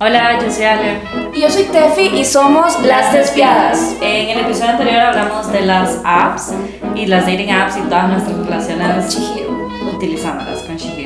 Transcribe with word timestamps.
Hola, 0.00 0.38
yo 0.40 0.48
soy 0.48 0.62
Ale. 0.62 1.00
Y 1.34 1.40
yo 1.40 1.50
soy 1.50 1.64
Tefi 1.64 2.20
y 2.20 2.24
somos 2.24 2.80
Las 2.84 3.12
Despiadas. 3.12 3.96
En 4.00 4.28
el 4.28 4.44
episodio 4.44 4.70
anterior 4.70 5.00
hablamos 5.00 5.50
de 5.50 5.62
las 5.62 6.00
apps 6.04 6.52
y 6.94 7.06
las 7.06 7.26
dating 7.26 7.50
apps 7.50 7.78
y 7.78 7.80
todas 7.80 8.08
nuestras 8.08 8.46
relaciones 8.46 9.18
utilizándolas 9.92 10.62
con 10.62 10.76
Shihiro. 10.76 10.97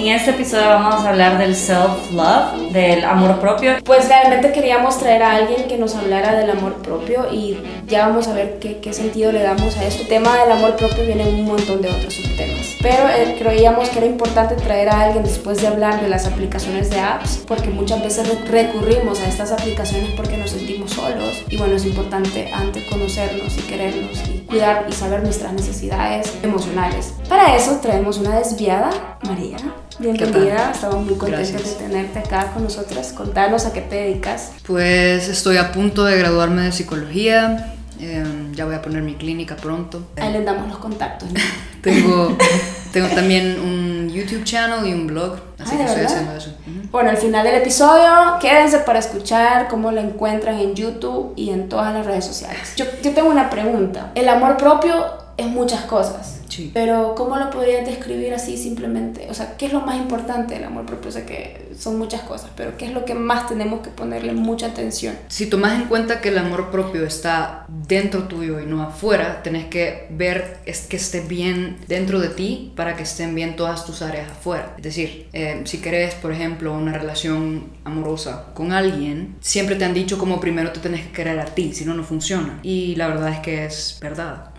En 0.00 0.08
este 0.08 0.30
episodio 0.30 0.66
vamos 0.66 1.04
a 1.04 1.10
hablar 1.10 1.36
del 1.36 1.54
self-love, 1.54 2.72
del 2.72 3.04
amor 3.04 3.38
propio. 3.38 3.72
Pues 3.84 4.08
realmente 4.08 4.50
queríamos 4.50 4.98
traer 4.98 5.22
a 5.22 5.32
alguien 5.36 5.64
que 5.68 5.76
nos 5.76 5.94
hablara 5.94 6.32
del 6.36 6.50
amor 6.50 6.76
propio 6.76 7.26
y 7.30 7.58
ya 7.86 8.08
vamos 8.08 8.26
a 8.26 8.32
ver 8.32 8.58
qué, 8.60 8.78
qué 8.78 8.94
sentido 8.94 9.30
le 9.30 9.42
damos 9.42 9.76
a 9.76 9.84
esto. 9.84 10.00
El 10.00 10.08
tema 10.08 10.38
del 10.38 10.52
amor 10.52 10.74
propio 10.76 11.04
viene 11.04 11.28
en 11.28 11.34
un 11.34 11.44
montón 11.44 11.82
de 11.82 11.90
otros 11.90 12.14
subtemas. 12.14 12.76
Pero 12.80 13.08
eh, 13.10 13.36
creíamos 13.38 13.90
que 13.90 13.98
era 13.98 14.06
importante 14.06 14.54
traer 14.54 14.88
a 14.88 15.02
alguien 15.02 15.22
después 15.22 15.60
de 15.60 15.66
hablar 15.66 16.00
de 16.00 16.08
las 16.08 16.26
aplicaciones 16.26 16.88
de 16.88 16.98
apps, 16.98 17.44
porque 17.46 17.68
muchas 17.68 18.02
veces 18.02 18.26
re- 18.26 18.62
recurrimos 18.62 19.20
a 19.20 19.28
estas 19.28 19.52
aplicaciones 19.52 20.08
porque 20.16 20.38
nos 20.38 20.48
sentimos 20.50 20.92
solos. 20.92 21.44
Y 21.50 21.58
bueno, 21.58 21.76
es 21.76 21.84
importante 21.84 22.50
antes 22.54 22.84
conocernos 22.84 23.54
y 23.58 23.60
querernos 23.62 24.18
y 24.34 24.39
cuidar 24.50 24.86
y 24.88 24.92
saber 24.92 25.22
nuestras 25.22 25.52
necesidades 25.52 26.32
emocionales. 26.42 27.14
Para 27.28 27.56
eso 27.56 27.78
traemos 27.80 28.18
una 28.18 28.38
desviada, 28.38 29.18
María. 29.22 29.56
Bienvenida, 29.98 30.72
estamos 30.72 31.06
muy 31.06 31.14
contentos 31.14 31.52
Gracias. 31.52 31.78
de 31.78 31.86
tenerte 31.86 32.18
acá 32.18 32.50
con 32.52 32.64
nosotras. 32.64 33.12
Contanos 33.12 33.64
a 33.66 33.72
qué 33.72 33.82
te 33.82 33.96
dedicas. 33.96 34.52
Pues 34.66 35.28
estoy 35.28 35.56
a 35.58 35.72
punto 35.72 36.04
de 36.04 36.18
graduarme 36.18 36.62
de 36.62 36.72
psicología. 36.72 37.74
Eh, 38.00 38.24
ya 38.54 38.64
voy 38.64 38.74
a 38.74 38.82
poner 38.82 39.02
mi 39.02 39.14
clínica 39.14 39.56
pronto. 39.56 40.02
Ahí 40.20 40.32
les 40.32 40.44
damos 40.44 40.68
los 40.68 40.78
contactos. 40.78 41.30
¿no? 41.32 41.40
Tengo, 41.82 42.36
tengo 42.92 43.08
también 43.08 43.58
un 43.58 44.10
YouTube 44.10 44.44
channel 44.44 44.86
y 44.86 44.92
un 44.92 45.06
blog, 45.06 45.36
así 45.58 45.70
Ah, 45.74 45.76
que 45.76 45.76
¿de 45.76 45.84
estoy 45.84 45.96
verdad? 46.02 46.12
haciendo 46.12 46.36
eso. 46.36 46.50
Ujú. 46.66 46.88
Bueno, 46.90 47.08
al 47.10 47.16
final 47.16 47.44
del 47.46 47.54
episodio, 47.54 48.38
quédense 48.40 48.80
para 48.80 48.98
escuchar 48.98 49.66
cómo 49.68 49.90
la 49.90 50.02
encuentran 50.02 50.58
en 50.58 50.74
YouTube 50.74 51.32
y 51.36 51.48
en 51.50 51.70
todas 51.70 51.94
las 51.94 52.04
redes 52.04 52.26
sociales. 52.26 52.74
Yo, 52.76 52.84
yo 53.02 53.12
tengo 53.12 53.30
una 53.30 53.48
pregunta. 53.48 54.10
El 54.14 54.28
amor 54.28 54.58
propio 54.58 54.92
es 55.38 55.46
muchas 55.46 55.80
cosas. 55.82 56.39
Sí. 56.60 56.70
Pero 56.74 57.14
¿cómo 57.16 57.36
lo 57.36 57.50
podrías 57.50 57.86
describir 57.86 58.34
así 58.34 58.56
simplemente? 58.56 59.28
O 59.30 59.34
sea, 59.34 59.56
¿qué 59.56 59.66
es 59.66 59.72
lo 59.72 59.80
más 59.80 59.96
importante 59.96 60.54
del 60.54 60.64
amor 60.64 60.86
propio? 60.86 61.08
O 61.08 61.12
sea, 61.12 61.24
que 61.24 61.70
son 61.78 61.98
muchas 61.98 62.22
cosas, 62.22 62.50
pero 62.56 62.76
¿qué 62.76 62.86
es 62.86 62.92
lo 62.92 63.04
que 63.04 63.14
más 63.14 63.48
tenemos 63.48 63.80
que 63.80 63.90
ponerle 63.90 64.32
mucha 64.32 64.66
atención? 64.66 65.14
Si 65.28 65.46
tomas 65.46 65.80
en 65.80 65.88
cuenta 65.88 66.20
que 66.20 66.28
el 66.28 66.38
amor 66.38 66.70
propio 66.70 67.06
está 67.06 67.64
dentro 67.68 68.24
tuyo 68.24 68.60
y 68.60 68.66
no 68.66 68.82
afuera, 68.82 69.42
tenés 69.42 69.66
que 69.66 70.06
ver 70.10 70.58
que 70.64 70.96
esté 70.96 71.20
bien 71.20 71.78
dentro 71.88 72.20
de 72.20 72.28
ti 72.28 72.72
para 72.76 72.96
que 72.96 73.04
estén 73.04 73.34
bien 73.34 73.56
todas 73.56 73.86
tus 73.86 74.02
áreas 74.02 74.30
afuera. 74.30 74.74
Es 74.76 74.82
decir, 74.82 75.28
eh, 75.32 75.62
si 75.64 75.78
querés, 75.78 76.14
por 76.14 76.32
ejemplo, 76.32 76.72
una 76.74 76.92
relación 76.92 77.70
amorosa 77.84 78.46
con 78.54 78.72
alguien, 78.72 79.36
siempre 79.40 79.76
te 79.76 79.84
han 79.84 79.94
dicho 79.94 80.18
como 80.18 80.40
primero 80.40 80.70
te 80.72 80.80
tenés 80.80 81.06
que 81.06 81.12
querer 81.12 81.38
a 81.38 81.46
ti, 81.46 81.72
si 81.72 81.84
no, 81.84 81.94
no 81.94 82.04
funciona. 82.04 82.60
Y 82.62 82.94
la 82.96 83.08
verdad 83.08 83.30
es 83.30 83.38
que 83.40 83.64
es 83.64 83.98
verdad. 84.00 84.50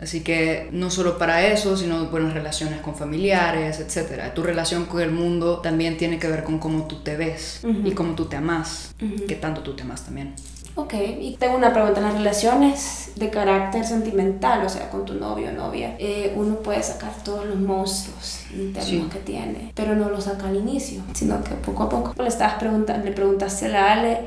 Así 0.00 0.20
que 0.20 0.68
no 0.72 0.90
solo 0.90 1.18
para 1.18 1.41
eso, 1.46 1.76
sino 1.76 2.06
buenas 2.06 2.34
relaciones 2.34 2.80
con 2.80 2.94
familiares, 2.94 3.80
etc. 3.80 4.32
Tu 4.34 4.42
relación 4.42 4.86
con 4.86 5.00
el 5.00 5.10
mundo 5.10 5.58
también 5.58 5.96
tiene 5.96 6.18
que 6.18 6.28
ver 6.28 6.44
con 6.44 6.58
cómo 6.58 6.86
tú 6.86 6.96
te 7.02 7.16
ves 7.16 7.60
y 7.84 7.92
cómo 7.92 8.14
tú 8.14 8.26
te 8.26 8.36
amas, 8.36 8.94
que 9.28 9.34
tanto 9.36 9.62
tú 9.62 9.74
te 9.74 9.82
amas 9.82 10.02
también. 10.04 10.34
Ok, 10.74 10.94
y 11.20 11.36
tengo 11.38 11.54
una 11.56 11.70
pregunta. 11.74 12.00
En 12.00 12.06
las 12.06 12.14
relaciones 12.14 13.10
de 13.16 13.28
carácter 13.28 13.84
sentimental, 13.84 14.64
o 14.64 14.68
sea, 14.70 14.88
con 14.88 15.04
tu 15.04 15.12
novio 15.12 15.50
o 15.50 15.52
novia, 15.52 15.96
eh, 15.98 16.32
uno 16.34 16.56
puede 16.60 16.82
sacar 16.82 17.12
todos 17.22 17.44
los 17.44 17.58
monstruos 17.60 18.40
internos 18.54 18.86
Sí. 18.88 19.06
que 19.12 19.18
tiene, 19.18 19.72
pero 19.74 19.94
no 19.94 20.08
los 20.08 20.24
saca 20.24 20.48
al 20.48 20.56
inicio, 20.56 21.02
sino 21.12 21.44
que 21.44 21.50
poco 21.56 21.82
a 21.82 21.88
poco. 21.90 22.14
Le, 22.22 22.26
estabas 22.28 22.54
preguntando, 22.54 23.04
le 23.04 23.12
preguntaste 23.12 23.66
a 23.66 23.68
la 23.68 23.92
Ale 23.92 24.20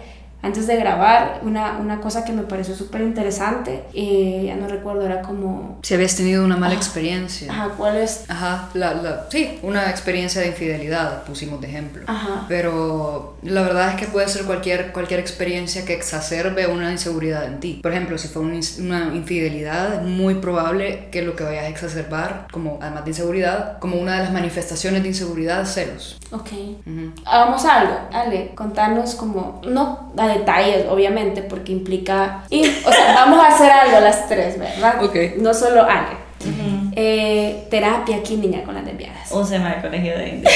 antes 0.46 0.68
de 0.68 0.76
grabar 0.78 1.40
una, 1.44 1.78
una 1.80 2.00
cosa 2.00 2.24
que 2.24 2.32
me 2.32 2.44
pareció 2.44 2.76
súper 2.76 3.02
interesante, 3.02 3.84
eh, 3.94 4.44
ya 4.48 4.56
no 4.56 4.68
recuerdo, 4.68 5.06
era 5.06 5.22
como, 5.22 5.80
Si 5.84 5.94
habías 5.94 6.16
tenido 6.16 6.44
una 6.46 6.58
mala 6.58 6.75
experiencia. 6.75 7.52
ajá, 7.52 7.69
¿cuál 7.78 7.97
es? 7.97 8.25
Ajá, 8.30 8.69
la, 8.74 8.94
la- 8.94 9.25
sí, 9.30 9.59
una 9.64 9.90
experiencia 9.90 10.42
de 10.42 10.47
infidelidad 10.47 11.24
pusimos 11.24 11.59
de 11.62 11.68
ejemplo. 11.68 12.03
Ajá. 12.08 12.46
Pero 12.47 13.36
la 13.44 13.62
verdad 13.62 13.90
es 13.90 13.96
que 13.96 14.06
puede 14.08 14.28
ser 14.28 14.46
cualquier, 14.46 14.92
cualquier 14.92 15.19
experiencia 15.19 15.86
que 15.86 15.94
exacerbe 15.94 16.68
una 16.68 16.92
inseguridad 16.92 17.46
en 17.46 17.59
ti. 17.59 17.80
Por 17.81 17.92
ejemplo, 17.92 18.18
si 18.18 18.28
fue 18.28 18.42
una, 18.44 18.59
una 18.80 19.16
infidelidad, 19.16 19.96
es 19.96 20.02
muy 20.03 20.36
probable 20.36 21.09
que 21.12 21.22
lo 21.22 21.36
que 21.36 21.44
vayas 21.44 21.64
a 21.66 21.68
exacerbar, 21.69 22.48
como 22.52 22.78
además 22.81 23.03
de 23.06 23.12
inseguridad, 23.12 23.80
como 23.80 23.98
una 23.98 24.14
de 24.18 24.24
las 24.24 24.31
manifestaciones 24.34 25.02
de 25.03 25.09
inseguridad, 25.09 25.66
celos. 25.66 26.18
Ok. 26.31 26.50
Ujú. 26.86 27.12
Hagamos 27.25 27.66
algo, 27.66 27.94
Ale, 28.12 28.52
contanos 28.56 29.16
como, 29.16 29.62
no 29.68 30.12
a 30.18 30.28
detalles, 30.40 30.85
obviamente, 30.90 31.41
porque 31.41 31.72
implica, 31.72 32.44
y, 32.50 32.62
o 32.68 32.91
sea, 32.91 33.13
vamos 33.16 33.40
a 33.44 33.47
hacer 33.47 33.72
algo 33.72 34.00
las 34.00 34.28
tres, 34.28 34.57
¿verdad? 34.59 35.03
Ok. 35.03 35.16
No 35.38 35.53
solo 35.53 35.84
Ale. 35.84 36.25
Eh, 36.97 37.68
terapia 37.69 38.18
aquí, 38.18 38.38
niña, 38.38 38.63
con 38.63 38.75
las 38.75 38.85
desviadas. 38.85 39.29
Úseme 39.31 39.75
de 39.75 39.81
colegio 39.81 40.18
de 40.18 40.29
India. 40.29 40.50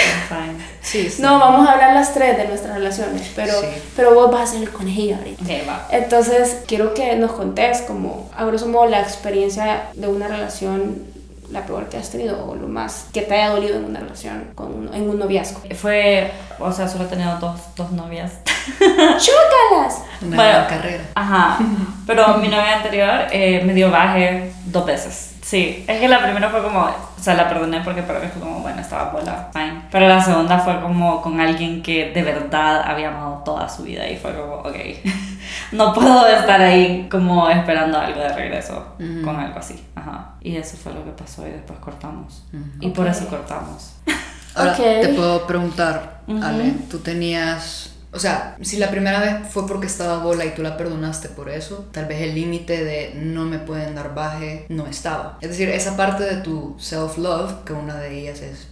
Sí, 0.81 1.09
sí. 1.09 1.21
No, 1.21 1.37
vamos 1.39 1.67
a 1.67 1.73
hablar 1.73 1.93
las 1.93 2.13
tres 2.13 2.37
de 2.37 2.45
nuestras 2.47 2.75
relaciones, 2.75 3.29
pero, 3.35 3.53
Sí. 3.59 3.67
pero 3.95 4.13
vos 4.13 4.31
vas 4.31 4.43
a 4.49 4.53
ser 4.53 4.61
el 4.61 4.69
conejillo 4.69 5.17
ahorita. 5.17 5.43
Ok, 5.43 5.49
va. 5.67 5.87
Entonces, 5.91 6.61
quiero 6.67 6.93
que 6.93 7.15
nos 7.15 7.31
contés 7.31 7.81
como, 7.81 8.29
a 8.37 8.45
grosso 8.45 8.67
modo, 8.67 8.85
la 8.85 9.01
experiencia 9.01 9.83
de 9.95 10.07
una 10.07 10.27
relación, 10.27 11.03
la 11.51 11.65
peor 11.65 11.89
que 11.89 11.97
has 11.97 12.09
tenido, 12.11 12.45
o 12.47 12.55
lo 12.55 12.67
más 12.67 13.07
que 13.13 13.21
te 13.23 13.33
haya 13.35 13.49
dolido 13.49 13.77
en 13.77 13.85
una 13.85 13.99
relación, 13.99 14.51
con 14.55 14.67
un- 14.73 14.93
en 14.93 15.09
un 15.09 15.17
noviazgo. 15.17 15.61
Fue, 15.75 16.31
o 16.59 16.71
sea, 16.71 16.87
solo 16.87 17.05
he 17.05 17.07
tenido 17.07 17.37
dos, 17.39 17.59
dos 17.75 17.91
novias. 17.91 18.33
¡Chócalas! 18.79 20.03
Una 20.21 20.35
Bueno. 20.35 20.59
carrera. 20.67 21.03
Ajá, 21.15 21.57
pero 22.07 22.37
mi 22.37 22.47
novia 22.47 22.77
anterior 22.77 23.09
eh, 23.31 23.63
me 23.65 23.73
dio 23.73 23.89
baje 23.91 24.51
dos 24.65 24.85
veces. 24.85 25.35
Sí, 25.41 25.83
es 25.87 25.99
que 25.99 26.07
la 26.07 26.21
primera 26.21 26.49
fue 26.49 26.61
como, 26.61 26.81
o 26.81 26.93
sea, 27.19 27.33
la 27.33 27.49
perdoné 27.49 27.81
porque 27.81 28.03
para 28.03 28.19
mí 28.19 28.27
fue 28.31 28.39
como, 28.41 28.59
bueno, 28.59 28.79
estaba 28.81 29.05
bola, 29.09 29.49
fine. 29.51 29.81
Pero 29.89 30.07
la 30.07 30.21
segunda 30.21 30.59
fue 30.59 30.79
como 30.79 31.21
con 31.23 31.39
alguien 31.41 31.81
que 31.81 32.11
de 32.11 32.21
verdad 32.21 32.83
había 32.83 33.07
amado 33.07 33.41
toda 33.43 33.67
su 33.67 33.81
vida 33.83 34.07
y 34.07 34.15
fue 34.17 34.35
como, 34.35 34.55
ok, 34.57 34.75
no 35.71 35.93
puedo 35.93 36.27
estar 36.27 36.61
ahí 36.61 37.07
como 37.09 37.49
esperando 37.49 37.97
algo 37.99 38.19
de 38.21 38.29
regreso 38.29 38.95
con 39.23 39.35
algo 39.35 39.59
así. 39.59 39.83
Ajá, 39.95 40.35
y 40.41 40.55
eso 40.55 40.77
fue 40.77 40.93
lo 40.93 41.03
que 41.05 41.11
pasó 41.11 41.47
y 41.47 41.51
después 41.51 41.79
cortamos. 41.79 42.43
Y 42.79 42.89
por 42.89 43.07
eso 43.07 43.27
cortamos. 43.27 43.93
Ahora 44.55 44.71
Ok. 44.73 44.77
te 44.77 45.09
puedo 45.15 45.45
preguntar. 45.47 46.21
Ale, 46.43 46.73
tú 46.91 46.99
tenías, 46.99 47.95
o 48.11 48.19
sea, 48.19 48.55
si 48.61 48.77
la 48.77 48.89
primera 48.89 49.19
vez 49.19 49.47
fue 49.49 49.65
porque 49.67 49.87
estaba 49.87 50.23
bola 50.23 50.45
y 50.45 50.53
tú 50.53 50.61
la 50.61 50.75
perdonaste 50.77 51.29
por 51.29 51.49
eso, 51.49 51.87
tal 51.91 52.05
vez 52.05 52.21
el 52.21 52.35
límite 52.35 52.83
de 52.83 53.13
no 53.15 53.45
me 53.45 53.57
pueden 53.59 53.95
dar 53.95 54.13
baje 54.15 54.65
no 54.69 54.85
estaba. 54.87 55.37
Es 55.41 55.49
decir, 55.49 55.69
esa 55.69 55.95
parte 55.97 56.23
de 56.23 56.37
tu 56.41 56.75
self-love, 56.79 57.63
que 57.65 57.73
una 57.73 57.95
de 57.95 58.19
ellas 58.19 58.41
es 58.41 58.67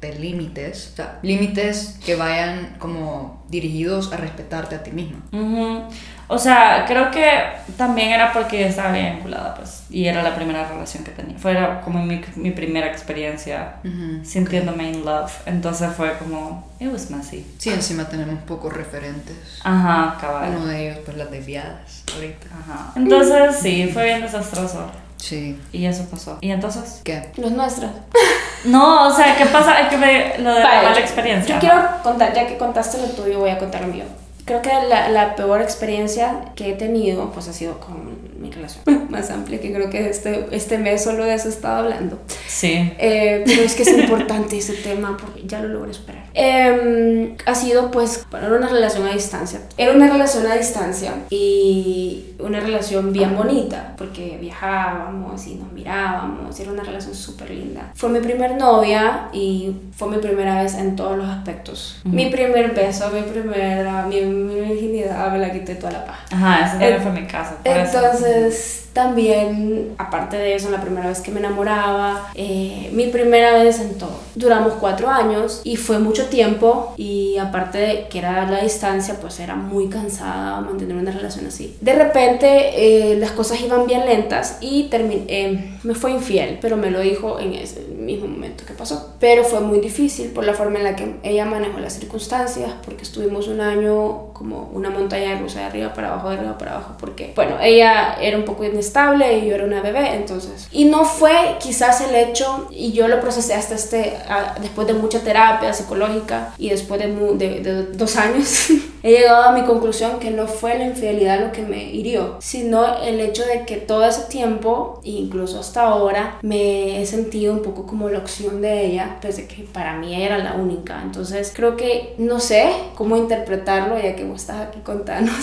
ponerte 0.00 0.18
límites, 0.18 0.90
o 0.92 0.96
sea, 0.96 1.18
límites 1.22 1.98
que 2.04 2.16
vayan 2.16 2.76
como 2.78 3.44
dirigidos 3.48 4.12
a 4.12 4.16
respetarte 4.16 4.76
a 4.76 4.82
ti 4.82 4.90
misma. 4.90 5.20
Ujú. 5.32 5.82
O 6.28 6.38
sea, 6.38 6.84
creo 6.86 7.10
que 7.10 7.28
también 7.76 8.10
era 8.10 8.32
porque 8.32 8.64
estaba 8.66 8.92
bien 8.92 9.16
vinculada, 9.16 9.56
pues, 9.56 9.82
y 9.90 10.06
era 10.06 10.22
la 10.22 10.36
primera 10.36 10.68
relación 10.68 11.02
que 11.02 11.10
tenía. 11.10 11.36
Fue 11.38 11.56
como 11.84 12.04
mi, 12.04 12.20
mi 12.36 12.52
primera 12.52 12.86
experiencia 12.86 13.74
Ujú. 13.84 14.24
sintiéndome 14.24 14.90
in 14.90 15.04
love. 15.04 15.32
Entonces 15.46 15.90
fue 15.96 16.16
como, 16.18 16.68
it 16.78 16.88
was 16.92 17.10
messy. 17.10 17.44
Sí, 17.58 17.70
encima 17.70 18.04
tenemos 18.08 18.40
pocos 18.44 18.72
referentes. 18.72 19.36
Ajá, 19.64 20.18
cabal. 20.20 20.54
Uno 20.56 20.66
de 20.66 20.90
ellos, 20.90 20.98
pues 21.04 21.16
las 21.16 21.30
desviadas, 21.32 22.04
ahorita. 22.14 22.46
Ajá. 22.46 22.92
Entonces 22.94 23.56
sí, 23.60 23.90
fue 23.92 24.04
bien 24.04 24.22
desastroso. 24.22 24.88
Sí. 25.16 25.60
Y 25.72 25.84
eso 25.84 26.04
pasó. 26.10 26.38
¿Y 26.40 26.50
entonces? 26.50 27.02
¿Qué? 27.04 27.30
Los 27.36 27.50
nuestros. 27.52 27.90
No, 28.64 29.08
o 29.08 29.10
sea, 29.10 29.36
¿qué 29.36 29.46
pasa? 29.46 29.80
Es 29.80 29.88
que 29.88 29.96
me, 29.96 30.38
lo 30.38 30.54
de 30.54 30.60
la 30.60 30.82
mala 30.82 30.98
experiencia. 30.98 31.54
Yo 31.54 31.60
quiero 31.60 31.82
contar, 32.02 32.32
ya 32.34 32.46
que 32.46 32.58
contaste 32.58 32.98
lo 32.98 33.08
tuyo, 33.08 33.38
voy 33.38 33.50
a 33.50 33.58
contar 33.58 33.82
lo 33.82 33.88
mío. 33.88 34.04
Creo 34.44 34.62
que 34.62 34.70
la, 34.88 35.08
la 35.08 35.34
peor 35.36 35.62
experiencia 35.62 36.40
que 36.56 36.70
he 36.70 36.74
tenido, 36.74 37.30
pues 37.30 37.48
ha 37.48 37.52
sido 37.52 37.78
con 37.78 38.18
mi 38.40 38.50
relación 38.50 38.82
más 39.10 39.30
amplia, 39.30 39.60
que 39.60 39.72
creo 39.72 39.90
que 39.90 40.08
este, 40.08 40.46
este 40.50 40.78
mes 40.78 41.04
solo 41.04 41.24
de 41.24 41.34
eso 41.34 41.48
he 41.48 41.52
estado 41.52 41.84
hablando. 41.84 42.18
Sí. 42.46 42.92
Eh, 42.98 43.42
pero 43.46 43.62
es 43.62 43.74
que 43.74 43.82
es 43.82 43.88
importante 43.96 44.56
ese 44.58 44.74
tema 44.74 45.16
porque 45.20 45.42
ya 45.46 45.60
lo 45.60 45.68
logré 45.68 45.92
superar. 45.94 46.24
Eh, 46.34 47.36
ha 47.46 47.54
sido 47.54 47.90
pues, 47.90 48.26
bueno, 48.30 48.46
era 48.46 48.56
una 48.56 48.68
relación 48.68 49.06
a 49.06 49.12
distancia. 49.12 49.60
Era 49.76 49.92
una 49.92 50.08
relación 50.10 50.46
a 50.46 50.54
distancia 50.56 51.12
y 51.30 52.24
una 52.38 52.60
relación 52.60 53.12
bien 53.12 53.36
bonita 53.36 53.94
porque 53.98 54.38
viajábamos 54.40 55.46
y 55.46 55.56
nos 55.56 55.72
mirábamos. 55.72 56.58
Era 56.60 56.72
una 56.72 56.82
relación 56.82 57.14
súper 57.14 57.50
linda. 57.50 57.92
Fue 57.94 58.08
mi 58.08 58.20
primer 58.20 58.56
novia 58.56 59.28
y 59.32 59.74
fue 59.96 60.08
mi 60.08 60.18
primera 60.18 60.62
vez 60.62 60.74
en 60.74 60.96
todos 60.96 61.16
los 61.16 61.28
aspectos. 61.28 62.00
Mi 62.04 62.26
primer 62.26 62.72
beso, 62.74 63.10
mi 63.10 63.22
primera, 63.22 64.06
mi, 64.06 64.20
mi 64.22 64.54
virginidad, 64.60 65.30
me 65.32 65.38
la 65.38 65.52
quité 65.52 65.74
toda 65.74 65.92
la 65.92 66.04
paja. 66.04 66.24
Ajá, 66.30 66.60
ese 66.66 66.70
también 66.72 66.94
Eh, 66.94 67.00
fue 67.02 67.12
mi 67.12 67.26
caso. 67.26 67.54
por 67.64 67.76
eso. 67.76 67.92
Entonces, 68.30 68.89
también, 69.00 69.94
aparte 69.96 70.36
de 70.36 70.54
eso, 70.54 70.68
la 70.68 70.82
primera 70.82 71.08
vez 71.08 71.20
que 71.20 71.30
me 71.30 71.40
enamoraba, 71.40 72.28
eh, 72.34 72.90
mi 72.92 73.06
primera 73.06 73.54
vez 73.54 73.80
en 73.80 73.96
todo. 73.96 74.20
Duramos 74.34 74.74
cuatro 74.74 75.08
años 75.08 75.62
y 75.64 75.76
fue 75.76 75.98
mucho 75.98 76.26
tiempo 76.26 76.92
y 76.98 77.38
aparte 77.38 77.78
de 77.78 78.08
que 78.08 78.18
era 78.18 78.44
la 78.50 78.60
distancia, 78.60 79.16
pues 79.18 79.40
era 79.40 79.56
muy 79.56 79.88
cansada 79.88 80.60
mantener 80.60 80.98
una 80.98 81.12
relación 81.12 81.46
así. 81.46 81.78
De 81.80 81.94
repente 81.94 82.48
eh, 82.74 83.16
las 83.16 83.30
cosas 83.30 83.62
iban 83.62 83.86
bien 83.86 84.04
lentas 84.04 84.58
y 84.60 84.88
terminé, 84.90 85.24
eh, 85.28 85.78
me 85.82 85.94
fue 85.94 86.10
infiel, 86.10 86.58
pero 86.60 86.76
me 86.76 86.90
lo 86.90 87.00
dijo 87.00 87.40
en 87.40 87.54
ese 87.54 87.80
mismo 87.80 88.26
momento 88.26 88.64
que 88.66 88.74
pasó. 88.74 89.14
Pero 89.18 89.44
fue 89.44 89.60
muy 89.60 89.80
difícil 89.80 90.28
por 90.28 90.44
la 90.44 90.52
forma 90.52 90.76
en 90.78 90.84
la 90.84 90.94
que 90.94 91.14
ella 91.22 91.46
manejó 91.46 91.78
las 91.78 91.94
circunstancias, 91.94 92.70
porque 92.84 93.04
estuvimos 93.04 93.48
un 93.48 93.62
año 93.62 94.30
como 94.34 94.70
una 94.74 94.90
montaña 94.90 95.38
rusa 95.38 95.60
de 95.60 95.64
arriba 95.66 95.94
para 95.94 96.12
abajo, 96.12 96.28
de 96.30 96.36
arriba 96.36 96.58
para 96.58 96.72
abajo, 96.72 96.94
porque, 96.98 97.32
bueno, 97.34 97.56
ella 97.62 98.16
era 98.20 98.36
un 98.36 98.44
poco 98.44 98.64
inestable 98.64 98.89
y 98.92 99.46
yo 99.46 99.54
era 99.54 99.64
una 99.64 99.80
bebé, 99.80 100.14
entonces. 100.14 100.68
Y 100.72 100.84
no 100.84 101.04
fue 101.04 101.56
quizás 101.60 102.00
el 102.00 102.14
hecho, 102.14 102.68
y 102.70 102.92
yo 102.92 103.08
lo 103.08 103.20
procesé 103.20 103.54
hasta 103.54 103.74
este, 103.74 104.16
después 104.60 104.86
de 104.86 104.94
mucha 104.94 105.20
terapia 105.20 105.72
psicológica 105.72 106.54
y 106.58 106.70
después 106.70 107.00
de, 107.00 107.08
de, 107.08 107.60
de 107.60 107.82
dos 107.92 108.16
años, 108.16 108.70
he 109.02 109.12
llegado 109.12 109.44
a 109.44 109.52
mi 109.52 109.62
conclusión 109.62 110.18
que 110.18 110.30
no 110.30 110.46
fue 110.46 110.78
la 110.78 110.84
infidelidad 110.84 111.40
lo 111.40 111.52
que 111.52 111.62
me 111.62 111.84
hirió, 111.84 112.36
sino 112.40 113.02
el 113.02 113.20
hecho 113.20 113.44
de 113.44 113.64
que 113.64 113.76
todo 113.76 114.04
ese 114.06 114.22
tiempo, 114.22 115.00
incluso 115.04 115.60
hasta 115.60 115.82
ahora, 115.82 116.38
me 116.42 117.00
he 117.00 117.06
sentido 117.06 117.52
un 117.52 117.62
poco 117.62 117.86
como 117.86 118.08
la 118.08 118.18
opción 118.18 118.60
de 118.60 118.86
ella, 118.86 119.18
pese 119.20 119.46
que 119.46 119.62
para 119.64 119.96
mí 119.96 120.22
era 120.22 120.38
la 120.38 120.54
única. 120.54 121.00
Entonces 121.02 121.52
creo 121.54 121.76
que 121.76 122.14
no 122.18 122.40
sé 122.40 122.72
cómo 122.94 123.16
interpretarlo 123.16 123.98
ya 123.98 124.16
que 124.16 124.24
vos 124.24 124.42
estás 124.42 124.68
aquí 124.68 124.80
contanos. 124.80 125.34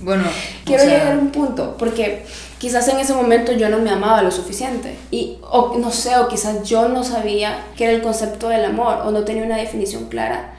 Bueno, 0.00 0.24
quiero 0.64 0.84
llegar 0.84 1.12
a 1.12 1.18
un 1.18 1.30
punto, 1.30 1.76
porque 1.78 2.24
quizás 2.58 2.88
en 2.88 2.98
ese 2.98 3.14
momento 3.14 3.52
yo 3.52 3.68
no 3.68 3.78
me 3.78 3.90
amaba 3.90 4.22
lo 4.22 4.30
suficiente. 4.30 4.96
Y, 5.10 5.38
o 5.42 5.76
no 5.78 5.90
sé, 5.90 6.16
o 6.18 6.28
quizás 6.28 6.68
yo 6.68 6.88
no 6.88 7.04
sabía 7.04 7.66
qué 7.76 7.84
era 7.84 7.92
el 7.94 8.02
concepto 8.02 8.48
del 8.48 8.64
amor, 8.64 9.02
o 9.04 9.10
no 9.10 9.24
tenía 9.24 9.44
una 9.44 9.56
definición 9.56 10.06
clara 10.06 10.57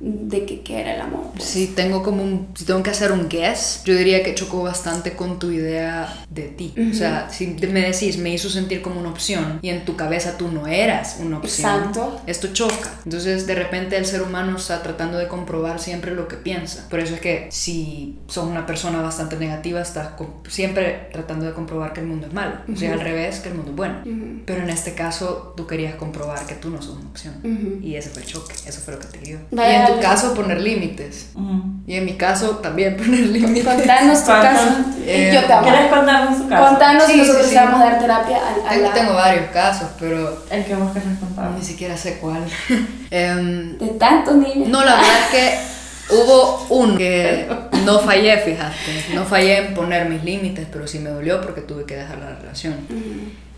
de 0.00 0.62
qué, 0.64 0.80
era 0.80 0.94
el 0.94 1.00
amor. 1.00 1.30
Pues. 1.34 1.44
Si 1.44 1.68
tengo 1.68 2.02
como 2.02 2.22
un, 2.22 2.48
si 2.54 2.64
tengo 2.64 2.82
que 2.82 2.90
hacer 2.90 3.12
un 3.12 3.28
guess, 3.28 3.82
yo 3.84 3.94
diría 3.94 4.22
que 4.22 4.34
chocó 4.34 4.62
bastante 4.62 5.12
con 5.12 5.38
tu 5.38 5.50
idea 5.50 6.24
de 6.30 6.42
ti. 6.42 6.74
O 6.90 6.94
sea, 6.94 7.28
si 7.30 7.46
me 7.46 7.80
decís, 7.80 8.18
me 8.18 8.30
hizo 8.30 8.50
sentir 8.50 8.82
como 8.82 9.00
una 9.00 9.10
opción 9.10 9.58
y 9.62 9.70
en 9.70 9.84
tu 9.84 9.96
cabeza 9.96 10.36
tú 10.36 10.48
no 10.48 10.66
eras 10.66 11.18
una 11.20 11.38
opción. 11.38 11.70
Exacto. 11.70 12.20
Esto 12.26 12.48
choca. 12.52 12.90
Entonces, 13.04 13.46
de 13.46 13.54
repente 13.54 13.96
el 13.96 14.06
ser 14.06 14.22
humano 14.22 14.56
está 14.56 14.82
tratando 14.82 15.18
de 15.18 15.28
comprobar 15.28 15.80
siempre 15.80 16.14
lo 16.14 16.28
que 16.28 16.36
piensa. 16.36 16.88
Por 16.88 17.00
eso 17.00 17.14
es 17.14 17.20
que 17.20 17.48
si 17.50 18.18
sos 18.28 18.44
una 18.44 18.66
persona 18.66 19.00
bastante 19.00 19.36
negativa, 19.36 19.80
estás 19.80 20.10
siempre 20.48 21.08
tratando 21.12 21.46
de 21.46 21.52
comprobar 21.52 21.92
que 21.92 22.00
el 22.00 22.06
mundo 22.06 22.26
es 22.26 22.32
malo. 22.32 22.56
O 22.72 22.76
sea, 22.76 22.92
al 22.92 23.00
revés, 23.00 23.40
que 23.40 23.48
el 23.48 23.54
mundo 23.54 23.70
es 23.70 23.76
bueno. 23.76 23.98
Pero 24.44 24.62
en 24.62 24.70
este 24.70 24.94
caso, 24.94 25.54
tú 25.56 25.66
querías 25.66 25.94
comprobar 25.94 26.46
que 26.46 26.54
tú 26.54 26.70
no 26.70 26.82
sos 26.82 26.96
una 26.98 27.08
opción. 27.08 27.34
Y 27.82 27.94
ese 27.94 28.10
fue 28.10 28.22
el 28.22 28.28
choque. 28.28 28.54
Eso 28.66 28.80
fue 28.80 28.94
lo 28.94 29.00
que 29.00 29.06
te 29.06 29.18
dio. 29.28 29.38
y 29.50 29.60
en 29.60 29.86
tu 29.86 30.00
caso, 30.00 30.34
poner 30.34 30.60
límites. 30.60 31.30
Y 31.86 31.94
en 31.94 32.04
mi 32.04 32.14
caso, 32.14 32.56
también 32.58 32.96
poner 32.98 33.20
límites. 33.20 33.64
Contanos 33.64 34.20
tu 34.20 34.26
caso. 34.26 34.68
Eh, 35.06 35.30
Yo 35.34 35.44
te 35.44 35.52
amo. 35.52 35.66
¿Quieres 35.66 35.90
contarnos 35.90 36.38
tu 36.38 36.48
caso? 36.48 36.68
Contanos 36.68 37.04
sí, 37.04 37.16
nosotros 37.16 37.46
sí, 37.46 37.54
vamos 37.54 37.80
a 37.80 37.84
dar 37.84 37.98
terapia 37.98 38.36
a, 38.36 38.70
tengo, 38.70 38.90
tengo, 38.90 39.14
varios 39.14 39.46
casos, 39.50 39.88
pero... 39.98 40.44
El 40.50 40.64
que 40.64 40.74
vos 40.74 40.92
querés 40.92 41.18
contar. 41.18 41.50
Ni 41.52 41.64
siquiera 41.64 41.96
sé 41.96 42.18
cuál. 42.18 42.42
um, 42.70 43.78
de 43.78 43.88
tantos 43.98 44.36
niños. 44.36 44.68
No, 44.68 44.84
la 44.84 44.96
verdad 44.96 45.18
es 45.22 45.30
que 45.30 46.14
hubo 46.14 46.66
uno 46.68 46.96
que 46.96 47.48
no 47.84 47.98
fallé, 48.00 48.38
fíjate. 48.38 48.74
No 49.14 49.24
fallé 49.24 49.68
en 49.68 49.74
poner 49.74 50.08
mis 50.08 50.22
límites, 50.22 50.66
pero 50.70 50.86
sí 50.86 50.98
me 50.98 51.10
dolió 51.10 51.40
porque 51.40 51.62
tuve 51.62 51.84
que 51.84 51.96
dejar 51.96 52.18
la 52.18 52.34
relación. 52.34 52.76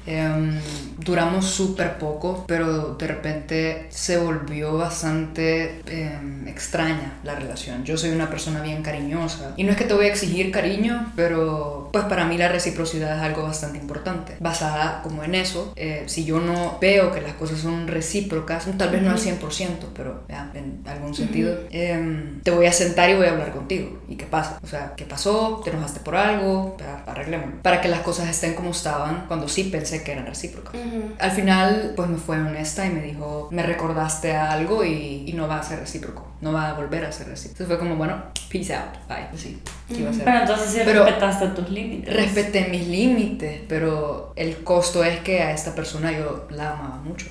Em, 0.07 0.59
duramos 0.99 1.47
súper 1.47 1.99
poco, 1.99 2.45
pero 2.47 2.95
de 2.95 3.07
repente 3.07 3.87
se 3.91 4.19
volvió 4.19 4.77
bastante 4.77 5.83
em, 5.87 6.49
extraña 6.49 7.19
la 7.25 7.35
relación. 7.35 7.85
Yo 7.85 7.97
soy 7.97 8.11
una 8.11 8.29
persona 8.31 8.63
bien 8.63 8.83
cariñosa 8.83 9.55
y 9.57 9.65
no 9.65 9.73
es 9.73 9.77
que 9.77 9.85
te 9.85 9.95
voy 9.95 10.07
a 10.07 10.09
exigir 10.09 10.51
cariño, 10.51 11.13
pero 11.17 11.91
pues 11.93 12.05
para 12.05 12.25
mí 12.25 12.39
la 12.39 12.49
reciprocidad 12.49 13.17
es 13.17 13.23
algo 13.23 13.43
bastante 13.43 13.79
importante. 13.79 14.37
Basada 14.41 15.03
como 15.03 15.23
en 15.23 15.35
eso, 15.35 15.73
eh, 15.77 16.05
si 16.07 16.25
yo 16.25 16.41
no 16.41 16.79
veo 16.81 17.13
que 17.13 17.21
las 17.21 17.35
cosas 17.35 17.61
son 17.61 17.87
recíprocas, 17.87 18.67
tal 18.77 18.91
vez 18.91 19.03
no 19.03 19.11
al 19.11 19.19
100%, 19.19 19.89
pero 19.95 20.25
en 20.55 20.83
algún 20.87 21.15
sentido, 21.15 21.59
em, 21.71 22.41
te 22.43 22.51
voy 22.51 22.67
a 22.67 22.73
sentar 22.73 23.11
y 23.11 23.15
voy 23.15 23.27
a 23.27 23.33
hablar 23.33 23.53
contigo. 23.53 24.01
¿Y 24.09 24.17
qué 24.17 24.27
pasa? 24.27 24.59
O 24.63 24.67
sea, 24.67 24.95
¿qué 24.97 25.05
pasó? 25.05 25.61
¿Te 25.65 25.71
enojaste 25.71 26.01
por 26.01 26.17
algo? 26.17 26.77
Arreglémoslo. 27.07 27.63
Para 27.63 27.81
que 27.81 27.89
las 27.89 28.01
cosas 28.01 28.29
estén 28.29 28.55
como 28.55 28.71
estaban 28.71 29.25
cuando 29.27 29.49
sí 29.49 29.65
pensé 29.65 29.90
que 29.99 30.13
eran 30.13 30.27
recíprocas. 30.27 30.75
Al 31.19 31.31
final, 31.31 31.93
pues 31.97 32.09
me 32.09 32.17
fue 32.17 32.39
honesta 32.39 32.87
y 32.87 32.91
me 32.91 33.03
dijo, 33.03 33.49
me 33.51 33.63
recordaste 33.63 34.33
algo 34.33 34.85
y, 34.85 35.25
y, 35.27 35.33
no 35.33 35.49
va 35.49 35.59
a 35.59 35.63
ser 35.63 35.81
recíproco, 35.81 36.27
no 36.41 36.53
va 36.53 36.71
a 36.71 36.75
volver 36.75 37.05
a 37.05 37.13
ser 37.13 37.29
recíproco. 37.29 37.63
Entonces 37.63 37.67
fue 37.67 37.79
como, 37.79 37.97
bueno, 37.97 38.23
peace 38.51 38.75
out, 38.75 38.95
bye, 39.09 39.29
así. 39.33 39.61
iba 39.91 40.11
a 40.11 40.13
ser? 40.13 40.25
Pero 40.25 40.41
entonces 40.41 40.71
sí 40.71 40.83
respetaste 40.83 41.49
tus 41.49 41.71
límites. 41.71 42.15
Respeté 42.15 42.69
mis 42.69 42.87
límites, 42.87 43.63
pero 43.69 44.33
el 44.37 44.63
costo 44.63 45.05
es 45.05 45.21
que 45.21 45.41
a 45.41 45.53
esta 45.53 45.75
persona 45.75 46.13
yo 46.13 46.47
la 46.51 46.73
amaba 46.73 46.97
mucho. 46.97 47.27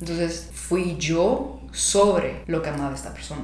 Entonces 0.00 0.50
fui 0.52 0.96
yo 0.98 1.53
sobre 1.74 2.42
lo 2.46 2.62
que 2.62 2.70
amaba 2.70 2.94
esta 2.94 3.12
persona. 3.12 3.42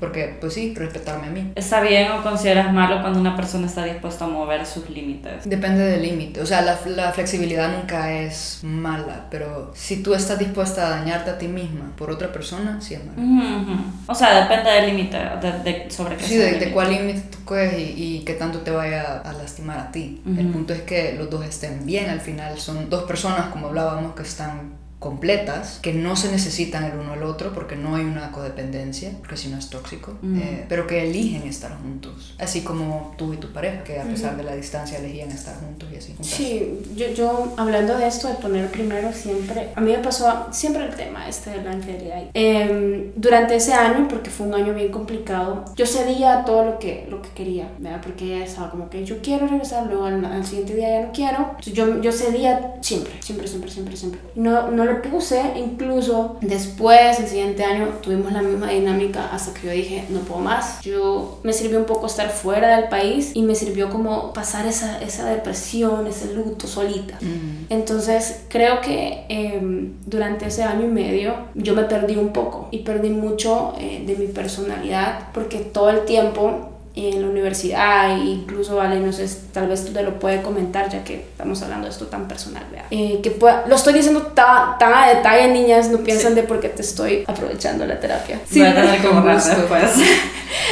Porque, 0.00 0.36
pues 0.40 0.54
sí, 0.54 0.74
respetarme 0.74 1.28
a 1.28 1.30
mí. 1.30 1.52
¿Está 1.54 1.80
bien 1.80 2.10
o 2.10 2.22
consideras 2.22 2.72
malo 2.72 3.00
cuando 3.00 3.20
una 3.20 3.36
persona 3.36 3.66
está 3.66 3.84
dispuesta 3.84 4.24
a 4.24 4.28
mover 4.28 4.66
sus 4.66 4.90
límites? 4.90 5.48
Depende 5.48 5.84
del 5.84 6.02
límite. 6.02 6.40
O 6.40 6.46
sea, 6.46 6.62
la, 6.62 6.76
la, 6.86 7.12
flexibilidad 7.12 7.70
nunca 7.72 8.12
es 8.12 8.60
mala, 8.64 9.26
pero 9.30 9.70
si 9.74 10.02
tú 10.02 10.12
estás 10.14 10.40
dispuesta 10.40 10.88
a 10.88 10.90
dañarte 10.98 11.30
a 11.30 11.38
ti 11.38 11.46
misma 11.46 11.92
por 11.96 12.10
otra 12.10 12.32
persona, 12.32 12.80
sí 12.80 12.94
es 12.94 13.00
malo. 13.04 13.80
O 14.06 14.14
sea, 14.14 14.42
depende 14.42 14.70
del 14.70 14.86
límite, 14.86 15.16
de, 15.16 15.86
sobre 15.88 16.16
qué 16.16 16.24
Sí, 16.24 16.36
de, 16.36 16.72
cuál 16.72 16.90
límite 16.90 17.20
tú 17.30 17.38
coges 17.44 17.78
y, 17.78 17.94
y, 17.96 18.24
qué 18.24 18.34
tanto 18.34 18.58
te 18.60 18.72
vaya 18.72 19.20
a 19.20 19.32
lastimar 19.34 19.78
a 19.78 19.92
ti. 19.92 20.20
El 20.26 20.48
punto 20.48 20.72
es 20.72 20.82
que 20.82 21.14
los 21.16 21.30
dos 21.30 21.44
estén 21.44 21.86
bien. 21.86 22.10
Al 22.10 22.20
final 22.20 22.58
son 22.58 22.90
dos 22.90 23.04
personas, 23.04 23.46
como 23.50 23.68
hablábamos, 23.68 24.16
que 24.16 24.22
están 24.22 24.87
completas, 24.98 25.78
que 25.80 25.92
no 25.92 26.16
se 26.16 26.30
necesitan 26.30 26.82
el 26.84 26.98
uno 26.98 27.12
al 27.12 27.22
otro 27.22 27.52
porque 27.52 27.76
no 27.76 27.94
hay 27.94 28.04
una 28.04 28.32
codependencia, 28.32 29.12
porque 29.18 29.36
si 29.36 29.48
no 29.48 29.56
es 29.56 29.70
tóxico, 29.70 30.18
mm. 30.22 30.38
eh, 30.38 30.66
pero 30.68 30.88
que 30.88 31.08
eligen 31.08 31.42
estar 31.42 31.76
juntos, 31.78 32.34
así 32.38 32.62
como 32.62 33.14
tú 33.16 33.32
y 33.32 33.36
tu 33.36 33.52
pareja, 33.52 33.84
que 33.84 34.00
a 34.00 34.04
pesar 34.04 34.36
de 34.36 34.42
la 34.42 34.56
distancia 34.56 34.98
elegían 34.98 35.30
estar 35.30 35.54
juntos 35.60 35.88
y 35.92 35.96
así. 35.96 36.16
Sí, 36.22 36.80
yo, 36.96 37.08
yo 37.12 37.54
hablando 37.56 37.96
de 37.96 38.08
esto, 38.08 38.26
de 38.26 38.34
poner 38.34 38.70
primero 38.70 39.12
siempre, 39.12 39.68
a 39.76 39.80
mí 39.80 39.92
me 39.92 39.98
pasó 39.98 40.48
siempre 40.50 40.84
el 40.84 40.94
tema 40.94 41.28
este 41.28 41.50
de 41.50 41.62
la 41.62 41.74
infidelidad. 41.74 42.22
Eh, 42.34 43.12
durante 43.14 43.54
ese 43.54 43.74
año, 43.74 44.08
porque 44.08 44.30
fue 44.30 44.48
un 44.48 44.54
año 44.54 44.74
bien 44.74 44.90
complicado, 44.90 45.64
yo 45.76 45.86
cedía 45.86 46.44
todo 46.44 46.64
lo 46.64 46.78
que, 46.80 47.06
lo 47.08 47.22
que 47.22 47.28
quería, 47.30 47.70
¿verdad? 47.78 48.00
Porque 48.02 48.24
ella 48.24 48.44
estaba 48.44 48.70
como 48.70 48.90
que 48.90 49.04
yo 49.04 49.18
quiero 49.22 49.46
regresar, 49.46 49.86
luego 49.86 50.06
al, 50.06 50.44
siguiente 50.44 50.74
día 50.74 51.00
ya 51.00 51.06
no 51.06 51.12
quiero, 51.12 51.56
yo, 51.60 52.00
yo 52.00 52.10
cedía 52.10 52.74
siempre, 52.80 53.12
siempre, 53.20 53.46
siempre, 53.46 53.70
siempre, 53.70 53.96
siempre. 53.96 54.20
No, 54.34 54.70
no 54.70 54.87
lo 54.88 55.02
puse, 55.02 55.40
incluso 55.56 56.36
después, 56.40 57.20
el 57.20 57.28
siguiente 57.28 57.64
año, 57.64 57.88
tuvimos 58.02 58.32
la 58.32 58.42
misma 58.42 58.70
dinámica 58.70 59.28
hasta 59.32 59.54
que 59.54 59.66
yo 59.66 59.72
dije, 59.72 60.04
no 60.08 60.20
puedo 60.20 60.40
más. 60.40 60.80
Yo 60.82 61.40
me 61.42 61.52
sirvió 61.52 61.78
un 61.78 61.84
poco 61.84 62.06
estar 62.06 62.30
fuera 62.30 62.76
del 62.76 62.88
país 62.88 63.32
y 63.34 63.42
me 63.42 63.54
sirvió 63.54 63.90
como 63.90 64.32
pasar 64.32 64.66
esa, 64.66 65.00
esa 65.00 65.28
depresión, 65.28 66.06
ese 66.06 66.34
luto 66.34 66.66
solita. 66.66 67.18
Mm. 67.20 67.66
Entonces, 67.72 68.42
creo 68.48 68.80
que 68.80 69.24
em, 69.28 69.94
durante 70.06 70.46
ese 70.46 70.62
año 70.62 70.86
y 70.86 70.90
medio 70.90 71.34
yo 71.54 71.74
me 71.74 71.84
perdí 71.84 72.16
un 72.16 72.32
poco 72.32 72.68
y 72.70 72.78
perdí 72.78 73.10
mucho 73.10 73.74
eh, 73.78 74.02
de 74.06 74.16
mi 74.16 74.26
personalidad 74.26 75.28
porque 75.32 75.58
todo 75.58 75.90
el 75.90 76.04
tiempo 76.04 76.77
en 77.06 77.22
la 77.22 77.28
universidad, 77.28 78.18
e 78.18 78.24
incluso 78.24 78.76
Vale, 78.78 79.00
no 79.00 79.12
sé, 79.12 79.28
tal 79.52 79.66
vez 79.68 79.84
tú 79.84 79.92
te 79.92 80.02
lo 80.02 80.18
puedes 80.18 80.40
comentar 80.40 80.88
ya 80.88 81.02
que 81.02 81.14
estamos 81.16 81.60
hablando 81.62 81.86
de 81.86 81.92
esto 81.92 82.06
tan 82.06 82.28
personal, 82.28 82.64
vea. 82.70 82.86
Eh, 82.90 83.20
que 83.22 83.36
lo 83.66 83.74
estoy 83.74 83.94
diciendo 83.94 84.22
tan, 84.34 84.78
tan, 84.78 84.94
a 84.94 85.08
detalle, 85.08 85.48
niñas, 85.48 85.90
no 85.90 85.98
piensan 85.98 86.34
de 86.34 86.44
por 86.44 86.60
qué 86.60 86.68
te 86.68 86.82
estoy 86.82 87.24
aprovechando 87.26 87.84
la 87.86 87.98
terapia. 87.98 88.40
Sí, 88.48 88.62
a 88.62 88.74
tener 88.74 89.00
que 89.00 89.08
después. 89.08 89.82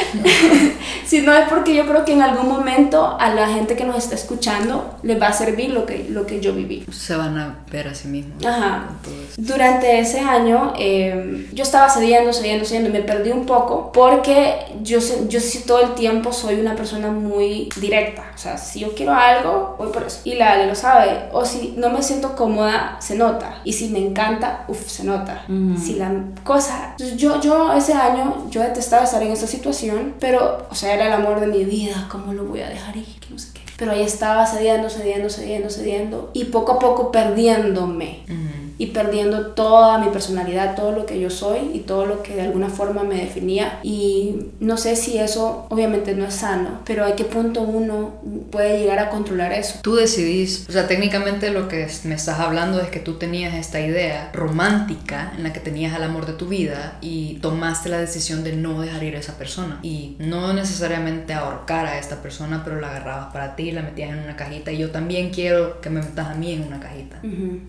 si 1.05 1.21
no 1.21 1.33
es 1.33 1.47
porque 1.47 1.75
yo 1.75 1.85
creo 1.85 2.03
que 2.03 2.13
en 2.13 2.21
algún 2.21 2.47
momento 2.47 3.17
a 3.19 3.33
la 3.33 3.47
gente 3.47 3.75
que 3.75 3.83
nos 3.83 3.97
está 3.97 4.15
escuchando 4.15 4.97
le 5.03 5.17
va 5.17 5.27
a 5.27 5.33
servir 5.33 5.71
lo 5.71 5.85
que, 5.85 6.07
lo 6.09 6.25
que 6.25 6.39
yo 6.39 6.53
viví. 6.53 6.85
Se 6.91 7.15
van 7.15 7.37
a 7.37 7.59
ver 7.71 7.87
a 7.87 7.95
sí 7.95 8.07
mismos. 8.07 8.45
Ajá. 8.45 8.89
Durante 9.37 9.99
ese 9.99 10.19
año 10.19 10.73
eh, 10.77 11.49
yo 11.53 11.63
estaba 11.63 11.89
cediendo, 11.89 12.33
cediendo, 12.33 12.65
cediendo, 12.65 12.89
me 12.89 13.01
perdí 13.01 13.31
un 13.31 13.45
poco 13.45 13.91
porque 13.91 14.55
yo, 14.81 14.99
yo 15.27 15.39
sí 15.39 15.63
todo 15.65 15.81
el 15.81 15.93
tiempo 15.93 16.16
soy 16.31 16.59
una 16.59 16.75
persona 16.75 17.09
muy 17.11 17.69
directa. 17.79 18.31
O 18.35 18.37
sea, 18.37 18.57
si 18.57 18.79
yo 18.79 18.93
quiero 18.93 19.13
algo, 19.13 19.75
voy 19.77 19.89
por 19.91 20.03
eso. 20.03 20.21
Y 20.23 20.35
la 20.35 20.53
Ale 20.53 20.67
lo 20.67 20.75
sabe. 20.75 21.29
O 21.31 21.45
si 21.45 21.73
no 21.77 21.89
me 21.89 22.01
siento 22.01 22.35
cómoda, 22.35 22.97
se 22.99 23.15
nota. 23.15 23.61
Y 23.63 23.73
si 23.73 23.89
me 23.89 23.99
encanta, 23.99 24.65
uff, 24.67 24.87
se 24.87 25.03
nota. 25.03 25.43
Si 25.83 25.95
la 25.95 26.11
cosa... 26.43 26.95
Yo, 27.15 27.39
yo 27.41 27.73
ese 27.73 27.93
año, 27.93 28.47
yo 28.49 28.61
detestaba 28.61 29.03
estar 29.03 29.21
en 29.23 29.31
esa 29.31 29.47
situación, 29.47 30.15
pero, 30.19 30.67
o 30.69 30.75
sea, 30.75 30.93
era 30.93 31.07
el 31.07 31.13
amor 31.13 31.39
de 31.39 31.47
mi 31.47 31.63
vida. 31.63 32.07
¿Cómo 32.11 32.33
lo 32.33 32.45
voy 32.45 32.61
a 32.61 32.69
dejar 32.69 32.95
ir? 32.97 33.05
Que 33.19 33.29
no 33.29 33.39
sé 33.39 33.49
qué. 33.53 33.61
pero 33.77 33.91
ahí 33.91 34.01
estaba 34.01 34.45
cediendo, 34.45 34.89
cediendo, 34.89 35.29
cediendo, 35.29 35.69
cediendo 35.69 36.31
y 36.33 36.45
poco 36.45 36.73
a 36.73 36.79
poco 36.79 37.11
perdiéndome 37.11 38.23
y 38.77 38.87
perdiendo 38.87 39.47
toda 39.47 39.97
mi 39.97 40.09
personalidad, 40.09 40.75
todo 40.75 40.91
lo 40.91 41.05
que 41.05 41.19
yo 41.19 41.29
soy 41.29 41.71
y 41.73 41.79
todo 41.79 42.05
lo 42.05 42.23
que 42.23 42.35
de 42.35 42.41
alguna 42.41 42.69
forma 42.69 43.03
me 43.03 43.15
definía. 43.15 43.79
Y 43.83 44.47
no 44.59 44.77
sé 44.77 44.95
si 44.95 45.17
eso 45.17 45.65
obviamente 45.69 46.15
no 46.15 46.25
es 46.25 46.35
sano, 46.35 46.81
pero 46.85 47.05
a 47.05 47.15
qué 47.15 47.23
punto 47.23 47.61
uno 47.61 48.13
puede 48.51 48.79
llegar 48.79 48.99
a 48.99 49.09
controlar 49.09 49.51
eso. 49.53 49.79
Tú 49.81 49.95
decidís, 49.95 50.65
o 50.69 50.71
sea, 50.71 50.87
técnicamente 50.87 51.49
lo 51.49 51.67
que 51.67 51.87
me 52.03 52.15
estás 52.15 52.39
hablando 52.39 52.79
es 52.81 52.89
que 52.89 52.99
tú 52.99 53.15
tenías 53.15 53.55
esta 53.55 53.79
idea 53.79 54.31
romántica 54.33 55.33
en 55.35 55.43
la 55.43 55.53
que 55.53 55.59
tenías 55.59 55.95
el 55.95 56.03
amor 56.03 56.25
de 56.25 56.33
tu 56.33 56.47
vida 56.47 56.97
y 57.01 57.35
tomaste 57.35 57.89
la 57.89 57.99
decisión 57.99 58.43
de 58.43 58.55
no 58.55 58.81
dejar 58.81 59.03
ir 59.03 59.15
a 59.15 59.19
esa 59.19 59.37
persona 59.37 59.79
y 59.81 60.15
no 60.19 60.53
necesariamente 60.53 61.33
ahorcar 61.33 61.85
a 61.85 61.99
esta 61.99 62.21
persona, 62.21 62.63
pero 62.63 62.79
la 62.79 62.89
agarrabas 62.89 63.33
para 63.33 63.55
ti, 63.55 63.71
la 63.71 63.81
metías 63.81 64.11
en 64.11 64.19
una 64.19 64.35
cajita 64.35 64.71
y 64.71 64.77
yo 64.77 64.91
también 64.91 65.31
quiero 65.31 65.81
que 65.81 65.89
me 65.89 66.01
metas 66.01 66.27
a 66.27 66.35
mí 66.35 66.53
en 66.53 66.63
una 66.63 66.79
cajita. 66.79 67.21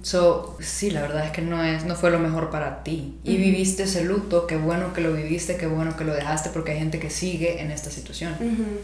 So, 0.02 0.56
sí, 0.60 0.90
la 0.90 0.97
verdad 1.00 1.24
es 1.24 1.32
que 1.32 1.42
no, 1.42 1.62
es, 1.62 1.84
no 1.84 1.94
fue 1.94 2.10
lo 2.10 2.18
mejor 2.18 2.50
para 2.50 2.82
ti. 2.82 3.18
Y 3.24 3.36
viviste 3.36 3.84
ese 3.84 4.04
luto, 4.04 4.46
qué 4.46 4.56
bueno 4.56 4.92
que 4.92 5.00
lo 5.00 5.12
viviste, 5.12 5.56
qué 5.56 5.66
bueno 5.66 5.96
que 5.96 6.04
lo 6.04 6.14
dejaste, 6.14 6.50
porque 6.50 6.72
hay 6.72 6.78
gente 6.78 6.98
que 6.98 7.10
sigue 7.10 7.60
en 7.60 7.70
esta 7.70 7.90
situación. 7.90 8.34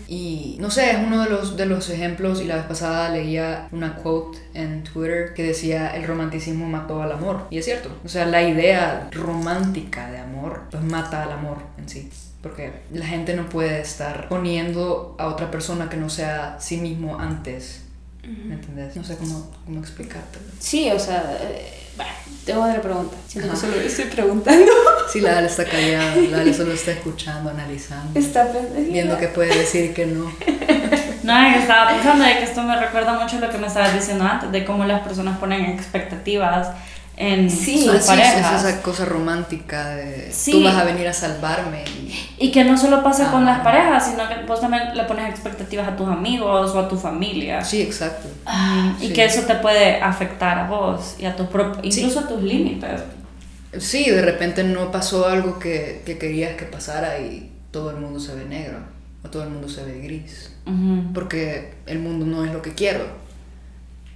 Y 0.09 0.57
no 0.61 0.71
sé, 0.71 0.91
es 0.93 0.99
uno 0.99 1.23
de 1.23 1.31
los, 1.31 1.57
de 1.57 1.67
los 1.67 1.91
ejemplos, 1.91 2.41
y 2.41 2.45
la 2.45 2.57
vez 2.57 2.65
pasada 2.65 3.11
leía 3.11 3.69
una 3.73 3.97
quote 3.97 4.39
en 4.55 4.85
Twitter 4.85 5.35
que 5.35 5.43
decía, 5.43 5.95
el 5.97 6.05
romanticismo 6.05 6.67
mató 6.67 7.03
al 7.03 7.13
amor. 7.13 7.47
Y 7.51 7.59
es 7.59 7.65
cierto, 7.65 7.91
o 8.05 8.09
sea, 8.09 8.27
la 8.27 8.43
idea 8.43 9.09
romántica 9.13 10.11
de 10.11 10.19
amor, 10.19 10.63
pues 10.71 10.83
mata 10.83 11.23
al 11.23 11.33
amor 11.33 11.59
en 11.79 11.89
sí 11.89 12.11
porque 12.45 12.73
la 12.93 13.07
gente 13.07 13.35
no 13.35 13.49
puede 13.49 13.81
estar 13.81 14.29
poniendo 14.29 15.17
a 15.19 15.29
otra 15.29 15.51
persona 15.51 15.89
que 15.89 15.97
no 15.97 16.11
sea 16.11 16.59
sí 16.61 16.77
mismo 16.77 17.19
antes. 17.19 17.85
¿Me 18.23 18.55
entendés? 18.55 18.95
No 18.97 19.03
sé 19.03 19.17
cómo, 19.17 19.51
cómo 19.65 19.81
explicártelo. 19.81 20.45
Sí, 20.59 20.91
o 20.91 20.99
sea, 20.99 21.39
eh, 21.41 21.84
bueno, 21.97 22.13
tengo 22.45 22.63
otra 22.63 22.81
pregunta. 22.83 23.17
Siento 23.27 23.51
que 23.51 23.57
solo 23.57 23.77
estoy 23.77 24.05
preguntando. 24.07 24.73
Sí, 25.13 25.21
la 25.21 25.39
Ale 25.39 25.47
está 25.47 25.65
callada, 25.65 26.17
la 26.17 26.41
Ale 26.41 26.53
solo 26.53 26.73
está 26.73 26.91
escuchando, 26.91 27.51
analizando. 27.51 28.19
Está 28.19 28.51
pensando. 28.51 28.91
Viendo 28.91 29.17
que 29.19 29.29
puede 29.29 29.57
decir 29.57 29.95
que 29.95 30.07
no. 30.07 30.33
No, 31.23 31.47
estaba 31.47 31.91
pensando 31.91 32.23
de 32.23 32.37
que 32.37 32.45
esto 32.45 32.63
me 32.63 32.77
recuerda 32.79 33.19
mucho 33.19 33.39
lo 33.39 33.49
que 33.49 33.57
me 33.57 33.67
estabas 33.67 33.95
diciendo 33.95 34.25
antes, 34.25 34.53
de 34.53 34.63
cómo 34.65 34.85
las 34.85 35.01
personas 35.01 35.39
ponen 35.39 35.65
expectativas 35.65 36.69
en 37.17 37.49
Sí, 37.49 37.85
sus 37.85 38.03
Sí, 38.03 38.07
parejas. 38.09 38.65
es 38.65 38.69
esa 38.69 38.83
cosa 38.83 39.05
romántica 39.05 39.91
de 39.95 40.33
Sí. 40.33 40.51
tú 40.51 40.65
vas 40.65 40.75
a 40.75 40.85
venir 40.85 41.07
a 41.07 41.13
salvarme. 41.13 41.85
Y, 41.87 42.47
Y 42.47 42.51
que 42.51 42.65
no 42.65 42.77
solo 42.77 43.03
pasa 43.05 43.31
con 43.31 43.43
Ah. 43.47 43.53
las 43.53 43.61
parejas, 43.61 44.07
sino 44.11 44.29
que 44.29 44.45
vos 44.47 44.61
también 44.61 44.97
le 44.97 45.05
pones 45.05 45.31
expectativas 45.31 45.87
a 45.87 45.97
tus 45.97 46.09
amigos 46.09 46.73
o 46.75 46.79
a 46.81 46.89
tu 46.89 46.97
familia. 46.97 47.63
sí, 47.65 47.83
exacto. 47.83 48.29
Y 49.01 49.07
Sí. 49.09 49.13
que 49.13 49.25
eso 49.25 49.43
te 49.43 49.55
puede 49.57 50.01
afectar 50.03 50.59
a 50.59 50.67
vos 50.69 51.15
y 51.19 51.27
a 51.27 51.37
tus 51.37 51.47
incluso 51.83 52.21
a 52.21 52.27
tus 52.29 52.43
límites. 52.43 53.01
Sí, 53.79 54.11
de 54.11 54.23
repente 54.23 54.63
no 54.65 54.91
pasó 54.93 55.29
algo 55.29 55.59
que, 55.59 56.03
que 56.07 56.19
querías 56.19 56.55
que 56.57 56.65
pasara 56.65 57.19
y 57.21 57.51
todo 57.71 57.91
el 57.91 57.97
mundo 57.97 58.19
se 58.21 58.35
ve 58.35 58.45
negro 58.45 58.79
o 59.25 59.29
todo 59.29 59.43
el 59.45 59.51
mundo 59.51 59.69
se 59.69 59.85
ve 59.85 60.01
gris. 60.01 60.53
Ujú. 60.67 61.13
Porque 61.13 61.75
el 61.87 61.99
mundo 61.99 62.25
no 62.27 62.45
es 62.45 62.53
lo 62.53 62.61
que 62.63 62.73
quiero. 62.75 63.05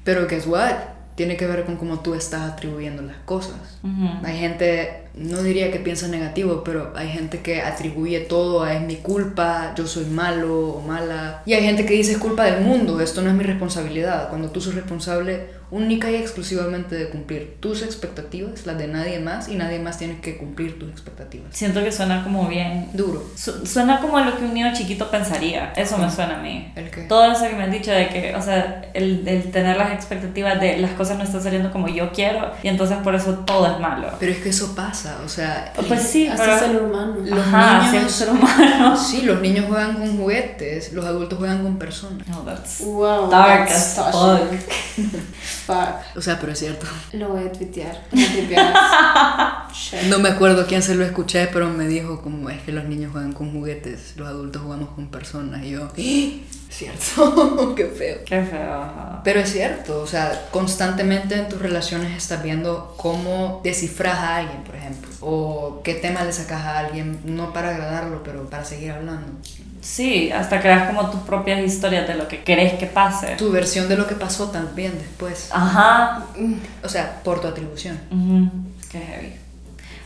Pero 0.04 0.26
guess 0.28 0.46
what? 0.46 0.74
Tiene 1.18 1.36
que 1.36 1.48
ver 1.48 1.64
con 1.64 1.76
cómo 1.78 1.98
tú 1.98 2.14
estás 2.14 2.42
atribuyendo 2.42 3.02
las 3.02 3.16
cosas. 3.24 3.80
Hay 4.22 4.38
gente, 4.38 5.07
no 5.14 5.42
diría 5.42 5.70
que 5.72 5.78
piensa 5.80 6.08
negativo, 6.08 6.62
pero 6.64 6.92
hay 6.96 7.08
gente 7.08 7.40
que 7.40 7.60
atribuye 7.62 8.20
todo 8.20 8.62
a 8.62 8.74
es 8.74 8.82
mi 8.82 8.96
culpa, 8.96 9.72
yo 9.76 9.86
soy 9.86 10.04
malo 10.06 10.68
o 10.70 10.80
mala. 10.80 11.42
Y 11.46 11.54
hay 11.54 11.62
gente 11.64 11.84
que 11.86 11.94
dice 11.94 12.12
es 12.12 12.18
culpa 12.18 12.44
del 12.44 12.60
mundo, 12.62 13.00
esto 13.00 13.22
no 13.22 13.30
es 13.30 13.36
mi 13.36 13.44
responsabilidad. 13.44 14.28
Cuando 14.28 14.50
tú 14.50 14.60
sos 14.60 14.74
responsable 14.74 15.58
única 15.70 16.10
y 16.10 16.14
exclusivamente 16.14 16.94
de 16.94 17.10
cumplir 17.10 17.58
tus 17.60 17.82
expectativas, 17.82 18.64
las 18.64 18.78
de 18.78 18.86
nadie 18.88 19.18
más, 19.18 19.48
y 19.50 19.54
nadie 19.56 19.78
más 19.78 19.98
tiene 19.98 20.18
que 20.20 20.38
cumplir 20.38 20.78
tus 20.78 20.88
expectativas. 20.90 21.48
Siento 21.54 21.84
que 21.84 21.92
suena 21.92 22.24
como 22.24 22.48
bien. 22.48 22.88
Duro. 22.94 23.22
su- 23.36 23.66
Suena 23.66 24.00
como 24.00 24.18
lo 24.20 24.34
que 24.38 24.44
un 24.44 24.54
niño 24.54 24.72
chiquito 24.72 25.10
pensaría. 25.10 25.72
Eso 25.76 25.98
me 25.98 26.10
suena 26.10 26.38
a 26.38 26.42
mí. 26.42 26.72
¿El 26.74 26.90
qué? 26.90 27.02
Todo 27.02 27.30
eso 27.32 27.42
que 27.46 27.54
me 27.54 27.64
han 27.64 27.70
dicho 27.70 27.90
de 27.90 28.08
que, 28.08 28.34
o 28.34 28.40
sea, 28.40 28.82
el, 28.94 29.28
el 29.28 29.50
tener 29.50 29.76
las 29.76 29.92
expectativas 29.92 30.58
de 30.58 30.78
las 30.78 30.92
cosas 30.92 31.18
no 31.18 31.24
están 31.24 31.42
saliendo 31.42 31.70
como 31.70 31.88
yo 31.88 32.12
quiero 32.12 32.50
y 32.62 32.68
entonces 32.68 32.96
por 33.04 33.14
eso 33.14 33.40
todo 33.44 33.66
es 33.74 33.78
malo. 33.78 34.08
Pero 34.18 34.32
es 34.32 34.38
que 34.38 34.48
eso 34.48 34.74
pasa, 34.74 34.97
o 35.24 35.28
sea... 35.28 35.72
Pues 35.88 36.02
sí, 36.02 36.26
Así 36.28 36.36
pero... 36.40 36.56
es 36.56 36.62
el 36.62 36.76
humano. 36.78 37.16
Los 37.24 37.38
Ajá, 37.38 37.90
niños- 37.92 38.12
ser 38.12 38.30
humano. 38.30 38.96
Sí, 38.96 39.22
los 39.22 39.40
niños 39.40 39.66
juegan 39.68 39.94
con 39.96 40.16
juguetes, 40.16 40.92
los 40.92 41.04
adultos 41.04 41.38
juegan 41.38 41.62
con 41.62 41.78
personas. 41.78 42.26
No, 42.28 42.42
that's 42.42 42.80
Wow. 42.80 43.30
dark 43.30 43.68
that's 43.68 43.98
as 43.98 44.12
fuck. 44.12 44.40
Fuck. 45.66 46.16
O 46.16 46.20
sea, 46.22 46.38
pero 46.40 46.52
es 46.52 46.58
cierto. 46.58 46.86
Lo 47.12 47.28
voy 47.28 47.44
a 47.46 47.52
tuitear. 47.52 48.02
No 50.08 50.18
me 50.18 50.28
acuerdo 50.30 50.66
quién 50.66 50.82
se 50.82 50.94
lo 50.94 51.04
escuché, 51.04 51.46
pero 51.52 51.68
me 51.68 51.86
dijo 51.86 52.20
como 52.22 52.50
es 52.50 52.60
que 52.62 52.72
los 52.72 52.84
niños 52.84 53.12
juegan 53.12 53.32
con 53.32 53.52
juguetes, 53.52 54.14
los 54.16 54.26
adultos 54.28 54.62
jugamos 54.62 54.90
con 54.90 55.08
personas. 55.08 55.62
Y 55.64 55.70
yo, 55.70 55.84
¡Ah! 55.84 56.57
Cierto, 56.78 57.74
qué 57.76 57.86
feo. 57.86 58.18
Qué 58.24 58.42
feo. 58.42 58.74
ajá. 58.74 59.20
Pero 59.24 59.40
es 59.40 59.52
cierto, 59.52 60.00
o 60.00 60.06
sea, 60.06 60.46
constantemente 60.50 61.34
en 61.34 61.48
tus 61.48 61.60
relaciones 61.60 62.16
estás 62.16 62.42
viendo 62.42 62.94
cómo 62.96 63.60
descifras 63.64 64.16
a 64.18 64.36
alguien, 64.36 64.62
por 64.62 64.76
ejemplo, 64.76 65.10
o 65.20 65.80
qué 65.82 65.94
tema 65.94 66.24
le 66.24 66.32
sacas 66.32 66.62
a 66.62 66.78
alguien, 66.78 67.20
no 67.24 67.52
para 67.52 67.70
agradarlo, 67.70 68.22
pero 68.22 68.48
para 68.48 68.64
seguir 68.64 68.92
hablando. 68.92 69.26
Sí, 69.80 70.30
hasta 70.32 70.60
creas 70.60 70.88
como 70.88 71.10
tus 71.10 71.20
propias 71.20 71.60
historias 71.60 72.06
de 72.08 72.14
lo 72.14 72.26
que 72.28 72.42
querés 72.42 72.74
que 72.74 72.86
pase. 72.86 73.36
Tu 73.36 73.50
versión 73.50 73.88
de 73.88 73.96
lo 73.96 74.06
que 74.06 74.14
pasó 74.14 74.48
también 74.50 74.92
después, 74.98 75.48
Ajá. 75.52 76.24
o 76.82 76.88
sea, 76.88 77.20
por 77.22 77.40
tu 77.40 77.48
atribución. 77.48 77.98
Ujú. 78.10 78.50
Qué 78.90 78.98
heavy. 79.00 79.32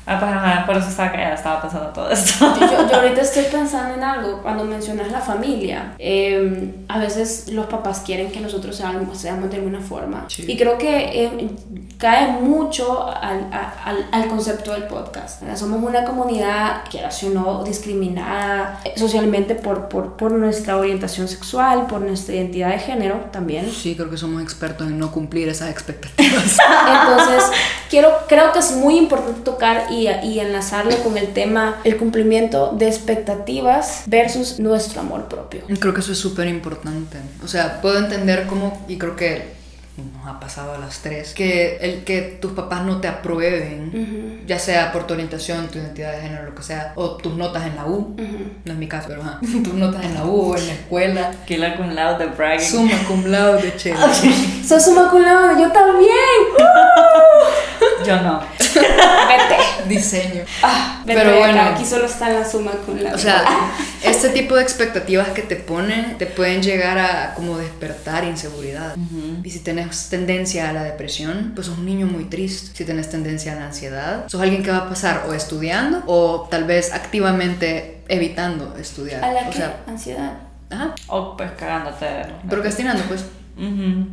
Ah, 0.06 0.18
pues 0.18 0.32
ajá, 0.32 0.66
por 0.66 0.76
eso 0.76 0.88
estaba 0.88 1.12
callada, 1.12 1.34
estaba 1.34 1.62
pasando 1.62 1.88
todo 1.90 2.10
esto. 2.10 2.54
Yo, 2.58 2.88
yo 2.88 2.96
ahorita 2.96 3.20
estoy 3.20 3.44
pensando 3.44 3.94
en 3.94 4.02
algo, 4.02 4.42
cuando 4.42 4.64
mencionas 4.64 5.12
la 5.12 5.20
familia, 5.20 5.94
eh, 5.98 6.74
a 6.88 6.98
veces 6.98 7.48
los 7.48 7.66
papás 7.66 8.02
quieren 8.04 8.32
que 8.32 8.40
nosotros 8.40 8.76
seamos, 8.76 9.16
seamos 9.16 9.50
de 9.50 9.56
alguna 9.56 9.80
forma. 9.80 10.26
Sí. 10.28 10.44
Y 10.48 10.56
creo 10.56 10.76
que 10.76 11.24
eh, 11.24 11.50
cae 11.98 12.32
mucho 12.32 13.08
al, 13.08 13.48
al, 13.52 14.08
al 14.10 14.28
concepto 14.28 14.72
del 14.72 14.84
podcast. 14.84 15.40
¿verdad? 15.40 15.56
Somos 15.56 15.82
una 15.82 16.04
comunidad, 16.04 16.82
quieras 16.90 17.22
o 17.22 17.30
no, 17.30 17.62
discriminada 17.62 18.80
socialmente 18.96 19.54
por, 19.54 19.88
por, 19.88 20.16
por 20.16 20.32
nuestra 20.32 20.76
orientación 20.76 21.28
sexual, 21.28 21.86
por 21.86 22.00
nuestra 22.00 22.34
identidad 22.34 22.70
de 22.70 22.78
género 22.78 23.26
también. 23.30 23.70
Sí, 23.70 23.94
creo 23.94 24.10
que 24.10 24.16
somos 24.16 24.42
expertos 24.42 24.88
en 24.88 24.98
no 24.98 25.12
cumplir 25.12 25.48
esas 25.48 25.70
expectativas. 25.70 26.56
Entonces, 26.88 27.44
quiero, 27.88 28.10
creo 28.28 28.52
que 28.52 28.58
es 28.58 28.72
muy 28.72 28.98
importante 28.98 29.40
tocar 29.42 29.91
y, 29.92 30.08
y 30.26 30.40
enlazarlo 30.40 30.96
con 31.02 31.16
el 31.18 31.28
tema, 31.28 31.76
el 31.84 31.96
cumplimiento 31.96 32.72
de 32.76 32.88
expectativas 32.88 34.04
versus 34.06 34.58
nuestro 34.58 35.00
amor 35.00 35.28
propio. 35.28 35.62
Creo 35.80 35.94
que 35.94 36.00
eso 36.00 36.12
es 36.12 36.18
súper 36.18 36.48
importante. 36.48 37.18
O 37.44 37.48
sea, 37.48 37.80
puedo 37.80 37.98
entender 37.98 38.46
cómo, 38.46 38.84
y 38.88 38.98
creo 38.98 39.16
que 39.16 39.60
nos 39.94 40.26
ha 40.26 40.40
pasado 40.40 40.72
a 40.72 40.78
las 40.78 41.00
tres, 41.00 41.34
que 41.34 41.76
el 41.76 42.02
que 42.04 42.22
tus 42.40 42.52
papás 42.52 42.82
no 42.82 43.00
te 43.02 43.08
aprueben, 43.08 44.42
ya 44.46 44.58
sea 44.58 44.90
por 44.90 45.06
tu 45.06 45.12
orientación, 45.12 45.68
tu 45.68 45.78
identidad 45.78 46.12
de 46.12 46.22
género, 46.22 46.44
lo 46.46 46.54
que 46.54 46.62
sea, 46.62 46.94
o 46.96 47.10
tus 47.16 47.34
notas 47.36 47.66
en 47.66 47.76
la 47.76 47.84
U, 47.84 48.16
no 48.64 48.72
es 48.72 48.78
mi 48.78 48.88
caso, 48.88 49.08
pero 49.08 49.22
tus 49.40 49.74
notas 49.74 50.02
en 50.04 50.14
la 50.14 50.24
U 50.24 50.52
o 50.52 50.56
en 50.56 50.66
la 50.66 50.72
escuela, 50.72 51.30
Killer 51.46 51.76
con 51.76 51.94
loud 51.94 52.16
de 52.16 52.26
bragging. 52.26 52.66
summa 52.70 52.96
cum 53.06 53.26
laude, 53.26 53.74
che. 53.76 53.94
Sos 54.66 54.82
summa 54.82 55.10
cum 55.10 55.20
laude, 55.22 55.60
yo 55.60 55.70
también. 55.70 56.08
Yo 58.06 58.16
no. 58.22 58.40
Diseño. 59.96 60.44
Ah, 60.62 61.02
Pero 61.06 61.20
acá, 61.30 61.38
bueno. 61.38 61.62
aquí 61.62 61.84
solo 61.84 62.06
está 62.06 62.28
la 62.30 62.44
summa 62.48 62.70
cum 62.84 62.96
laude. 62.96 63.14
O 63.14 63.18
sea, 63.18 63.44
este 64.04 64.28
tipo 64.30 64.54
de 64.56 64.62
expectativas 64.62 65.28
que 65.30 65.42
te 65.42 65.56
ponen 65.56 66.18
te 66.18 66.26
pueden 66.26 66.62
llegar 66.62 66.98
a 66.98 67.34
como 67.34 67.58
despertar 67.58 68.24
inseguridad. 68.24 68.94
Y 69.44 69.50
si 69.50 69.60
tenés 69.60 70.08
tendencia 70.08 70.70
a 70.70 70.72
la 70.72 70.84
depresión, 70.84 71.52
pues 71.54 71.66
sos 71.66 71.78
un 71.78 71.86
niño 71.86 72.06
muy 72.06 72.24
triste. 72.24 72.76
Si 72.76 72.84
tenés 72.84 73.10
tendencia 73.10 73.52
a 73.52 73.56
la 73.56 73.66
ansiedad, 73.66 74.24
sos 74.28 74.40
alguien 74.40 74.62
que 74.62 74.70
va 74.70 74.78
a 74.78 74.88
pasar 74.88 75.24
o 75.28 75.32
estudiando 75.34 76.02
o 76.06 76.48
tal 76.50 76.64
vez 76.64 76.92
activamente 76.92 78.02
evitando 78.08 78.76
estudiar. 78.78 79.24
a 79.24 79.32
la 79.32 79.48
o 79.48 79.52
sea, 79.52 79.80
ansiedad. 79.86 80.32
ajá, 80.70 80.94
O 81.08 81.36
pues 81.36 81.50
cagándote. 81.52 82.06
procrastinando, 82.48 83.02
pues. 83.04 83.24
Ujú. 83.56 84.06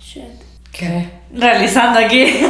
Shit. 0.00 0.24
¿Qué? 0.72 1.08
Realizando 1.32 2.00
aquí. 2.00 2.24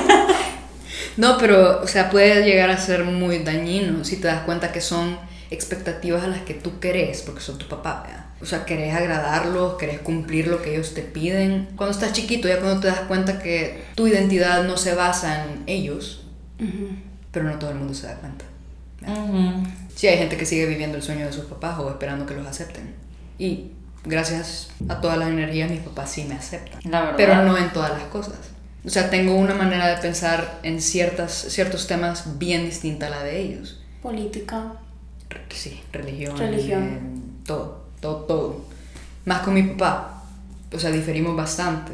No, 1.16 1.38
pero, 1.38 1.82
o 1.82 1.86
sea, 1.86 2.10
puede 2.10 2.44
llegar 2.44 2.70
a 2.70 2.76
ser 2.76 3.04
muy 3.04 3.38
dañino 3.38 4.04
si 4.04 4.16
te 4.16 4.28
das 4.28 4.42
cuenta 4.42 4.72
que 4.72 4.80
son 4.80 5.18
expectativas 5.50 6.24
a 6.24 6.26
las 6.26 6.42
que 6.42 6.54
tú 6.54 6.80
querés, 6.80 7.22
porque 7.22 7.40
son 7.40 7.58
tu 7.58 7.68
papá, 7.68 8.04
¿verdad? 8.06 8.24
O 8.40 8.46
sea, 8.46 8.64
querés 8.64 8.94
agradarlos, 8.94 9.74
querés 9.74 10.00
cumplir 10.00 10.48
lo 10.48 10.60
que 10.60 10.74
ellos 10.74 10.92
te 10.92 11.02
piden. 11.02 11.68
Cuando 11.76 11.92
estás 11.92 12.12
chiquito, 12.12 12.48
ya 12.48 12.58
cuando 12.58 12.80
te 12.80 12.88
das 12.88 13.00
cuenta 13.00 13.38
que 13.38 13.84
tu 13.94 14.06
identidad 14.06 14.64
no 14.64 14.76
se 14.76 14.94
basa 14.94 15.44
en 15.44 15.62
ellos, 15.66 16.26
pero 17.30 17.46
no 17.46 17.58
todo 17.58 17.70
el 17.70 17.76
mundo 17.76 17.94
se 17.94 18.06
da 18.06 18.16
cuenta. 18.16 18.44
Ujú. 19.06 19.66
Sí, 19.94 20.08
hay 20.08 20.18
gente 20.18 20.36
que 20.36 20.44
sigue 20.44 20.66
viviendo 20.66 20.96
el 20.96 21.02
sueño 21.02 21.26
de 21.26 21.32
sus 21.32 21.44
papás 21.44 21.78
o 21.78 21.88
esperando 21.88 22.26
que 22.26 22.34
los 22.34 22.46
acepten. 22.46 22.94
Y 23.38 23.70
gracias 24.04 24.70
a 24.88 25.00
todas 25.00 25.16
las 25.16 25.28
energías 25.28 25.70
mis 25.70 25.80
papás 25.80 26.10
sí 26.10 26.24
me 26.24 26.34
aceptan. 26.34 26.80
La 26.84 27.00
verdad. 27.00 27.16
Pero 27.16 27.44
no 27.44 27.56
en 27.56 27.72
todas 27.72 27.92
las 27.92 28.04
cosas. 28.04 28.53
O 28.84 28.90
sea, 28.90 29.08
tengo 29.10 29.34
una 29.34 29.54
manera 29.54 29.86
de 29.88 29.96
pensar 29.96 30.60
en 30.62 30.80
ciertas, 30.80 31.32
ciertos 31.32 31.86
temas 31.86 32.38
bien 32.38 32.66
distinta 32.66 33.06
a 33.06 33.10
la 33.10 33.22
de 33.22 33.40
ellos. 33.40 33.80
Política. 34.02 34.72
Sí, 35.48 35.82
religión. 35.92 36.36
Religión. 36.36 36.82
eh, 36.82 37.44
todo, 37.46 37.86
todo, 38.00 38.16
todo. 38.24 38.64
Más 39.24 39.40
con 39.40 39.54
mi 39.54 39.62
papá. 39.62 40.22
O 40.72 40.78
sea, 40.78 40.90
diferimos 40.90 41.34
bastante. 41.34 41.92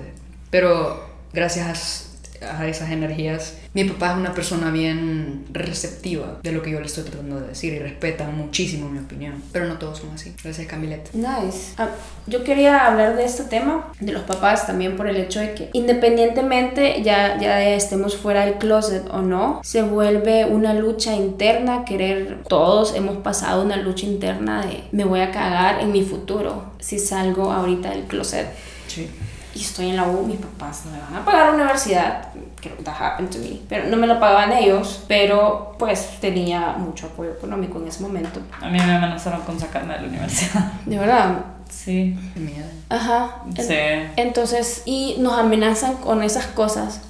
Pero 0.50 1.08
gracias 1.32 2.09
a 2.42 2.66
esas 2.66 2.90
energías, 2.90 3.58
mi 3.74 3.84
papá 3.84 4.12
es 4.12 4.18
una 4.18 4.34
persona 4.34 4.70
bien 4.70 5.44
receptiva 5.52 6.38
de 6.42 6.52
lo 6.52 6.62
que 6.62 6.70
yo 6.70 6.80
le 6.80 6.86
estoy 6.86 7.04
tratando 7.04 7.40
de 7.40 7.48
decir 7.48 7.72
y 7.72 7.78
respeta 7.78 8.28
muchísimo 8.28 8.88
mi 8.88 8.98
opinión. 8.98 9.42
Pero 9.52 9.66
no 9.66 9.78
todos 9.78 9.98
son 9.98 10.10
así. 10.14 10.34
Gracias, 10.42 10.66
Camilette. 10.66 11.12
Nice. 11.14 11.74
Ah, 11.78 11.88
yo 12.26 12.44
quería 12.44 12.86
hablar 12.86 13.16
de 13.16 13.24
este 13.24 13.44
tema, 13.44 13.92
de 14.00 14.12
los 14.12 14.22
papás, 14.22 14.66
también 14.66 14.96
por 14.96 15.08
el 15.08 15.16
hecho 15.16 15.40
de 15.40 15.54
que 15.54 15.70
independientemente 15.72 17.02
ya, 17.02 17.38
ya 17.38 17.62
estemos 17.62 18.16
fuera 18.16 18.44
del 18.44 18.54
closet 18.54 19.08
o 19.10 19.22
no, 19.22 19.60
se 19.62 19.82
vuelve 19.82 20.44
una 20.46 20.74
lucha 20.74 21.14
interna, 21.14 21.84
querer, 21.84 22.42
todos 22.48 22.94
hemos 22.94 23.18
pasado 23.18 23.62
una 23.62 23.76
lucha 23.76 24.06
interna 24.06 24.64
de 24.64 24.84
me 24.92 25.04
voy 25.04 25.20
a 25.20 25.30
cagar 25.30 25.80
en 25.80 25.92
mi 25.92 26.02
futuro 26.02 26.72
si 26.80 26.98
salgo 26.98 27.52
ahorita 27.52 27.90
del 27.90 28.04
closet 28.04 28.46
Sí. 28.90 29.08
Y 29.54 29.60
estoy 29.60 29.90
en 29.90 29.96
la 29.96 30.06
U, 30.06 30.26
mis 30.26 30.38
papás 30.38 30.82
no 30.86 30.92
me 30.92 31.00
van 31.00 31.16
a 31.16 31.24
pagar 31.24 31.46
la 31.46 31.54
universidad, 31.54 32.28
creo 32.60 32.76
que 32.76 32.82
that 32.82 32.94
happened 33.00 33.30
to 33.30 33.38
me, 33.38 33.60
pero 33.68 33.88
no 33.88 33.96
me 33.96 34.06
lo 34.06 34.20
pagaban 34.20 34.52
ellos, 34.52 35.04
pero 35.08 35.74
pues 35.78 36.18
tenía 36.20 36.72
mucho 36.72 37.06
apoyo 37.06 37.32
económico 37.32 37.80
en 37.80 37.88
ese 37.88 38.02
momento. 38.02 38.40
A 38.60 38.68
mí 38.68 38.78
me 38.78 38.94
amenazaron 38.94 39.42
con 39.42 39.58
sacarme 39.58 39.94
de 39.94 40.02
la 40.02 40.08
universidad. 40.08 40.72
De 40.86 40.98
verdad. 40.98 41.44
Sí. 41.68 42.18
Qué 42.34 42.40
miedo. 42.40 42.66
Ajá. 42.88 43.36
Sí. 43.56 43.74
Entonces, 44.16 44.82
y 44.84 45.16
nos 45.18 45.38
amenazan 45.38 45.96
con 45.96 46.22
esas 46.22 46.46
cosas 46.46 47.00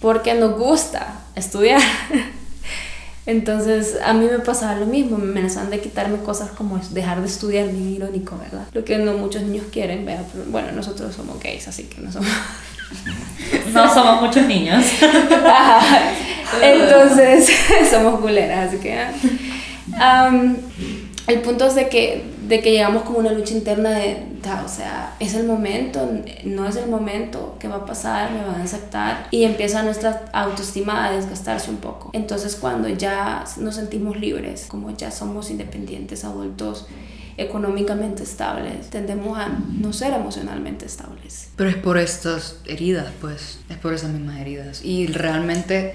porque 0.00 0.34
nos 0.34 0.56
gusta 0.58 1.14
estudiar. 1.34 1.80
Entonces, 3.26 3.96
a 4.04 4.12
mí 4.12 4.26
me 4.30 4.38
pasaba 4.40 4.78
lo 4.78 4.86
mismo, 4.86 5.16
me 5.16 5.30
amenazaban 5.30 5.70
de 5.70 5.80
quitarme 5.80 6.18
cosas 6.18 6.50
como 6.50 6.78
dejar 6.90 7.20
de 7.20 7.26
estudiar, 7.26 7.68
bien 7.68 7.94
irónico, 7.94 8.36
¿verdad? 8.38 8.66
Lo 8.72 8.84
que 8.84 8.98
no 8.98 9.14
muchos 9.14 9.42
niños 9.42 9.66
quieren, 9.72 10.04
¿verdad? 10.04 10.26
Pero 10.32 10.44
bueno, 10.50 10.72
nosotros 10.72 11.14
somos 11.14 11.40
gays, 11.40 11.66
así 11.68 11.84
que 11.84 12.00
no 12.00 12.12
somos... 12.12 12.28
No 13.72 13.92
somos 13.92 14.22
muchos 14.22 14.46
niños. 14.46 14.84
Ajá. 15.44 16.12
Entonces, 16.62 17.50
somos 17.90 18.20
culeras, 18.20 18.68
así 18.68 18.78
que... 18.78 18.98
ah. 19.94 20.30
El 21.26 21.40
punto 21.40 21.66
es 21.66 21.74
de 21.74 21.88
que, 21.88 22.22
de 22.48 22.60
que 22.60 22.72
llegamos 22.72 23.04
como 23.04 23.18
una 23.18 23.32
lucha 23.32 23.54
interna 23.54 23.90
de, 23.90 24.22
ta, 24.42 24.62
o 24.64 24.68
sea, 24.68 25.16
es 25.20 25.34
el 25.34 25.46
momento, 25.46 26.06
no 26.44 26.68
es 26.68 26.76
el 26.76 26.90
momento, 26.90 27.56
¿qué 27.58 27.66
va 27.66 27.76
a 27.76 27.86
pasar? 27.86 28.30
¿Me 28.32 28.44
van 28.44 28.60
a 28.60 28.64
aceptar? 28.64 29.28
Y 29.30 29.44
empieza 29.44 29.82
nuestra 29.82 30.26
autoestima 30.32 31.06
a 31.06 31.12
desgastarse 31.12 31.70
un 31.70 31.78
poco. 31.78 32.10
Entonces 32.12 32.56
cuando 32.56 32.88
ya 32.88 33.44
nos 33.56 33.76
sentimos 33.76 34.18
libres, 34.18 34.66
como 34.68 34.94
ya 34.94 35.10
somos 35.10 35.50
independientes, 35.50 36.24
adultos, 36.24 36.86
económicamente 37.36 38.22
estables, 38.22 38.90
tendemos 38.90 39.38
a 39.38 39.48
no 39.48 39.92
ser 39.92 40.12
emocionalmente 40.12 40.86
estables. 40.86 41.50
Pero 41.56 41.70
es 41.70 41.76
por 41.76 41.98
estas 41.98 42.58
heridas, 42.66 43.12
pues, 43.20 43.60
es 43.68 43.76
por 43.78 43.94
esas 43.94 44.10
mismas 44.10 44.40
heridas. 44.40 44.84
Y 44.84 45.06
realmente 45.06 45.94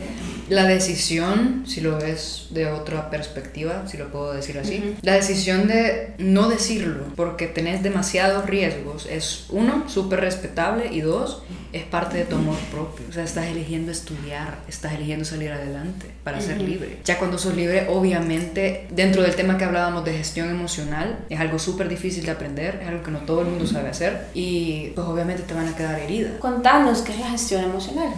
la 0.50 0.66
decisión, 0.66 1.64
si 1.66 1.82
lo 1.82 1.98
ves 1.98 2.48
de 2.52 2.68
otra 2.68 3.10
perspectiva, 3.10 3.88
si 3.88 3.98
lo 3.98 4.12
puedo 4.12 4.34
decir 4.34 4.58
así, 4.58 4.96
la 5.02 5.14
decisión 5.14 5.68
de 5.68 6.14
no 6.18 6.50
decirlo 6.50 7.06
porque 7.16 7.48
tenés 7.48 7.84
demasiados 7.84 8.46
riesgos 8.46 9.06
es, 9.10 9.46
uno, 9.50 9.90
súper 9.90 10.22
respetable 10.22 10.90
y 10.92 11.02
dos, 11.02 11.44
es 11.74 11.84
parte 11.84 12.18
de 12.18 12.26
tu 12.26 12.36
amor 12.36 12.58
propio. 12.72 13.06
O 13.10 13.12
sea, 13.12 13.24
estás 13.24 13.48
eligiendo 13.48 13.92
estudiar, 13.92 14.60
estás 14.68 14.94
eligiendo 14.94 15.26
salir 15.26 15.52
adelante 15.52 16.08
para 16.24 16.42
ser 16.42 16.62
libre. 16.62 17.00
Ya 17.04 17.18
cuando 17.18 17.38
sos 17.38 17.56
libre, 17.56 17.88
obviamente, 17.90 18.88
dentro 18.92 19.22
del 19.22 19.36
tema 19.36 19.58
que 19.58 19.66
hablábamos 19.66 20.06
de 20.06 20.14
gestión 20.14 20.50
emocional, 20.50 21.26
es 21.30 21.40
algo 21.40 21.60
súper 21.60 21.90
difícil 21.90 22.26
de 22.26 22.32
aprender, 22.32 22.80
es 22.82 22.88
algo 22.88 23.04
que 23.04 23.12
no 23.12 23.20
todo 23.20 23.42
el 23.42 23.48
mundo 23.48 23.68
sabe 23.68 23.90
hacer 23.90 24.28
y 24.34 24.92
pues 24.96 25.08
obviamente 25.08 25.44
te 25.44 25.54
van 25.54 25.68
a 25.68 25.76
quedar 25.76 26.00
heridas. 26.00 26.34
Contanos 26.40 27.02
qué 27.02 27.14
es 27.14 27.20
la 27.20 27.30
gestión 27.32 27.64
emocional. 27.64 28.14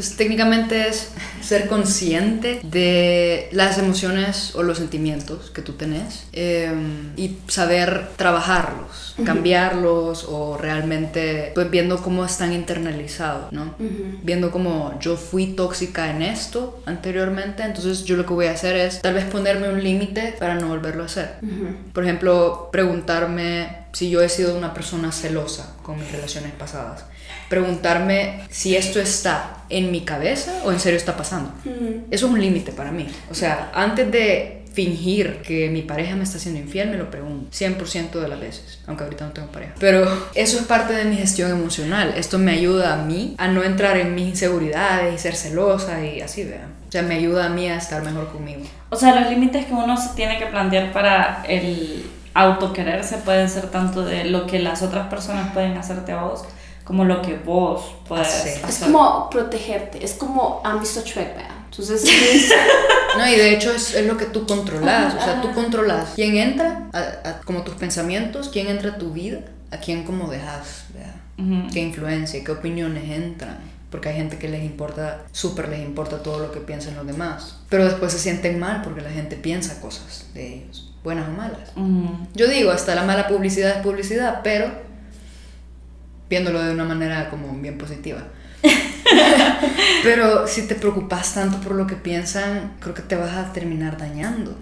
Pues 0.00 0.16
técnicamente 0.16 0.88
es 0.88 1.10
ser 1.42 1.68
consciente 1.68 2.60
de 2.62 3.50
las 3.52 3.76
emociones 3.76 4.54
o 4.54 4.62
los 4.62 4.78
sentimientos 4.78 5.50
que 5.50 5.60
tú 5.60 5.74
tenés 5.74 6.24
eh, 6.32 6.72
y 7.18 7.36
saber 7.48 8.08
trabajarlos, 8.16 9.14
cambiarlos 9.26 10.24
o 10.26 10.56
realmente 10.56 11.52
pues 11.54 11.70
viendo 11.70 11.98
cómo 11.98 12.24
están 12.24 12.54
internalizados, 12.54 13.52
¿no? 13.52 13.74
Viendo 14.22 14.50
cómo 14.50 14.98
yo 15.00 15.18
fui 15.18 15.48
tóxica 15.48 16.10
en 16.10 16.22
esto 16.22 16.82
anteriormente, 16.86 17.62
entonces 17.62 18.06
yo 18.06 18.16
lo 18.16 18.24
que 18.24 18.32
voy 18.32 18.46
a 18.46 18.52
hacer 18.52 18.76
es 18.76 19.02
tal 19.02 19.12
vez 19.12 19.26
ponerme 19.26 19.68
un 19.68 19.84
límite 19.84 20.34
para 20.38 20.54
no 20.54 20.68
volverlo 20.68 21.02
a 21.02 21.06
hacer. 21.06 21.34
Por 21.92 22.04
ejemplo, 22.04 22.70
preguntarme 22.72 23.80
si 23.92 24.08
yo 24.08 24.22
he 24.22 24.30
sido 24.30 24.56
una 24.56 24.72
persona 24.72 25.12
celosa 25.12 25.76
con 25.82 25.98
mis 25.98 26.10
relaciones 26.10 26.52
pasadas. 26.52 27.04
Preguntarme 27.50 28.40
si 28.48 28.76
esto 28.76 29.00
está 29.00 29.64
en 29.68 29.90
mi 29.90 30.02
cabeza 30.02 30.62
o 30.64 30.72
en 30.72 30.80
serio 30.80 30.96
está 30.96 31.16
pasando. 31.16 31.52
Eso 32.10 32.26
es 32.26 32.32
un 32.32 32.40
límite 32.40 32.72
para 32.72 32.92
mí. 32.92 33.06
O 33.28 33.34
sea, 33.34 33.70
antes 33.74 34.10
de 34.10 34.60
fingir 34.72 35.42
que 35.42 35.68
mi 35.68 35.82
pareja 35.82 36.14
me 36.14 36.22
está 36.22 36.38
haciendo 36.38 36.60
infiel, 36.60 36.90
me 36.90 36.96
lo 36.96 37.10
pregunto 37.10 37.50
100% 37.50 38.12
de 38.12 38.28
las 38.28 38.38
veces, 38.38 38.78
aunque 38.86 39.04
ahorita 39.04 39.26
no 39.26 39.32
tengo 39.32 39.48
pareja. 39.48 39.74
Pero 39.80 40.06
eso 40.34 40.58
es 40.58 40.64
parte 40.64 40.92
de 40.92 41.04
mi 41.04 41.16
gestión 41.16 41.50
emocional. 41.50 42.14
Esto 42.16 42.38
me 42.38 42.52
ayuda 42.52 42.94
a 42.94 42.96
mí 42.98 43.34
a 43.38 43.48
no 43.48 43.64
entrar 43.64 43.96
en 43.96 44.14
mis 44.14 44.28
inseguridades 44.28 45.12
y 45.12 45.18
ser 45.18 45.34
celosa 45.34 46.04
y 46.04 46.20
así, 46.20 46.44
vean. 46.44 46.72
O 46.88 46.92
sea, 46.92 47.02
me 47.02 47.16
ayuda 47.16 47.46
a 47.46 47.48
mí 47.48 47.68
a 47.68 47.76
estar 47.76 48.02
mejor 48.04 48.30
conmigo. 48.30 48.62
O 48.90 48.96
sea, 48.96 49.20
los 49.20 49.28
límites 49.28 49.66
que 49.66 49.72
uno 49.72 49.96
se 49.96 50.14
tiene 50.14 50.38
que 50.38 50.46
plantear 50.46 50.92
para 50.92 51.42
el 51.48 52.06
autoquererse 52.34 53.18
pueden 53.18 53.48
ser 53.50 53.70
tanto 53.70 54.04
de 54.04 54.24
lo 54.24 54.46
que 54.46 54.60
las 54.60 54.82
otras 54.82 55.08
personas 55.08 55.52
pueden 55.52 55.76
hacerte 55.76 56.12
a 56.12 56.22
vos 56.22 56.44
como 56.90 57.04
lo 57.04 57.22
que 57.22 57.36
vos 57.36 57.84
puedes 58.08 58.26
Hacer. 58.26 58.56
hacer. 58.64 58.68
Es 58.68 58.78
como 58.78 59.30
protegerte, 59.30 60.04
es 60.04 60.14
como 60.14 60.60
han 60.64 60.80
visto 60.80 61.00
Shrek, 61.02 61.36
¿verdad? 61.36 61.54
Entonces, 61.70 62.04
No, 63.16 63.26
y 63.28 63.36
de 63.36 63.54
hecho 63.54 63.70
es, 63.72 63.94
es 63.94 64.06
lo 64.06 64.16
que 64.16 64.26
tú 64.26 64.44
controlas. 64.44 65.14
O 65.14 65.24
sea, 65.24 65.40
tú 65.40 65.52
controlas 65.52 66.10
quién 66.16 66.36
entra, 66.36 66.88
a- 66.92 67.28
a- 67.28 67.40
como 67.42 67.62
tus 67.62 67.74
pensamientos, 67.74 68.48
quién 68.48 68.66
entra 68.66 68.90
a 68.92 68.98
tu 68.98 69.12
vida, 69.12 69.40
a 69.70 69.76
quién 69.78 70.02
como 70.04 70.28
dejas, 70.28 70.84
¿verdad? 70.92 71.14
Ujú. 71.38 71.72
qué 71.72 71.80
influencia, 71.80 72.42
qué 72.44 72.50
opiniones 72.50 73.08
entran. 73.08 73.58
Porque 73.90 74.08
hay 74.08 74.16
gente 74.16 74.36
que 74.38 74.48
les 74.48 74.62
importa, 74.64 75.22
súper 75.32 75.68
les 75.68 75.80
importa 75.80 76.22
todo 76.24 76.38
lo 76.40 76.50
que 76.52 76.58
piensan 76.60 76.94
los 76.96 77.06
demás. 77.06 77.56
Pero 77.68 77.84
después 77.84 78.12
se 78.12 78.18
sienten 78.18 78.58
mal 78.58 78.82
porque 78.82 79.00
la 79.00 79.10
gente 79.10 79.36
piensa 79.36 79.80
cosas 79.80 80.26
de 80.34 80.54
ellos, 80.54 80.92
buenas 81.04 81.28
o 81.28 81.32
malas. 81.32 81.70
Ujú. 81.76 82.16
Yo 82.34 82.48
digo, 82.48 82.70
hasta 82.72 82.94
la 82.96 83.02
mala 83.04 83.26
publicidad 83.28 83.76
es 83.78 83.82
publicidad, 83.82 84.40
pero 84.44 84.89
viéndolo 86.30 86.62
de 86.62 86.72
una 86.72 86.84
manera 86.84 87.28
como 87.28 87.52
bien 87.60 87.76
positiva. 87.76 88.22
pero 90.02 90.46
si 90.46 90.66
te 90.66 90.74
preocupas 90.76 91.34
tanto 91.34 91.58
por 91.58 91.74
lo 91.74 91.86
que 91.86 91.96
piensan, 91.96 92.74
creo 92.80 92.94
que 92.94 93.02
te 93.02 93.16
vas 93.16 93.36
a 93.36 93.52
terminar 93.52 93.98
dañando. 93.98 94.56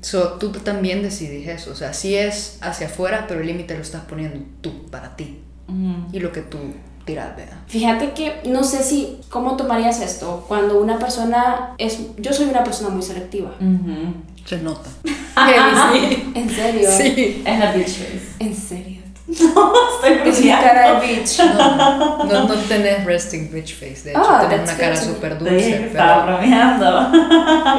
So, 0.00 0.34
tú 0.34 0.50
también 0.50 1.02
decidís 1.02 1.46
eso. 1.48 1.72
O 1.72 1.74
sea, 1.74 1.92
sí 1.92 2.16
es 2.16 2.58
hacia 2.62 2.86
afuera, 2.86 3.26
pero 3.28 3.40
el 3.40 3.46
límite 3.48 3.74
lo 3.74 3.82
estás 3.82 4.02
poniendo 4.04 4.40
tú, 4.62 4.86
para 4.86 5.16
ti. 5.16 5.40
Y 6.12 6.20
lo 6.20 6.32
que 6.32 6.42
tú 6.42 6.58
tiras, 7.04 7.36
¿verdad? 7.36 7.58
fíjate 7.68 8.12
que 8.12 8.40
no 8.46 8.64
sé 8.64 8.82
si, 8.82 9.20
¿cómo 9.28 9.56
tomarías 9.56 10.00
esto? 10.00 10.44
Cuando 10.48 10.80
una 10.80 10.98
persona 10.98 11.74
es, 11.78 11.98
yo 12.18 12.32
soy 12.32 12.46
una 12.46 12.64
persona 12.64 12.90
muy 12.90 13.02
selectiva. 13.02 13.54
Ujú. 13.60 14.14
Se 14.44 14.58
nota. 14.58 14.90
¿En 16.34 16.50
serio? 16.50 16.88
Sí. 16.90 17.42
Es 17.44 17.58
la 17.58 17.72
bitch. 17.72 17.98
¿En 18.38 18.54
serio? 18.54 19.05
Estoy 19.28 20.28
Es 20.28 20.40
mi 20.40 20.50
cara 20.50 21.00
de 21.00 21.06
bitch. 21.06 21.38
No, 21.38 22.24
no, 22.24 22.44
no 22.44 22.54
tenés 22.68 23.04
resting 23.04 23.50
bitch 23.50 23.74
face. 23.74 24.04
De 24.04 24.10
hecho, 24.12 24.20
Ah, 24.24 24.46
tenés 24.48 24.68
una 24.70 24.78
cara 24.78 24.96
súper 24.96 25.38
dulce. 25.38 25.86
estaba 25.86 26.26
bromeando. 26.26 27.10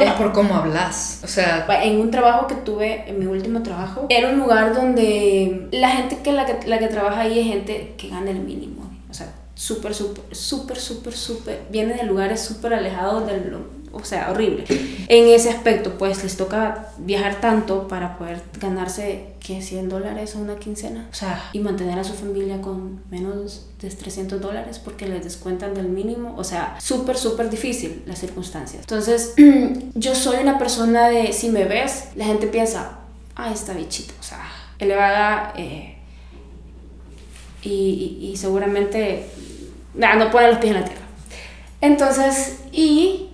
es 0.00 0.12
por 0.12 0.32
cómo 0.32 0.54
hablas. 0.54 1.20
O 1.24 1.26
sea, 1.26 1.66
En 1.82 2.00
un 2.00 2.10
trabajo 2.10 2.46
que 2.46 2.54
tuve, 2.56 3.04
en 3.08 3.18
mi 3.18 3.26
último 3.26 3.62
trabajo, 3.62 4.06
era 4.10 4.28
un 4.28 4.38
lugar 4.38 4.74
donde 4.74 5.68
la 5.72 5.90
gente 5.90 6.18
que 6.22 6.32
la 6.32 6.44
que, 6.44 6.66
la 6.66 6.78
que 6.78 6.88
trabaja 6.88 7.20
ahí 7.20 7.38
es 7.40 7.46
gente 7.46 7.94
que 7.96 8.08
gana 8.08 8.30
el 8.30 8.40
mínimo. 8.40 8.90
O 9.10 9.14
sea, 9.14 9.32
súper, 9.54 9.94
súper, 9.94 10.24
súper, 10.36 10.78
súper, 10.78 11.14
súper, 11.14 11.62
viene 11.70 11.94
de 11.94 12.04
lugares 12.04 12.40
súper 12.42 12.74
alejados 12.74 13.26
del... 13.26 13.56
O 13.92 14.04
sea, 14.04 14.30
horrible. 14.30 14.64
En 15.08 15.28
ese 15.28 15.50
aspecto, 15.50 15.96
pues 15.98 16.22
les 16.22 16.36
toca 16.36 16.88
viajar 16.98 17.40
tanto 17.40 17.88
para 17.88 18.18
poder 18.18 18.42
ganarse, 18.60 19.34
¿qué? 19.40 19.62
100 19.62 19.88
dólares 19.88 20.36
a 20.36 20.38
una 20.38 20.56
quincena. 20.56 21.08
O 21.10 21.14
sea, 21.14 21.48
y 21.52 21.60
mantener 21.60 21.98
a 21.98 22.04
su 22.04 22.14
familia 22.14 22.60
con 22.60 23.00
menos 23.10 23.66
de 23.80 23.90
300 23.90 24.40
dólares 24.40 24.78
porque 24.78 25.06
les 25.06 25.24
descuentan 25.24 25.74
del 25.74 25.88
mínimo. 25.88 26.34
O 26.36 26.44
sea, 26.44 26.76
súper, 26.80 27.16
súper 27.16 27.50
difícil 27.50 28.02
las 28.06 28.18
circunstancias. 28.18 28.80
Entonces, 28.82 29.34
yo 29.94 30.14
soy 30.14 30.42
una 30.42 30.58
persona 30.58 31.08
de, 31.08 31.32
si 31.32 31.48
me 31.48 31.64
ves, 31.64 32.08
la 32.16 32.24
gente 32.24 32.46
piensa, 32.46 32.98
ah, 33.36 33.52
esta 33.52 33.72
bichita, 33.72 34.14
o 34.20 34.22
sea, 34.22 34.42
elevada, 34.78 35.52
eh, 35.56 35.96
y, 37.62 38.18
y, 38.20 38.30
y 38.30 38.36
seguramente 38.36 39.26
nada, 39.94 40.16
no 40.16 40.30
pone 40.30 40.48
los 40.48 40.58
pies 40.58 40.74
en 40.74 40.80
la 40.80 40.86
tierra. 40.86 41.02
Entonces, 41.80 42.60
y 42.72 43.27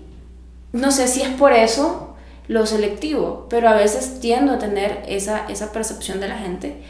no 0.75 0.91
sé 0.91 1.07
si 1.07 1.23
es 1.23 1.29
por 1.31 1.53
eso 1.53 2.17
lo 2.49 2.67
selectivo, 2.67 3.47
pero 3.49 3.69
a 3.69 3.75
veces 3.75 4.19
tiendo 4.21 4.53
a 4.53 4.59
tener 4.59 5.05
esa, 5.09 5.47
esa 5.49 5.71
percepción 5.73 6.19
de 6.19 6.29
la 6.29 6.37
gente. 6.37 6.83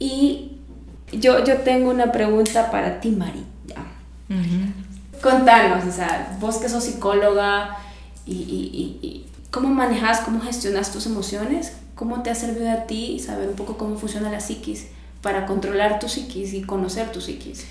Y 0.00 0.58
yo, 1.12 1.44
yo 1.44 1.58
tengo 1.58 1.90
una 1.90 2.10
pregunta 2.10 2.70
para 2.72 3.00
ti, 3.00 3.10
María. 3.10 3.44
Contanos, 5.22 5.86
o 5.86 5.92
sea, 5.92 6.36
vos 6.40 6.56
que 6.56 6.68
sos 6.68 6.82
psicóloga, 6.82 7.78
y, 8.26 8.34
y, 8.34 9.06
y, 9.06 9.26
cómo 9.52 9.68
manejas, 9.68 10.20
cómo 10.20 10.40
gestionas 10.40 10.92
tus 10.92 11.06
emociones, 11.06 11.74
cómo 11.94 12.22
te 12.22 12.30
ha 12.30 12.34
servido 12.34 12.70
a 12.70 12.86
ti 12.86 13.20
saber 13.20 13.48
un 13.48 13.54
poco 13.54 13.78
cómo 13.78 13.96
funciona 13.96 14.30
la 14.30 14.40
psiquis 14.40 14.88
para 15.22 15.46
controlar 15.46 16.00
tu 16.00 16.08
psiquis 16.08 16.54
y 16.54 16.62
conocer 16.62 17.12
tu 17.12 17.20
psiquis. 17.20 17.66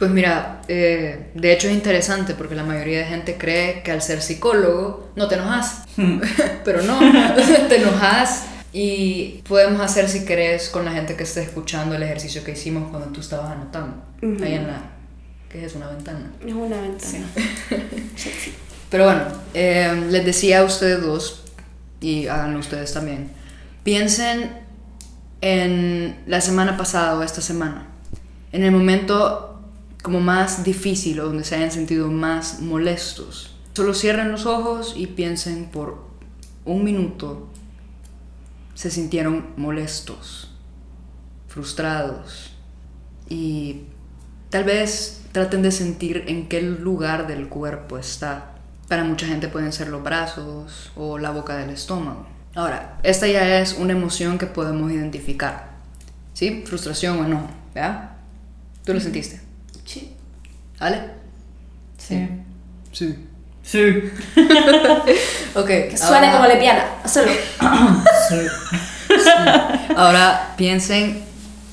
Pues 0.00 0.10
mira, 0.10 0.62
eh, 0.66 1.30
de 1.34 1.52
hecho 1.52 1.68
es 1.68 1.74
interesante 1.74 2.32
porque 2.32 2.54
la 2.54 2.64
mayoría 2.64 3.00
de 3.00 3.04
gente 3.04 3.36
cree 3.36 3.82
que 3.82 3.92
al 3.92 4.00
ser 4.00 4.22
psicólogo 4.22 5.10
no 5.14 5.28
te 5.28 5.34
enojas, 5.34 5.82
pero 6.64 6.80
no, 6.80 6.98
te 7.68 7.76
enojas 7.76 8.46
y 8.72 9.42
podemos 9.46 9.78
hacer 9.82 10.08
si 10.08 10.24
querés 10.24 10.70
con 10.70 10.86
la 10.86 10.92
gente 10.92 11.16
que 11.16 11.24
esté 11.24 11.42
escuchando 11.42 11.96
el 11.96 12.02
ejercicio 12.02 12.42
que 12.42 12.52
hicimos 12.52 12.88
cuando 12.88 13.08
tú 13.08 13.20
estabas 13.20 13.50
anotando, 13.50 14.02
ahí 14.42 14.54
en 14.54 14.68
la, 14.68 14.80
¿qué 15.50 15.66
es? 15.66 15.74
¿Una 15.74 15.88
ventana? 15.88 16.32
Es 16.46 16.54
una 16.54 16.80
ventana. 16.80 17.26
Sí. 18.16 18.54
pero 18.88 19.04
bueno, 19.04 19.24
eh, 19.52 20.06
les 20.08 20.24
decía 20.24 20.60
a 20.60 20.64
ustedes 20.64 21.02
dos, 21.02 21.44
y 22.00 22.26
háganlo 22.26 22.58
ustedes 22.58 22.94
también, 22.94 23.30
piensen 23.84 24.50
en 25.42 26.22
la 26.26 26.40
semana 26.40 26.78
pasada 26.78 27.18
o 27.18 27.22
esta 27.22 27.42
semana, 27.42 27.86
en 28.50 28.64
el 28.64 28.70
momento 28.70 29.49
como 30.02 30.20
más 30.20 30.64
difícil 30.64 31.20
o 31.20 31.26
donde 31.26 31.44
se 31.44 31.56
hayan 31.56 31.70
sentido 31.70 32.08
más 32.08 32.60
molestos. 32.60 33.56
Solo 33.74 33.94
cierren 33.94 34.32
los 34.32 34.46
ojos 34.46 34.94
y 34.96 35.06
piensen 35.06 35.66
por 35.66 36.10
un 36.64 36.84
minuto 36.84 37.50
se 38.80 38.90
sintieron 38.90 39.44
molestos, 39.58 40.50
frustrados 41.48 42.54
y 43.28 43.82
tal 44.48 44.64
vez 44.64 45.20
traten 45.32 45.60
de 45.60 45.70
sentir 45.70 46.24
en 46.28 46.48
qué 46.48 46.62
lugar 46.62 47.26
del 47.26 47.50
cuerpo 47.50 47.98
está. 47.98 48.52
Para 48.88 49.04
mucha 49.04 49.26
gente 49.26 49.48
pueden 49.48 49.74
ser 49.74 49.88
los 49.88 50.02
brazos 50.02 50.92
o 50.96 51.18
la 51.18 51.30
boca 51.30 51.58
del 51.58 51.68
estómago. 51.68 52.26
Ahora, 52.54 52.98
esta 53.02 53.28
ya 53.28 53.60
es 53.60 53.74
una 53.74 53.92
emoción 53.92 54.38
que 54.38 54.46
podemos 54.46 54.90
identificar. 54.90 55.72
¿Sí? 56.32 56.64
Frustración 56.66 57.18
o 57.18 57.28
no, 57.28 57.50
¿verdad? 57.74 58.12
¿Tú 58.82 58.94
lo 58.94 59.00
sentiste? 59.00 59.49
Sí. 59.92 60.12
¿Ale? 60.78 61.00
Sí. 61.98 62.28
Sí. 62.92 63.26
Sí. 63.62 63.78
ok. 65.54 65.66
Que 65.66 65.96
suene 65.96 66.26
ahora- 66.28 66.32
como 66.32 66.46
lesbiana, 66.46 66.84
solo. 67.06 67.30
Ahora 69.96 70.54
piensen 70.56 71.22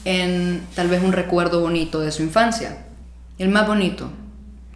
en 0.05 0.65
tal 0.75 0.87
vez 0.89 1.01
un 1.03 1.11
recuerdo 1.11 1.61
bonito 1.61 1.99
de 1.99 2.11
su 2.11 2.23
infancia. 2.23 2.77
El 3.37 3.49
más 3.49 3.67
bonito. 3.67 4.11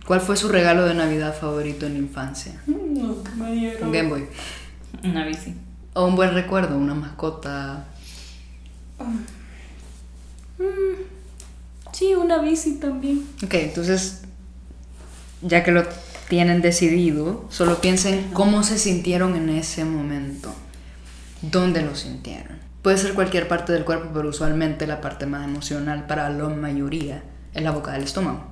¿Cuál 0.05 0.21
fue 0.21 0.35
su 0.37 0.49
regalo 0.49 0.85
de 0.85 0.93
Navidad 0.93 1.35
favorito 1.35 1.85
en 1.85 1.93
la 1.93 1.99
infancia? 1.99 2.53
No, 2.67 3.23
que 3.23 3.31
me 3.31 3.51
dieron. 3.53 3.83
Un 3.83 3.91
Game 3.91 4.09
Boy. 4.09 4.27
Una 5.03 5.25
bici. 5.25 5.55
O 5.93 6.05
un 6.05 6.15
buen 6.15 6.33
recuerdo, 6.33 6.77
una 6.77 6.93
mascota. 6.93 7.85
Sí, 12.01 12.15
una 12.15 12.39
bici 12.39 12.79
también. 12.79 13.23
Ok, 13.43 13.53
entonces, 13.53 14.21
ya 15.43 15.63
que 15.63 15.71
lo 15.71 15.83
tienen 16.29 16.63
decidido, 16.63 17.45
solo 17.51 17.79
piensen 17.79 18.31
cómo 18.33 18.63
se 18.63 18.79
sintieron 18.79 19.35
en 19.35 19.49
ese 19.49 19.85
momento. 19.85 20.51
¿Dónde 21.43 21.83
lo 21.83 21.95
sintieron? 21.95 22.57
Puede 22.81 22.97
ser 22.97 23.13
cualquier 23.13 23.47
parte 23.47 23.71
del 23.71 23.85
cuerpo, 23.85 24.09
pero 24.15 24.29
usualmente 24.29 24.87
la 24.87 24.99
parte 24.99 25.27
más 25.27 25.45
emocional 25.47 26.07
para 26.07 26.27
la 26.31 26.49
mayoría 26.49 27.21
es 27.53 27.61
la 27.61 27.69
boca 27.69 27.91
del 27.91 28.01
estómago. 28.01 28.47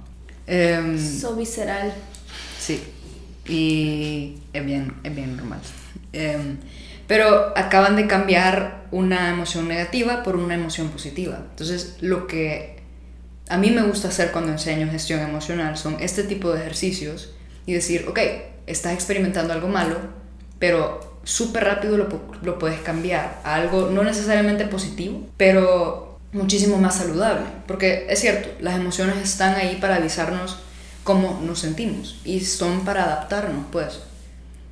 Em, 0.46 1.00
So 1.00 1.36
visceral. 1.36 1.92
Sí, 2.60 2.84
y 3.48 4.36
es 4.54 4.64
bien, 4.64 4.94
es 5.04 5.16
bien 5.16 5.36
normal. 5.36 5.60
Em, 6.14 6.58
pero 7.08 7.52
acaban 7.58 7.96
de 7.96 8.06
cambiar 8.06 8.86
una 8.92 9.32
emoción 9.32 9.68
negativa 9.68 10.22
por 10.22 10.36
una 10.36 10.54
emoción 10.54 10.90
positiva. 10.90 11.48
Entonces, 11.50 11.96
lo 12.02 12.28
que 12.28 12.78
a 13.50 13.58
mí 13.58 13.72
me 13.72 13.82
gusta 13.82 14.10
hacer 14.10 14.32
cuando 14.32 14.52
enseño 14.52 14.90
gestión 14.90 15.20
emocional 15.22 15.76
son 15.76 15.98
este 16.00 16.24
tipo 16.24 16.52
de 16.52 16.62
ejercicios 16.62 17.32
y 17.66 17.74
decir, 17.74 18.06
ok, 18.08 18.20
estás 18.68 18.94
experimentando 18.94 19.54
algo 19.54 19.68
malo, 19.68 19.98
pero 20.60 21.20
súper 21.24 21.64
rápido 21.64 21.98
lo, 21.98 22.08
lo 22.44 22.60
puedes 22.60 22.80
cambiar 22.82 23.42
a 23.44 23.56
algo 23.56 23.90
no 23.90 24.04
necesariamente 24.04 24.66
positivo, 24.66 25.28
pero 25.36 26.20
muchísimo 26.32 26.78
más 26.78 26.98
saludable. 26.98 27.46
Porque 27.68 28.06
es 28.10 28.20
cierto, 28.20 28.50
las 28.60 28.76
emociones 28.76 29.18
están 29.18 29.56
ahí 29.56 29.78
para 29.82 29.96
avisarnos 29.96 30.60
cómo 31.04 31.42
nos 31.44 31.60
sentimos 31.60 32.22
y 32.24 32.42
son 32.42 32.86
para 32.86 33.04
adaptarnos, 33.04 33.66
pues. 33.72 34.02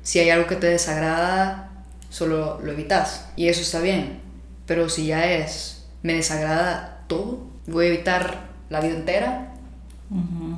Si 0.04 0.20
hay 0.20 0.30
algo 0.30 0.46
que 0.46 0.56
te 0.56 0.68
desagrada, 0.68 1.70
solo 2.10 2.60
lo 2.62 2.72
evitas 2.72 3.26
y 3.34 3.48
eso 3.48 3.60
está 3.60 3.80
bien. 3.80 4.20
Pero 4.66 4.88
si 4.88 5.06
ya 5.06 5.32
es, 5.32 5.84
me 6.02 6.14
desagrada 6.14 7.04
todo, 7.08 7.46
voy 7.66 7.86
a 7.86 7.88
evitar 7.88 8.47
la 8.70 8.80
vida 8.80 8.94
entera, 8.94 9.52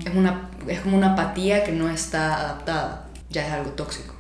es, 0.04 0.14
una, 0.14 0.48
es 0.68 0.80
como 0.80 0.96
una 0.96 1.12
apatía 1.12 1.64
que 1.64 1.72
no 1.72 1.88
está 1.88 2.36
adaptada, 2.36 3.06
ya 3.30 3.46
es 3.46 3.52
algo 3.52 3.70
tóxico. 3.70 4.14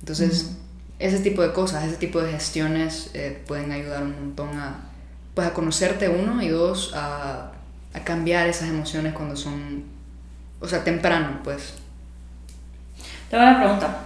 Entonces, 0.00 0.56
ese 0.98 1.18
tipo 1.20 1.42
de 1.42 1.52
cosas, 1.52 1.84
ese 1.84 1.96
tipo 1.96 2.20
de 2.20 2.32
gestiones 2.32 3.10
eh, 3.14 3.42
pueden 3.46 3.72
ayudar 3.72 4.02
un 4.02 4.14
montón 4.14 4.56
a, 4.58 4.76
pues, 5.34 5.46
a 5.46 5.52
conocerte 5.52 6.08
uno 6.08 6.40
y 6.42 6.48
dos, 6.48 6.92
a, 6.94 7.52
a 7.92 8.00
cambiar 8.00 8.46
esas 8.46 8.68
emociones 8.68 9.12
cuando 9.12 9.36
son, 9.36 9.84
o 10.60 10.68
sea, 10.68 10.84
temprano, 10.84 11.40
pues. 11.42 11.74
Tengo 13.30 13.42
una 13.42 13.58
pregunta. 13.58 14.04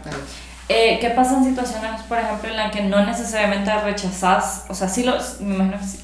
Eh, 0.69 0.99
¿Qué 1.01 1.11
pasa 1.11 1.37
en 1.37 1.45
situaciones, 1.45 2.01
por 2.03 2.19
ejemplo, 2.19 2.49
en 2.49 2.57
las 2.57 2.73
que 2.73 2.83
no 2.83 3.05
necesariamente 3.05 3.77
rechazas, 3.81 4.65
o 4.69 4.75
sea, 4.75 4.89
sí 4.89 5.03
lo, 5.03 5.17
me 5.41 5.57
imagino 5.57 5.79
que 5.79 5.87
sí, 5.87 5.99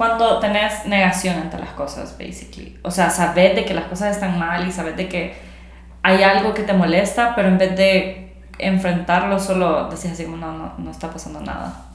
cuando 0.00 0.38
tenés 0.38 0.86
negación 0.86 1.36
ante 1.36 1.58
las 1.58 1.72
cosas, 1.72 2.16
basically. 2.18 2.78
O 2.82 2.90
sea, 2.90 3.10
sabes 3.10 3.54
de 3.54 3.66
que 3.66 3.74
las 3.74 3.84
cosas 3.84 4.14
están 4.14 4.38
mal 4.38 4.66
y 4.66 4.72
sabes 4.72 4.96
de 4.96 5.10
que 5.10 5.34
hay 6.02 6.22
algo 6.22 6.54
que 6.54 6.62
te 6.62 6.72
molesta, 6.72 7.34
pero 7.36 7.48
en 7.48 7.58
vez 7.58 7.76
de 7.76 8.32
enfrentarlo, 8.58 9.38
solo 9.38 9.90
decís 9.90 10.12
así 10.12 10.24
no, 10.24 10.38
no, 10.38 10.72
no 10.78 10.90
está 10.90 11.10
pasando 11.10 11.42
nada. 11.42 11.90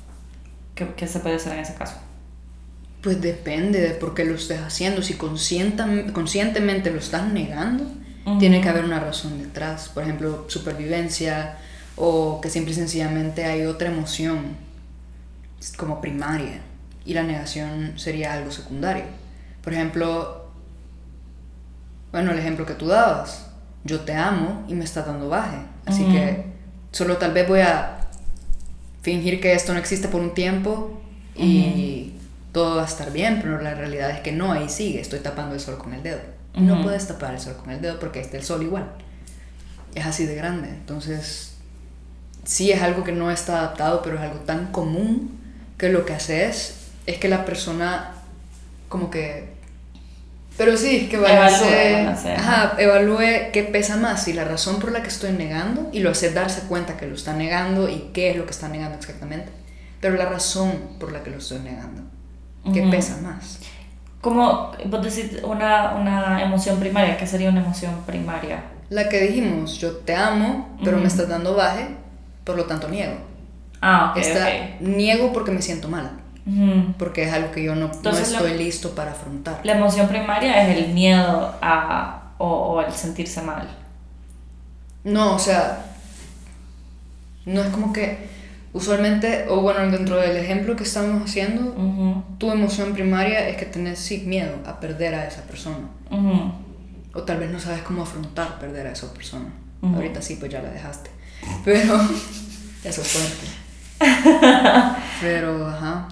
¿Qué, 0.75 0.87
qué 0.95 1.07
se 1.07 1.19
puede 1.19 1.37
hacer 1.37 1.53
en 1.53 1.61
ese 1.61 1.73
caso? 1.73 1.95
Pues 3.01 3.19
depende 3.19 3.81
de 3.81 3.95
por 3.95 4.13
qué 4.13 4.23
lo 4.23 4.35
estés 4.35 4.61
haciendo. 4.61 5.01
Si 5.01 5.15
conscientemente 5.15 6.91
lo 6.91 6.99
estás 6.99 7.23
negando, 7.25 7.85
Ujú. 8.27 8.37
tiene 8.37 8.61
que 8.61 8.69
haber 8.69 8.85
una 8.85 8.99
razón 8.99 9.41
detrás. 9.41 9.89
Por 9.89 10.03
ejemplo, 10.03 10.45
supervivencia 10.47 11.57
o 11.95 12.39
que 12.39 12.51
simple 12.51 12.73
y 12.73 12.75
sencillamente 12.75 13.45
hay 13.45 13.65
otra 13.65 13.87
emoción 13.87 14.57
como 15.75 16.01
primaria 16.01 16.61
y 17.05 17.13
la 17.13 17.23
negación 17.23 17.93
sería 17.97 18.33
algo 18.33 18.51
secundario. 18.51 19.03
Por 19.63 19.73
ejemplo, 19.73 20.49
bueno, 22.11 22.31
el 22.31 22.39
ejemplo 22.39 22.65
que 22.65 22.73
tú 22.73 22.87
dabas, 22.87 23.47
yo 23.83 24.01
te 24.01 24.13
amo 24.13 24.65
y 24.67 24.73
me 24.73 24.83
está 24.83 25.03
dando 25.03 25.29
baje. 25.29 25.57
Así 25.85 26.03
que 26.05 26.45
solo 26.91 27.17
tal 27.17 27.31
vez 27.31 27.47
voy 27.47 27.59
a 27.59 27.99
fingir 29.03 29.39
que 29.39 29.53
esto 29.53 29.73
no 29.73 29.79
existe 29.79 30.07
por 30.07 30.21
un 30.21 30.33
tiempo 30.33 30.99
y 31.35 32.13
todo 32.51 32.77
va 32.77 32.83
a 32.83 32.85
estar 32.85 33.11
bien, 33.11 33.39
pero 33.41 33.61
la 33.61 33.75
realidad 33.75 34.09
es 34.09 34.21
que 34.21 34.31
no, 34.31 34.51
ahí 34.51 34.69
sigue, 34.69 34.99
estoy 34.99 35.19
tapando 35.19 35.53
el 35.53 35.61
sol 35.61 35.77
con 35.77 35.93
el 35.93 36.01
dedo. 36.01 36.21
No 36.55 36.81
puedes 36.81 37.05
tapar 37.07 37.33
el 37.33 37.39
sol 37.39 37.57
con 37.57 37.69
el 37.69 37.81
dedo 37.81 37.99
porque 37.99 38.21
está 38.21 38.37
el 38.37 38.43
sol 38.43 38.63
igual. 38.63 38.89
Es 39.93 40.05
así 40.05 40.25
de 40.25 40.35
grande. 40.35 40.69
Entonces, 40.69 41.55
sí 42.45 42.71
es 42.71 42.81
algo 42.81 43.03
que 43.03 43.11
no 43.11 43.29
está 43.29 43.59
adaptado, 43.59 44.01
pero 44.01 44.15
es 44.15 44.21
algo 44.21 44.39
tan 44.39 44.71
común 44.71 45.37
que 45.77 45.89
lo 45.89 46.05
que 46.05 46.13
haces 46.13 46.84
es 47.05 47.17
que 47.17 47.27
la 47.27 47.45
persona 47.45 48.11
como 48.89 49.09
que... 49.09 49.53
Pero 50.57 50.77
sí, 50.77 51.07
que 51.09 51.17
Evalúe, 51.17 51.35
balance, 51.35 52.31
ajá, 52.31 52.75
evalúe 52.77 53.51
qué 53.51 53.67
pesa 53.69 53.97
más, 53.97 54.25
y 54.29 54.33
la 54.33 54.45
razón 54.45 54.79
por 54.79 54.93
la 54.93 55.01
que 55.01 55.09
estoy 55.09 55.33
negando, 55.33 55.89
y 55.91 55.99
lo 55.99 56.11
hace 56.11 56.31
darse 56.31 56.61
cuenta 56.69 56.95
que 56.95 57.07
lo 57.07 57.15
está 57.15 57.33
negando 57.33 57.89
y 57.89 58.11
qué 58.13 58.31
es 58.31 58.37
lo 58.37 58.45
que 58.45 58.51
está 58.51 58.69
negando 58.69 58.97
exactamente, 58.97 59.49
pero 59.99 60.15
la 60.15 60.25
razón 60.25 60.71
por 60.97 61.11
la 61.11 61.23
que 61.23 61.31
lo 61.31 61.39
estoy 61.39 61.59
negando, 61.59 62.03
qué 62.73 62.83
pesa 62.83 63.17
más. 63.21 63.59
Como 64.21 64.71
vos 64.85 65.03
decís 65.03 65.41
una, 65.43 65.95
una 65.95 66.41
emoción 66.41 66.79
primaria, 66.79 67.17
¿qué 67.17 67.27
sería 67.27 67.49
una 67.49 67.59
emoción 67.59 67.93
primaria? 68.05 68.63
La 68.89 69.09
que 69.09 69.19
dijimos, 69.19 69.77
yo 69.77 69.97
te 69.97 70.15
amo, 70.15 70.77
pero 70.85 70.97
me 70.97 71.07
estás 71.07 71.27
dando 71.27 71.53
baje, 71.55 71.89
por 72.45 72.55
lo 72.55 72.63
tanto 72.63 72.87
niego. 72.87 73.15
Ah, 73.81 74.11
ok, 74.11 74.17
Esta-. 74.21 74.49
Niego 74.79 75.33
porque 75.33 75.51
me 75.51 75.61
siento 75.61 75.89
mal. 76.45 76.79
Ujú. 76.79 76.93
porque 76.99 77.23
es 77.23 77.33
algo 77.33 77.51
que 77.51 77.63
yo 77.63 77.73
no, 77.75 77.87
no 77.87 77.93
Entonces, 77.93 78.31
lo- 78.31 78.37
estoy 78.37 78.57
listo 78.57 78.93
para 78.95 79.11
afrontar. 79.11 79.59
La 79.63 79.73
emoción 79.77 80.07
primaria 80.07 80.67
es 80.69 80.77
el 80.77 80.93
miedo 80.93 81.55
a, 81.61 82.31
o, 82.37 82.47
o 82.47 82.81
el 82.81 82.91
sentirse 82.93 83.41
mal. 83.41 83.67
No, 85.03 85.35
o 85.35 85.39
sea, 85.39 85.85
no 87.45 87.61
es 87.61 87.67
como 87.69 87.93
que 87.93 88.27
usualmente, 88.73 89.45
o 89.49 89.61
bueno, 89.61 89.89
dentro 89.91 90.17
del 90.17 90.35
ejemplo 90.37 90.75
que 90.75 90.83
estamos 90.83 91.23
haciendo, 91.29 91.61
Ujú, 91.71 92.23
tu 92.37 92.51
emoción 92.51 92.93
primaria 92.93 93.47
es 93.49 93.57
que 93.57 93.65
tenés 93.65 93.99
sí 93.99 94.23
miedo 94.25 94.55
a 94.65 94.79
perder 94.79 95.15
a 95.15 95.27
esa 95.27 95.43
persona. 95.43 95.87
ujú. 96.11 96.51
O 97.13 97.21
tal 97.23 97.37
vez 97.37 97.49
no 97.49 97.59
sabes 97.59 97.81
cómo 97.83 98.03
afrontar 98.03 98.59
perder 98.59 98.87
a 98.87 98.91
esa 98.91 99.13
persona. 99.13 99.45
Ujú. 99.81 99.95
Ahorita 99.95 100.21
sí, 100.21 100.35
pues 100.35 100.51
ya 100.51 100.61
la 100.61 100.69
dejaste. 100.69 101.09
Pero 101.63 101.95
eso 102.83 103.01
es 103.01 103.07
fuerte. 103.07 103.47
Pero, 105.21 105.67
ajá. 105.67 106.07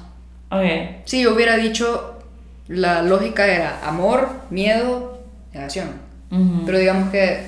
Ok. 0.53 1.01
Sí, 1.05 1.21
yo 1.21 1.33
hubiera 1.33 1.55
dicho, 1.57 2.19
la 2.67 3.01
lógica 3.01 3.45
era 3.47 3.79
amor, 3.87 4.29
miedo, 4.49 5.21
negación. 5.53 5.89
Ujú. 6.31 6.63
Pero 6.65 6.77
digamos 6.77 7.11
que 7.11 7.47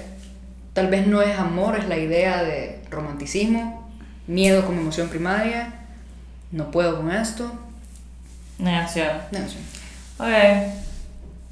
tal 0.73 0.87
vez 0.87 1.07
no 1.07 1.21
es 1.21 1.37
amor, 1.37 1.77
es 1.77 1.87
la 1.87 1.97
idea 1.97 2.43
de 2.43 2.81
romanticismo, 2.89 3.89
miedo 4.27 4.65
como 4.65 4.81
emoción 4.81 5.07
primaria, 5.09 5.73
no 6.51 6.71
puedo 6.71 6.97
con 6.97 7.11
esto, 7.11 7.51
Negación. 8.57 9.09
negación. 9.31 9.61
Ok. 10.17 10.27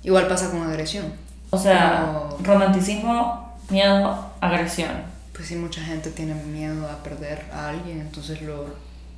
Igual 0.04 0.28
pasa 0.28 0.50
con 0.52 0.62
agresión. 0.64 1.06
O 1.50 1.58
sea, 1.58 2.12
No. 2.14 2.38
romanticismo, 2.44 3.58
miedo, 3.70 4.32
agresión. 4.42 4.92
Pues 5.34 5.48
sí, 5.48 5.56
mucha 5.56 5.82
gente 5.82 6.10
tiene 6.12 6.34
miedo 6.36 6.90
a 6.90 7.02
perder 7.04 7.44
a 7.54 7.70
alguien, 7.70 8.00
entonces 8.02 8.42
lo 8.42 8.66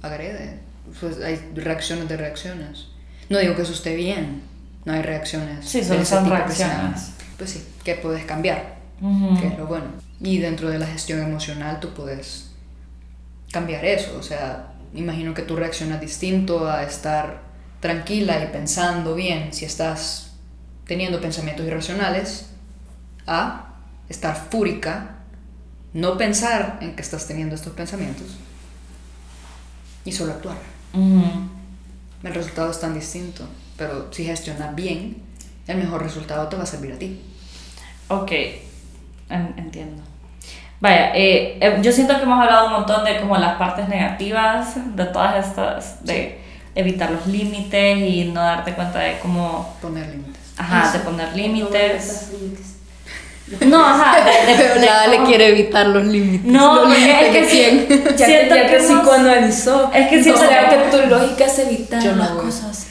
agrede. 0.02 0.60
Pues 1.00 1.22
hay 1.22 1.52
reacciones 1.56 2.08
de 2.08 2.18
reacciones. 2.18 2.88
No 3.30 3.40
digo 3.40 3.56
que 3.56 3.64
eso 3.64 3.74
esté 3.74 3.96
bien, 3.96 4.44
no 4.86 4.94
hay 4.94 5.02
reacciones. 5.02 5.66
Sí, 5.66 5.84
solo 5.84 6.06
son 6.06 6.30
reacciones. 6.30 7.12
Pues 7.38 7.50
sí, 7.50 7.66
que 7.84 7.96
puedes 7.96 8.26
cambiar, 8.26 8.78
que 9.40 9.48
es 9.48 9.58
lo 9.58 9.68
bueno. 9.68 9.86
Y 10.22 10.38
dentro 10.38 10.70
de 10.70 10.80
la 10.80 10.88
gestión 10.88 11.22
emocional 11.22 11.80
tú 11.80 11.94
puedes 11.94 12.52
cambiar 13.52 13.84
eso. 13.84 14.16
O 14.18 14.24
sea, 14.24 14.74
imagino 14.94 15.34
que 15.34 15.42
tú 15.42 15.56
reaccionas 15.56 16.00
distinto 16.00 16.70
a 16.70 16.84
estar 16.84 17.42
tranquila 17.80 18.44
y 18.44 18.48
pensando 18.48 19.16
bien 19.16 19.54
si 19.54 19.66
estás 19.66 20.32
teniendo 20.86 21.20
pensamientos 21.20 21.66
irracionales 21.66 22.48
a 23.28 23.74
estar 24.08 24.36
fúrica, 24.36 25.18
no 25.94 26.18
pensar 26.18 26.78
en 26.82 26.96
que 26.96 27.02
estás 27.02 27.28
teniendo 27.28 27.56
estos 27.56 27.74
pensamientos 27.74 28.28
y 30.04 30.12
solo 30.12 30.34
actuar. 30.34 30.75
Ujú. 30.96 31.24
El 32.24 32.34
resultado 32.34 32.72
es 32.72 32.80
tan 32.80 32.94
distinto, 32.94 33.48
pero 33.78 34.08
si 34.12 34.26
gestionas 34.26 34.74
bien, 34.76 35.18
el 35.68 35.78
mejor 35.78 36.02
resultado 36.04 36.48
te 36.48 36.56
va 36.56 36.64
a 36.64 36.66
servir 36.66 36.94
a 36.94 36.98
ti. 36.98 37.22
Ok, 38.08 38.32
En- 39.30 39.54
entiendo. 39.58 40.04
Vaya, 40.80 41.16
eh, 41.16 41.58
eh, 41.62 41.80
yo 41.82 41.92
siento 41.92 42.16
que 42.18 42.24
hemos 42.24 42.40
hablado 42.40 42.68
un 42.68 42.74
montón 42.74 43.04
de 43.06 43.20
como 43.20 43.38
las 43.38 43.56
partes 43.58 43.88
negativas 43.88 44.76
de 44.96 45.06
todas 45.06 45.48
estas, 45.48 46.04
de 46.06 46.40
evitar 46.76 47.10
los 47.12 47.26
límites 47.26 47.98
y 47.98 48.26
no 48.26 48.42
darte 48.42 48.74
cuenta 48.74 49.00
de 49.00 49.18
cómo, 49.20 49.76
Poner 49.82 50.08
límites. 50.10 50.42
ajá, 50.58 50.92
de 50.92 51.00
poner 51.00 51.36
límites. 51.36 52.32
No, 53.68 53.86
ajá, 53.86 54.24
de, 54.26 54.54
de- 54.54 54.58
Pero 54.64 54.82
nada 54.86 55.08
le 55.08 55.24
quiere 55.24 55.50
evitar 55.50 55.86
los 55.88 56.04
límites. 56.06 56.52
No, 56.52 56.86
Los 56.86 56.98
es 56.98 57.30
que 57.30 57.50
sí-. 57.50 57.88
Ya, 58.18 58.26
Siento 58.26 58.56
ya 58.56 58.62
que 58.64 58.68
que 58.70 58.76
hemos- 58.78 59.00
psicoanalizó. 59.02 59.92
Es 59.94 60.08
que 60.08 60.24
siento 60.24 60.42
o 60.42 60.48
sea, 60.48 60.70
que- 60.70 60.76
que 60.76 60.84
tu 60.98 61.08
lógica 61.10 61.46
es 61.46 61.60
evitar 61.60 62.02
Yo 62.02 62.12
no 62.14 62.18
las 62.24 62.34
voy. 62.34 62.46
cosas. 62.46 62.88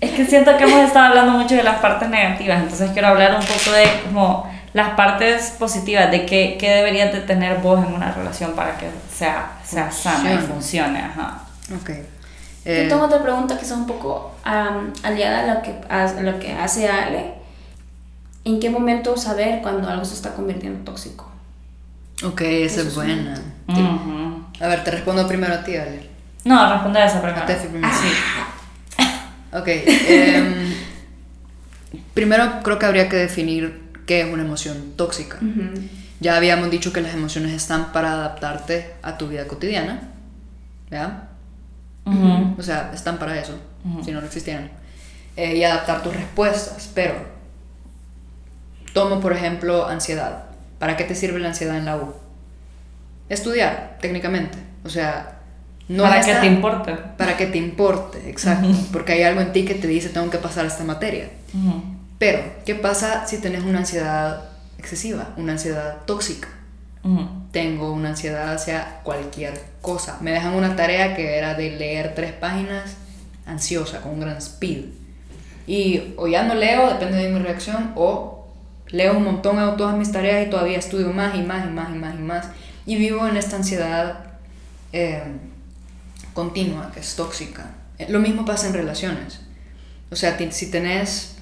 Es 0.00 0.10
que 0.12 0.26
siento 0.26 0.56
que 0.56 0.64
hemos 0.64 0.86
estado 0.86 1.06
hablando 1.06 1.32
mucho 1.32 1.54
de 1.56 1.62
las 1.64 1.78
partes 1.80 2.08
negativas, 2.08 2.60
entonces 2.62 2.90
quiero 2.92 3.08
hablar 3.08 3.34
un 3.34 3.40
poco 3.44 3.72
de 3.76 3.84
como 4.04 4.48
las 4.74 4.90
partes 4.90 5.54
positivas, 5.58 6.10
de 6.10 6.24
qué, 6.24 6.56
qué 6.60 6.70
deberías 6.70 7.12
de 7.12 7.20
tener 7.20 7.58
vos 7.58 7.84
en 7.84 7.92
una 7.94 8.12
relación 8.12 8.52
para 8.52 8.76
que 8.78 8.86
sea, 9.12 9.52
sea 9.64 9.90
sana 9.90 10.34
y 10.34 10.38
Funcione. 10.38 11.00
Ajá. 11.00 11.40
Ok. 11.80 11.88
Yo 12.64 12.72
Eh, 12.74 12.86
tengo 12.88 13.06
otra 13.06 13.22
pregunta 13.22 13.56
que 13.58 13.64
es 13.64 13.70
un 13.72 13.86
poco 13.86 14.34
am, 14.44 14.92
aliada 15.02 15.50
a 15.50 15.54
lo, 15.54 15.62
que, 15.62 15.74
a 15.88 16.06
lo 16.20 16.38
que 16.38 16.52
hace 16.52 16.86
Ale. 16.88 17.37
¿En 18.48 18.60
qué 18.60 18.70
momento 18.70 19.14
saber 19.18 19.60
cuando 19.60 19.86
algo 19.90 20.06
se 20.06 20.14
está 20.14 20.32
convirtiendo 20.32 20.78
en 20.78 20.84
tóxico? 20.86 21.30
ok, 22.24 22.40
esa 22.40 22.80
Eso 22.80 22.80
es 22.80 22.86
es 22.86 22.94
buena. 22.94 23.34
Ujú. 23.68 24.44
A 24.64 24.68
ver, 24.68 24.82
te 24.84 24.90
respondo 24.90 25.28
primero 25.28 25.52
a 25.52 25.62
ti, 25.62 25.76
Ale. 25.76 26.08
No, 26.44 26.72
responde 26.72 26.98
a 26.98 27.04
esa 27.04 27.20
primero. 27.20 27.42
A 27.42 27.46
primero. 27.46 27.88
Sí. 27.92 29.04
Ok. 29.52 29.68
em, 29.68 30.74
primero 32.14 32.60
creo 32.62 32.78
que 32.78 32.86
habría 32.86 33.08
que 33.10 33.16
definir 33.16 33.82
qué 34.06 34.22
es 34.22 34.32
una 34.32 34.44
emoción 34.44 34.94
tóxica. 34.96 35.38
Ya 36.20 36.36
habíamos 36.36 36.70
dicho 36.70 36.90
que 36.90 37.02
las 37.02 37.12
emociones 37.12 37.52
están 37.52 37.92
para 37.92 38.12
adaptarte 38.12 38.94
a 39.02 39.18
tu 39.18 39.28
vida 39.28 39.46
cotidiana. 39.46 40.08
¿Ya? 40.90 41.28
Ujú. 42.06 42.54
O 42.58 42.62
sea, 42.62 42.92
están 42.94 43.18
para 43.18 43.38
eso, 43.38 43.58
si 44.02 44.10
no, 44.10 44.20
no 44.20 44.26
existieran. 44.26 44.70
Eh, 45.36 45.56
y 45.56 45.64
adaptar 45.64 46.02
tus 46.02 46.14
respuestas. 46.16 46.90
Pero, 46.94 47.37
tomo 48.98 49.20
por 49.20 49.32
ejemplo 49.32 49.86
ansiedad. 49.86 50.44
¿Para 50.78 50.96
qué 50.96 51.04
te 51.04 51.14
sirve 51.14 51.38
la 51.40 51.48
ansiedad 51.48 51.76
en 51.76 51.84
la 51.84 51.96
U? 51.96 52.14
Estudiar, 53.28 53.98
técnicamente. 54.00 54.58
O 54.84 54.88
sea, 54.88 55.38
no 55.88 56.02
para 56.04 56.20
tan- 56.20 56.40
te 56.40 56.46
importe. 56.46 56.92
Para 57.16 57.36
que 57.36 57.46
te 57.46 57.58
importe, 57.58 58.28
exacto. 58.30 58.68
Porque 58.92 59.12
hay 59.12 59.22
algo 59.22 59.40
en 59.40 59.52
ti 59.52 59.64
que 59.64 59.74
te 59.74 59.86
dice 59.86 60.08
tengo 60.08 60.30
que 60.30 60.38
pasar 60.38 60.64
esta 60.66 60.84
materia. 60.84 61.28
Ujú. 61.54 61.82
Pero, 62.18 62.40
¿qué 62.64 62.74
pasa 62.74 63.26
si 63.26 63.38
tenés 63.38 63.62
una 63.64 63.78
ansiedad 63.80 64.44
excesiva? 64.78 65.28
Una 65.36 65.52
ansiedad 65.52 65.98
tóxica. 66.06 66.48
Ujú. 67.04 67.26
Tengo 67.52 67.92
una 67.92 68.10
ansiedad 68.10 68.52
hacia 68.54 69.00
cualquier 69.02 69.60
cosa. 69.82 70.18
Me 70.20 70.32
dejan 70.32 70.54
una 70.54 70.74
tarea 70.76 71.14
que 71.14 71.36
era 71.38 71.54
de 71.54 71.70
leer 71.72 72.14
tres 72.14 72.32
páginas 72.32 72.96
ansiosa, 73.46 74.00
con 74.00 74.12
un 74.12 74.20
gran 74.20 74.36
speed. 74.38 74.84
Y 75.66 76.14
o 76.16 76.26
ya 76.28 76.42
no 76.44 76.54
leo, 76.54 76.88
depende 76.88 77.18
de 77.18 77.28
mi 77.28 77.38
reacción, 77.40 77.92
o 77.94 78.37
leo 78.90 79.16
un 79.16 79.24
montón, 79.24 79.58
hago 79.58 79.76
todas 79.76 79.96
mis 79.96 80.12
tareas 80.12 80.46
y 80.46 80.50
todavía 80.50 80.78
estudio 80.78 81.12
más 81.12 81.34
y 81.34 81.42
más 81.42 81.66
y 81.66 81.70
más 81.70 81.90
y 81.90 81.98
más 81.98 82.14
y 82.14 82.22
más. 82.22 82.48
Y 82.86 82.96
vivo 82.96 83.26
en 83.26 83.36
esta 83.36 83.56
ansiedad 83.56 84.24
eh, 84.92 85.22
continua, 86.34 86.90
que 86.92 87.00
es 87.00 87.16
tóxica. 87.16 87.70
Eh, 87.98 88.06
Lo 88.08 88.20
mismo 88.20 88.44
pasa 88.44 88.66
en 88.68 88.74
relaciones. 88.74 89.40
O 90.10 90.16
sea, 90.16 90.38
si 90.50 90.70
tenés... 90.70 91.36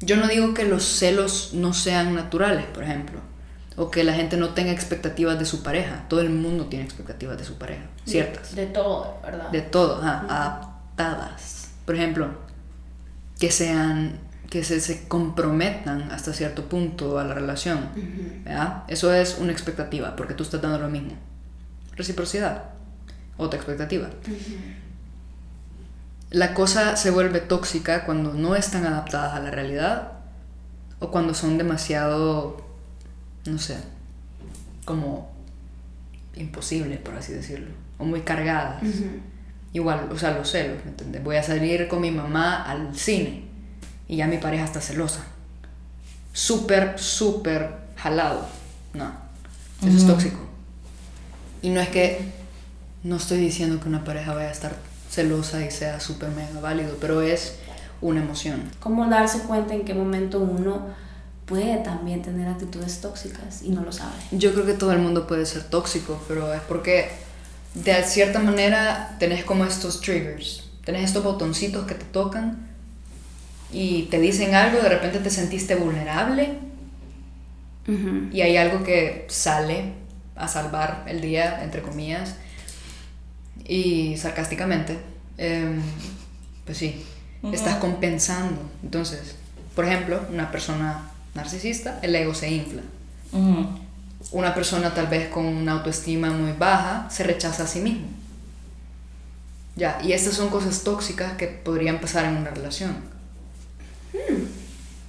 Yo 0.00 0.16
no 0.16 0.26
digo 0.26 0.52
que 0.52 0.64
los 0.64 0.84
celos 0.84 1.50
no 1.54 1.72
sean 1.72 2.14
naturales, 2.14 2.66
por 2.66 2.82
ejemplo, 2.82 3.20
o 3.76 3.88
que 3.88 4.02
la 4.02 4.12
gente 4.12 4.36
no 4.36 4.48
tenga 4.48 4.72
expectativas 4.72 5.38
de 5.38 5.44
su 5.44 5.62
pareja. 5.62 6.06
Todo 6.08 6.20
el 6.20 6.30
mundo 6.30 6.66
tiene 6.66 6.84
expectativas 6.84 7.38
de 7.38 7.44
su 7.44 7.56
pareja, 7.56 7.84
ciertas. 8.04 8.52
De, 8.56 8.66
de 8.66 8.72
todo, 8.72 9.20
¿verdad? 9.22 9.50
De 9.50 9.62
todo, 9.62 10.02
ajá, 10.02 10.26
adaptadas. 10.28 11.68
Por 11.86 11.94
ejemplo, 11.94 12.28
que 13.38 13.52
sean, 13.52 14.18
que 14.52 14.62
se, 14.64 14.82
se 14.82 15.08
comprometan 15.08 16.10
hasta 16.10 16.34
cierto 16.34 16.68
punto 16.68 17.18
a 17.18 17.24
la 17.24 17.32
relación. 17.32 17.88
Ujú. 17.96 18.44
¿verdad? 18.44 18.82
Eso 18.86 19.10
es 19.14 19.38
una 19.38 19.50
expectativa, 19.50 20.14
porque 20.14 20.34
tú 20.34 20.42
estás 20.42 20.60
dando 20.60 20.78
lo 20.78 20.90
mismo. 20.90 21.12
Reciprocidad, 21.96 22.64
otra 23.38 23.58
expectativa. 23.58 24.10
La 26.28 26.52
cosa 26.52 26.96
se 26.96 27.10
vuelve 27.10 27.40
tóxica 27.40 28.04
cuando 28.04 28.34
no 28.34 28.54
están 28.54 28.84
adaptadas 28.84 29.32
a 29.32 29.40
la 29.40 29.50
realidad 29.50 30.12
o 30.98 31.10
cuando 31.10 31.32
son 31.32 31.56
demasiado, 31.56 32.62
no 33.46 33.58
sé, 33.58 33.78
como 34.84 35.32
imposibles, 36.34 37.00
por 37.00 37.14
así 37.14 37.32
decirlo, 37.32 37.70
o 37.96 38.04
muy 38.04 38.20
cargadas. 38.20 38.82
Igual, 39.72 40.10
o 40.12 40.18
sea, 40.18 40.36
los 40.36 40.50
celos, 40.50 40.76
¿me 40.84 40.90
entiendes? 40.90 41.24
Voy 41.24 41.36
a 41.36 41.42
salir 41.42 41.88
con 41.88 42.02
mi 42.02 42.10
mamá 42.10 42.64
al 42.64 42.94
cine 42.94 43.51
y 44.12 44.16
ya 44.16 44.26
mi 44.26 44.36
pareja 44.36 44.64
está 44.64 44.82
celosa. 44.82 45.20
Súper, 46.34 46.98
súper 46.98 47.70
jalado. 47.96 48.46
No, 48.92 49.10
eso 49.80 49.96
es 49.96 50.06
tóxico. 50.06 50.36
Y 51.62 51.70
no 51.70 51.80
es 51.80 51.88
que, 51.88 52.20
no 53.04 53.16
estoy 53.16 53.38
diciendo 53.38 53.80
que 53.80 53.88
una 53.88 54.04
pareja 54.04 54.34
vaya 54.34 54.50
a 54.50 54.52
estar 54.52 54.76
celosa 55.10 55.64
y 55.64 55.70
sea 55.70 55.98
súper 55.98 56.28
mega 56.28 56.60
válido, 56.60 56.98
pero 57.00 57.22
es 57.22 57.54
una 58.02 58.20
emoción. 58.20 58.70
¿Cómo 58.80 59.08
darse 59.08 59.44
cuenta 59.44 59.72
en 59.72 59.86
qué 59.86 59.94
momento 59.94 60.40
uno 60.40 60.88
puede 61.46 61.78
también 61.78 62.20
tener 62.20 62.48
actitudes 62.48 63.00
tóxicas 63.00 63.62
y 63.62 63.70
no 63.70 63.80
lo 63.80 63.92
sabe? 63.92 64.12
Yo 64.30 64.52
creo 64.52 64.66
que 64.66 64.74
todo 64.74 64.92
el 64.92 64.98
mundo 64.98 65.26
puede 65.26 65.46
ser 65.46 65.64
tóxico, 65.64 66.22
pero 66.28 66.52
es 66.52 66.60
porque 66.68 67.12
de 67.72 68.04
cierta 68.04 68.40
manera 68.40 69.16
tenés 69.18 69.42
como 69.42 69.64
estos 69.64 70.02
triggers, 70.02 70.64
tenés 70.84 71.04
estos 71.04 71.24
botoncitos 71.24 71.86
que 71.86 71.94
te 71.94 72.04
tocan 72.04 72.71
y 73.72 74.04
te 74.10 74.20
dicen 74.20 74.54
algo, 74.54 74.80
de 74.80 74.88
repente 74.88 75.18
te 75.18 75.30
sentiste 75.30 75.74
vulnerable 75.74 76.58
y 78.32 78.40
hay 78.42 78.56
algo 78.56 78.84
que 78.84 79.26
sale 79.28 79.92
a 80.36 80.46
salvar 80.46 81.04
el 81.08 81.20
día, 81.20 81.62
entre 81.64 81.82
comillas, 81.82 82.36
y 83.66 84.16
sarcásticamente. 84.16 84.98
em, 85.38 85.80
pues 86.64 86.78
sí, 86.78 87.02
estás 87.52 87.76
compensando. 87.76 88.60
Entonces, 88.82 89.34
por 89.74 89.84
ejemplo, 89.86 90.24
una 90.30 90.50
persona 90.52 91.10
narcisista, 91.34 91.98
el 92.02 92.14
ego 92.14 92.34
se 92.34 92.50
infla. 92.50 92.82
Una 94.30 94.54
persona 94.54 94.94
tal 94.94 95.08
vez 95.08 95.28
con 95.30 95.46
una 95.46 95.72
autoestima 95.72 96.30
muy 96.30 96.52
baja 96.52 97.08
se 97.10 97.24
rechaza 97.24 97.64
a 97.64 97.66
sí 97.66 97.80
mismo. 97.80 98.06
Ya, 99.74 99.98
y 100.04 100.12
estas 100.12 100.34
son 100.34 100.50
cosas 100.50 100.84
tóxicas 100.84 101.32
que 101.32 101.48
podrían 101.48 101.98
pasar 102.00 102.26
en 102.26 102.36
una 102.36 102.50
relación. 102.50 103.11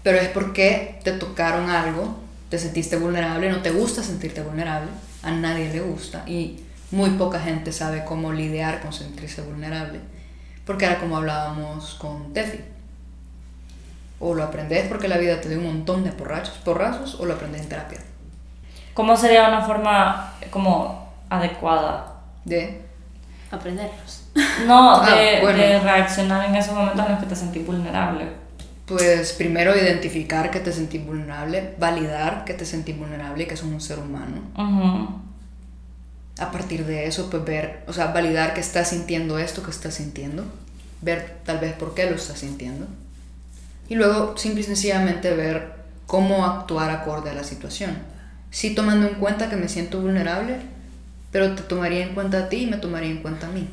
Pero 0.04 0.18
es 0.18 0.30
porque 0.30 1.00
te 1.04 1.14
tocaron 1.14 1.70
algo, 1.70 2.18
te 2.50 2.58
sentiste 2.60 2.98
vulnerable, 2.98 3.50
no 3.50 3.62
te 3.62 3.72
gusta 3.72 4.04
sentirte 4.04 4.42
vulnerable, 4.42 4.90
a 5.24 5.32
nadie 5.32 5.70
le 5.72 5.80
gusta 5.82 6.24
y 6.28 6.60
muy 6.92 7.12
poca 7.12 7.40
gente 7.40 7.72
sabe 7.72 8.04
cómo 8.06 8.32
lidiar 8.34 8.82
con 8.82 8.94
sentirse 8.94 9.42
vulnerable. 9.42 10.00
Porque 10.66 10.86
era 10.86 11.00
como 11.00 11.18
hablábamos 11.18 11.96
con 11.96 12.34
Tefi. 12.34 12.60
O 14.20 14.34
lo 14.34 14.44
aprendes 14.44 14.88
porque 14.88 15.08
la 15.08 15.18
vida 15.18 15.42
te 15.42 15.50
dio 15.50 15.58
un 15.60 15.66
montón 15.66 16.04
de 16.04 16.12
porrachos, 16.12 16.56
porrazos 16.64 17.16
o 17.20 17.26
lo 17.26 17.34
aprendes 17.34 17.62
en 17.62 17.70
terapia. 17.70 18.00
¿Cómo 18.94 19.18
sería 19.18 19.48
una 19.50 19.62
forma 19.62 20.34
como 20.52 21.12
adecuada? 21.30 22.14
De 22.46 22.82
Aprenderlos. 23.52 24.24
No, 24.66 24.96
Ah, 25.02 25.10
de, 25.16 25.42
bueno. 25.42 25.58
de 25.60 25.80
reaccionar 25.80 26.46
en 26.50 26.56
esos 26.56 26.74
momentos 26.74 27.06
en 27.06 27.12
los 27.12 27.22
que 27.22 27.28
te 27.30 27.36
sentís 27.36 27.66
vulnerable. 27.66 28.26
Pues 28.86 29.32
primero 29.34 29.76
identificar 29.76 30.52
que 30.52 30.60
te 30.60 30.74
sentís 30.74 31.06
vulnerable, 31.06 31.74
validar 31.80 32.44
que 32.44 32.54
te 32.54 32.66
sentís 32.66 32.98
vulnerable 32.98 33.44
y 33.44 33.48
que 33.48 33.56
sos 33.56 33.68
un 33.68 33.80
ser 33.80 34.00
humano. 34.00 34.42
A 36.40 36.52
partir 36.52 36.86
de 36.86 37.06
eso, 37.08 37.30
pues 37.30 37.46
ver, 37.46 37.84
o 37.88 37.94
sea, 37.94 38.08
validar 38.08 38.54
que 38.54 38.60
estás 38.60 38.90
sintiendo 38.90 39.38
esto 39.40 39.64
que 39.64 39.72
estás 39.72 39.94
sintiendo, 39.94 40.44
ver 41.02 41.38
tal 41.46 41.60
vez 41.60 41.74
por 41.74 41.94
qué 41.94 42.10
lo 42.10 42.16
estás 42.16 42.40
sintiendo. 42.40 42.88
Y 43.88 43.96
luego, 43.96 44.36
simple 44.38 44.62
y 44.62 44.64
sencillamente, 44.64 45.34
ver 45.34 45.74
cómo 46.06 46.46
actuar 46.46 46.90
acorde 46.90 47.30
a 47.30 47.34
la 47.36 47.44
situación. 47.44 47.98
Sí 48.52 48.76
tomando 48.76 49.08
en 49.08 49.16
cuenta 49.16 49.50
que 49.50 49.56
me 49.56 49.70
siento 49.70 50.02
vulnerable, 50.02 50.58
pero 51.32 51.56
te 51.56 51.64
tomaría 51.64 52.06
en 52.06 52.14
cuenta 52.14 52.40
a 52.40 52.50
ti 52.50 52.64
y 52.64 52.68
me 52.68 52.78
tomaría 52.78 53.12
en 53.12 53.22
cuenta 53.22 53.48
a 53.48 53.52
mí, 53.52 53.68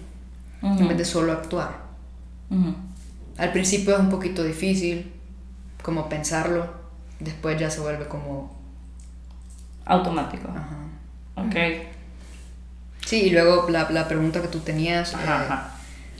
en 0.62 0.72
Ujú. 0.72 0.88
vez 0.88 0.98
de 0.98 1.04
solo 1.04 1.32
actuar. 1.32 1.78
Ujú. 2.50 2.74
Al 3.40 3.52
principio 3.52 3.94
es 3.94 4.00
un 4.00 4.10
poquito 4.10 4.44
difícil, 4.44 5.12
como 5.82 6.08
pensarlo, 6.08 6.72
después 7.18 7.58
ya 7.58 7.70
se 7.70 7.80
vuelve 7.80 8.06
como... 8.06 8.56
Automático. 9.86 10.48
Ajá. 10.50 10.76
Ok. 11.46 11.56
Sí, 13.04 13.22
y 13.22 13.30
luego 13.30 13.68
la, 13.70 13.90
la 13.90 14.06
pregunta 14.06 14.40
que 14.42 14.48
tú 14.48 14.60
tenías... 14.60 15.14
Ajá, 15.14 15.24
eh, 15.24 15.70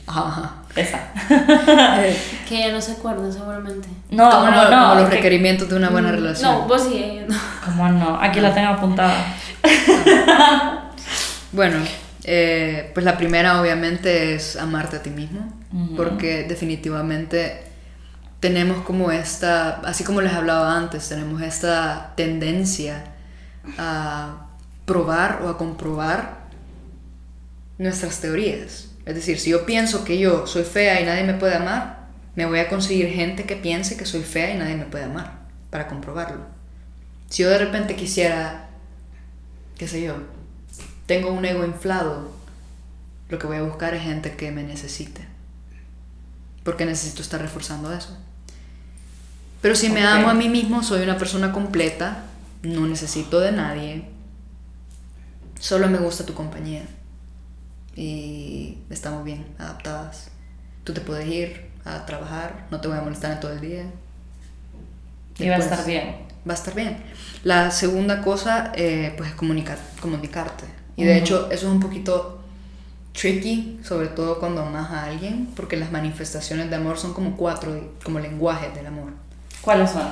ajá. 0.07 0.27
ajá. 0.27 0.55
Esa. 0.75 0.99
Eh, 2.03 2.17
Que 2.49 2.59
ya 2.59 2.71
no 2.71 2.81
se 2.81 2.93
acuerdan 2.93 3.31
seguramente. 3.31 3.87
No, 4.09 4.29
como, 4.29 4.45
como 4.47 4.51
lo- 4.63 4.69
no. 4.71 4.81
como 4.89 4.95
los 5.01 5.09
que- 5.09 5.15
requerimientos 5.17 5.69
de 5.69 5.75
una 5.75 5.89
buena 5.89 6.09
Mm, 6.09 6.15
relación. 6.15 6.51
No, 6.51 6.67
vos 6.67 6.81
sí, 6.83 6.95
ellos 7.03 7.29
no. 7.29 7.37
¿Cómo 7.65 7.87
no? 7.89 8.19
Aquí 8.21 8.39
la 8.41 8.53
tengo 8.53 8.69
apuntada. 8.69 9.13
Bueno, 11.53 11.79
eh, 12.23 12.91
pues 12.93 13.03
la 13.03 13.17
primera 13.17 13.59
obviamente 13.61 14.35
es 14.35 14.55
amarte 14.55 14.97
a 14.97 15.03
ti 15.03 15.09
mismo, 15.09 15.51
porque 15.95 16.43
definitivamente 16.43 17.63
tenemos 18.39 18.83
como 18.83 19.11
esta, 19.11 19.79
así 19.81 20.03
como 20.03 20.21
les 20.21 20.33
hablaba 20.33 20.75
antes, 20.75 21.07
tenemos 21.07 21.41
esta 21.41 22.13
tendencia 22.15 23.03
a 23.77 24.47
probar 24.85 25.41
o 25.43 25.49
a 25.49 25.57
comprobar 25.57 26.41
nuestras 27.77 28.19
teorías. 28.19 28.89
Es 29.05 29.15
decir, 29.15 29.39
si 29.39 29.51
yo 29.51 29.65
pienso 29.65 30.03
que 30.03 30.19
yo 30.19 30.45
soy 30.45 30.63
fea 30.63 31.01
y 31.01 31.05
nadie 31.05 31.23
me 31.23 31.33
puede 31.33 31.55
amar, 31.55 32.07
me 32.35 32.45
voy 32.45 32.59
a 32.59 32.69
conseguir 32.69 33.09
gente 33.09 33.45
que 33.45 33.55
piense 33.55 33.97
que 33.97 34.05
soy 34.05 34.21
fea 34.21 34.53
y 34.53 34.57
nadie 34.57 34.75
me 34.75 34.85
puede 34.85 35.05
amar 35.05 35.39
para 35.69 35.87
comprobarlo. 35.87 36.45
Si 37.29 37.43
yo 37.43 37.49
de 37.49 37.57
repente 37.57 37.95
quisiera, 37.95 38.69
qué 39.77 39.87
sé 39.87 40.01
yo, 40.01 40.15
tengo 41.11 41.29
un 41.33 41.43
ego 41.43 41.65
inflado, 41.65 42.31
lo 43.27 43.37
que 43.37 43.45
voy 43.45 43.57
a 43.57 43.63
buscar 43.63 43.93
es 43.93 44.01
gente 44.01 44.37
que 44.37 44.49
me 44.49 44.63
necesite. 44.63 45.27
Porque 46.63 46.85
necesito 46.85 47.21
estar 47.21 47.41
reforzando 47.41 47.91
eso. 47.91 48.17
Pero 49.61 49.75
si 49.75 49.89
me 49.89 50.05
amo 50.05 50.29
a 50.29 50.33
mí 50.33 50.47
mismo, 50.47 50.81
soy 50.83 51.01
una 51.01 51.17
persona 51.17 51.51
completa, 51.51 52.23
no 52.63 52.87
necesito 52.87 53.41
de 53.41 53.51
nadie, 53.51 54.05
solo 55.59 55.89
me 55.89 55.97
gusta 55.97 56.25
tu 56.25 56.33
compañía. 56.33 56.83
Y 57.93 58.77
estamos 58.89 59.25
bien 59.25 59.45
adaptadas. 59.59 60.29
Tú 60.85 60.93
te 60.93 61.01
puedes 61.01 61.27
ir 61.27 61.71
a 61.83 62.05
trabajar, 62.05 62.67
no 62.71 62.79
te 62.79 62.87
voy 62.87 62.97
a 62.97 63.01
molestar 63.01 63.33
en 63.33 63.41
todo 63.41 63.51
el 63.51 63.59
día. 63.59 63.83
Y 65.37 65.49
va 65.49 65.55
a 65.55 65.59
estar 65.59 65.85
bien. 65.85 66.19
va 66.47 66.53
a 66.53 66.55
estar 66.55 66.73
bien. 66.73 67.03
La 67.43 67.69
segunda 67.69 68.21
cosa, 68.21 68.71
eh, 68.75 69.13
pues 69.17 69.31
es 69.31 69.35
comunicar, 69.35 69.77
comunicarte. 69.99 70.79
Y 70.95 71.03
de 71.05 71.11
Ujú. 71.13 71.19
hecho, 71.21 71.45
eso 71.51 71.67
es 71.67 71.71
un 71.73 71.79
poquito 71.79 72.39
tricky, 73.13 73.79
sobre 73.83 74.07
todo 74.07 74.39
cuando 74.39 74.61
amas 74.61 74.89
a 74.91 75.05
alguien, 75.05 75.47
porque 75.55 75.75
las 75.77 75.91
manifestaciones 75.91 76.69
de 76.69 76.75
amor 76.75 76.97
son 76.97 77.13
como 77.13 77.35
cuatro, 77.35 77.91
como 78.03 78.19
lenguajes 78.19 78.73
del 78.75 78.87
amor. 78.87 79.11
¿Cuáles 79.61 79.91
son? 79.91 80.07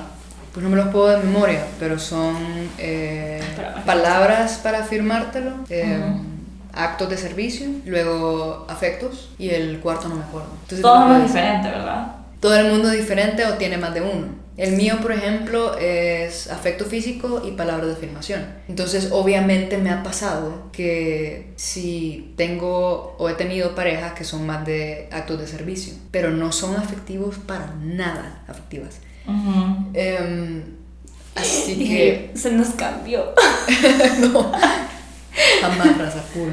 Pues 0.52 0.64
no 0.64 0.70
me 0.70 0.76
los 0.76 0.88
puedo 0.88 1.06
de 1.08 1.18
memoria, 1.18 1.64
pero 1.78 1.98
son 1.98 2.36
eh, 2.78 3.40
palabras 3.86 4.58
para 4.62 4.80
afirmártelo, 4.80 5.52
eh, 5.68 5.98
Ujú. 6.02 6.20
actos 6.72 7.08
de 7.08 7.16
servicio, 7.16 7.68
luego 7.86 8.66
afectos, 8.68 9.30
y 9.38 9.50
el 9.50 9.80
cuarto 9.80 10.08
no 10.08 10.16
me 10.16 10.24
acuerdo. 10.24 10.48
Entonces, 10.62 10.82
Todos 10.82 10.94
te 10.94 11.00
lo 11.00 11.06
son 11.06 11.14
puedo- 11.14 11.26
diferentes, 11.28 11.72
¿verdad? 11.72 12.06
Todo 12.40 12.56
el 12.56 12.72
mundo 12.72 12.90
es 12.90 12.98
diferente 12.98 13.44
o 13.44 13.54
tiene 13.54 13.76
más 13.76 13.94
de 13.94 14.00
uno. 14.00 14.40
El 14.56 14.72
mío, 14.72 14.98
por 15.00 15.12
ejemplo, 15.12 15.78
es 15.78 16.50
afecto 16.50 16.84
físico 16.84 17.42
y 17.46 17.52
palabras 17.52 17.86
de 17.86 17.92
afirmación. 17.94 18.46
Entonces, 18.68 19.08
obviamente 19.10 19.78
me 19.78 19.88
ha 19.88 20.02
pasado 20.02 20.70
que 20.70 21.52
si 21.56 22.34
tengo 22.36 23.16
o 23.18 23.28
he 23.30 23.34
tenido 23.34 23.74
parejas 23.74 24.12
que 24.12 24.24
son 24.24 24.46
más 24.46 24.66
de 24.66 25.08
actos 25.12 25.38
de 25.38 25.46
servicio, 25.46 25.94
pero 26.10 26.30
no 26.30 26.52
son 26.52 26.76
afectivos 26.76 27.36
para 27.38 27.74
nada 27.82 28.42
afectivas. 28.48 28.98
Em, 29.94 30.62
así 31.34 31.78
que 31.88 32.30
Se 32.34 32.52
nos 32.52 32.68
cambió. 32.70 33.32
no, 34.20 34.52
jamás 35.62 35.98
raza 35.98 36.22
pura. 36.34 36.52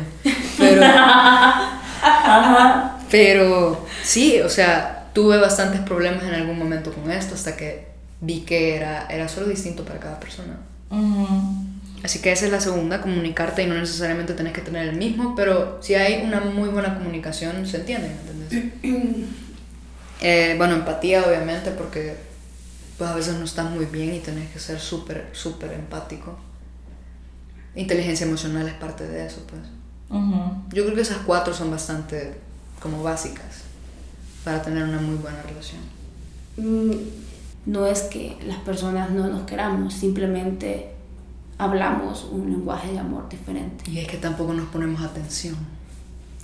Pero, 0.58 0.82
Ajá. 2.02 2.98
Pero 3.10 3.86
sí, 4.04 4.40
o 4.40 4.50
sea, 4.50 4.97
tuve 5.18 5.40
bastantes 5.40 5.82
problemas 5.82 6.24
en 6.26 6.36
algún 6.36 6.60
momento 6.60 6.94
con 6.94 7.10
esto 7.10 7.34
hasta 7.34 7.58
que 7.58 7.88
vi 8.22 8.42
que 8.42 8.76
era, 8.76 9.08
era 9.08 9.28
solo 9.28 9.48
distinto 9.48 9.84
para 9.84 10.00
cada 10.00 10.20
persona. 10.20 10.60
Ujú. 10.92 11.66
Así 12.04 12.20
que 12.20 12.32
esa 12.32 12.46
es 12.46 12.52
la 12.52 12.62
segunda, 12.62 13.02
comunicarte 13.02 13.64
y 13.64 13.66
no 13.66 13.74
necesariamente 13.74 14.36
tenés 14.36 14.54
que 14.54 14.62
tener 14.62 14.88
el 14.88 14.96
mismo, 14.96 15.34
pero 15.36 15.80
si 15.82 15.96
hay 15.96 16.24
una 16.24 16.40
muy 16.42 16.70
buena 16.70 16.94
comunicación, 16.94 17.66
se 17.66 17.78
entiende, 17.78 18.10
¿me 18.10 18.60
¿entendés? 18.60 19.26
Eh, 20.20 20.56
bueno, 20.58 20.74
empatía 20.74 21.24
obviamente 21.28 21.70
porque 21.70 22.16
pues 22.98 23.08
a 23.08 23.14
veces 23.16 23.36
no 23.36 23.46
estás 23.46 23.70
muy 23.70 23.86
bien 23.86 24.16
y 24.16 24.20
tenés 24.20 24.52
que 24.52 24.58
ser 24.58 24.80
súper, 24.80 25.30
súper 25.32 25.74
empático. 25.74 26.40
Inteligencia 27.76 28.26
emocional 28.26 28.68
es 28.68 28.74
parte 28.74 29.08
de 29.08 29.28
eso, 29.28 29.46
pues. 29.48 29.62
Ujú. 30.10 30.64
Yo 30.74 30.84
creo 30.86 30.96
que 30.96 31.02
esas 31.02 31.20
cuatro 31.20 31.54
son 31.54 31.70
bastante 31.70 32.34
como 32.80 33.04
básicas 33.04 33.67
para 34.48 34.62
tener 34.62 34.84
una 34.86 35.00
muy 35.00 35.16
buena 35.18 35.42
relación. 35.42 35.82
Mm, 36.56 36.92
No 37.66 37.86
es 37.86 38.04
que 38.04 38.38
las 38.48 38.60
personas 38.60 39.10
no 39.10 39.28
nos 39.28 39.42
queramos, 39.42 39.94
simplemente 39.94 40.92
hablamos 41.58 42.26
un 42.32 42.50
lenguaje 42.50 42.92
de 42.94 43.00
amor 43.00 43.28
diferente 43.28 43.84
Y 43.92 43.98
es 44.00 44.08
que 44.08 44.18
tampoco 44.18 44.54
nos 44.54 44.68
ponemos 44.70 45.02
atención. 45.02 45.56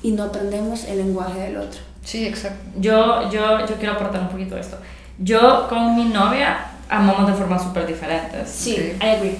y 0.01 0.11
no 0.11 0.23
aprendemos 0.23 0.83
el 0.83 0.97
lenguaje 0.97 1.39
del 1.39 1.55
otro. 1.57 1.79
Sí, 2.03 2.25
exacto. 2.27 2.61
Yo, 2.77 3.31
yo, 3.31 3.65
yo 3.65 3.75
quiero 3.77 3.93
aportar 3.93 4.19
un 4.23 4.27
poquito 4.27 4.55
de 4.55 4.61
esto. 4.61 4.77
Yo 5.17 5.67
con 5.69 5.95
mi 5.95 6.03
novia 6.05 6.57
amamos 6.89 7.25
de 7.27 7.33
formas 7.35 7.63
súper 7.63 7.87
diferentes. 7.87 8.49
Sí, 8.49 8.73
Ok. 8.97 9.01
I 9.03 9.07
agree. 9.15 9.37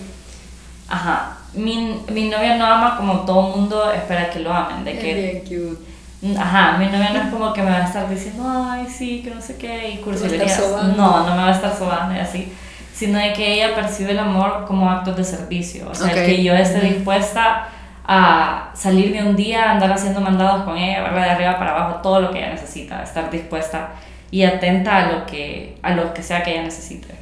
Ajá. 0.88 1.38
Mi, 1.54 1.99
mi 2.10 2.30
novia 2.30 2.56
no 2.58 2.65
ama 2.65 2.95
como 2.95 3.26
todo 3.26 3.41
mundo 3.57 3.91
espera 3.91 4.30
que 4.30 4.39
lo 4.39 4.53
amen. 4.53 4.86
De 4.86 4.97
que, 4.97 5.14
bien 5.14 5.39
cute. 5.41 5.93
Ajá, 6.39 6.78
mi 6.78 6.86
novia 6.86 7.09
no 7.13 7.21
es 7.21 7.28
como 7.30 7.51
que 7.51 7.61
me 7.61 7.69
va 7.71 7.78
a 7.78 7.86
estar 7.86 8.09
diciendo, 8.09 8.43
ay, 8.47 8.88
sí, 8.88 9.21
que 9.24 9.32
no 9.34 9.41
sé 9.41 9.57
qué, 9.57 9.89
y 9.91 9.97
cursilerías. 9.97 10.61
No, 10.95 11.26
no 11.26 11.36
me 11.36 11.41
va 11.41 11.49
a 11.49 11.51
estar 11.51 11.76
sobando 11.78 12.15
y 12.15 12.19
así. 12.19 12.53
Sino 12.93 13.19
de 13.19 13.34
que 13.34 13.55
ella 13.55 13.76
percibe 13.76 14.11
el 14.11 14.19
amor 14.19 14.65
como 14.65 14.89
actos 14.89 15.17
de 15.17 15.24
servicio. 15.24 15.89
O 15.89 15.95
sea, 15.95 16.07
Ok. 16.07 16.13
que 16.13 16.43
yo 16.43 16.53
esté 16.53 16.80
dispuesta 16.80 17.67
a 18.05 18.69
salirme 18.74 19.24
un 19.24 19.36
día, 19.36 19.71
andar 19.71 19.91
haciendo 19.91 20.21
mandados 20.21 20.63
con 20.63 20.78
ella, 20.78 21.03
verla 21.03 21.24
de 21.24 21.30
arriba 21.32 21.57
para 21.57 21.71
abajo, 21.71 21.99
todo 22.01 22.21
lo 22.21 22.32
que 22.32 22.39
ella 22.39 22.51
necesita, 22.51 23.01
estar 23.03 23.30
dispuesta 23.30 23.89
y 24.32 24.43
atenta 24.43 24.97
a 24.97 25.11
lo 25.11 25.26
que, 25.26 25.78
a 25.82 25.91
lo 25.93 26.13
que 26.13 26.24
sea 26.24 26.43
que 26.43 26.51
ella 26.51 26.63
necesite. 26.63 27.15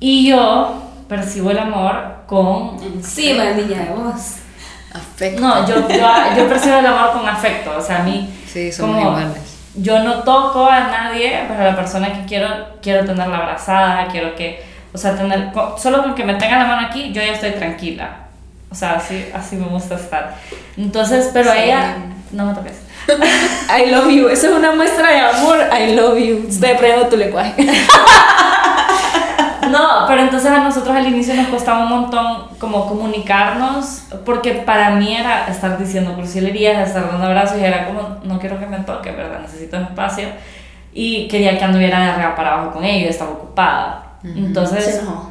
Y 0.00 0.28
yo 0.28 0.82
percibo 1.08 1.50
el 1.50 1.58
amor 1.58 2.24
con... 2.26 2.76
Encima, 2.82 3.44
niña 3.52 3.84
de 3.84 3.90
vos. 3.90 4.36
Afecto. 4.98 5.40
No, 5.40 5.66
yo, 5.66 5.88
yo, 5.88 6.08
yo 6.36 6.48
percibo 6.48 6.78
el 6.78 6.86
amor 6.86 7.12
con 7.12 7.28
afecto, 7.28 7.72
o 7.76 7.80
sea, 7.80 8.00
a 8.00 8.02
mí... 8.02 8.28
Sí, 8.46 8.72
somos 8.72 8.96
como- 8.96 9.18
iguales. 9.18 9.42
yo 9.74 9.98
no 10.00 10.22
toco 10.22 10.66
a 10.66 10.80
nadie, 10.80 11.44
pero 11.48 11.64
la 11.64 11.76
persona 11.76 12.12
que 12.12 12.24
quiero, 12.26 12.48
quiero 12.82 13.04
tenerla 13.04 13.36
abrazada, 13.38 14.08
quiero 14.08 14.34
que, 14.34 14.62
o 14.92 14.98
sea, 14.98 15.14
tener, 15.16 15.50
solo 15.78 16.02
con 16.02 16.14
que 16.14 16.24
me 16.24 16.34
tenga 16.34 16.58
la 16.58 16.64
mano 16.66 16.86
aquí, 16.88 17.12
yo 17.12 17.22
ya 17.22 17.32
estoy 17.32 17.52
tranquila. 17.52 18.08
O 18.70 18.74
sea, 18.74 18.94
así, 18.96 19.26
así 19.34 19.56
me 19.56 19.66
gusta 19.66 19.94
estar. 19.94 20.34
Entonces, 20.76 21.30
pero 21.32 21.52
ella, 21.52 21.96
no 22.32 22.44
me 22.46 22.54
toques. 22.54 22.80
I 23.08 23.90
love 23.90 24.10
you, 24.10 24.28
eso 24.28 24.48
es 24.48 24.52
una 24.52 24.72
muestra 24.72 25.10
de 25.10 25.20
amor, 25.20 25.58
I 25.72 25.94
love 25.94 26.18
you. 26.18 26.46
Estoy 26.48 26.70
aprendiendo 26.72 27.08
tu 27.08 27.16
lenguaje. 27.16 27.54
No, 29.72 30.06
pero 30.06 30.22
entonces 30.22 30.50
a 30.50 30.58
nosotros 30.58 30.96
al 30.96 31.06
inicio 31.06 31.34
nos 31.34 31.48
costaba 31.48 31.84
un 31.84 31.90
montón 31.90 32.48
como 32.58 32.86
comunicarnos, 32.86 34.04
porque 34.24 34.52
para 34.52 34.90
mí 34.90 35.16
era 35.16 35.46
estar 35.48 35.78
diciendo 35.78 36.14
cursilerías, 36.14 36.88
estar 36.88 37.10
dando 37.10 37.26
abrazos 37.26 37.58
y 37.58 37.64
era 37.64 37.86
como, 37.86 38.18
no 38.24 38.38
quiero 38.38 38.58
que 38.58 38.66
me 38.66 38.78
toque, 38.78 39.10
¿verdad? 39.12 39.40
Necesito 39.40 39.76
espacio. 39.76 40.28
Y 40.92 41.28
quería 41.28 41.58
que 41.58 41.64
anduviera 41.64 42.00
de 42.00 42.10
arriba 42.10 42.34
para 42.34 42.54
abajo 42.54 42.72
con 42.72 42.84
ella, 42.84 43.08
estaba 43.08 43.30
ocupada. 43.30 44.02
Entonces... 44.24 44.84
Se 44.84 45.00
enojó. 45.00 45.30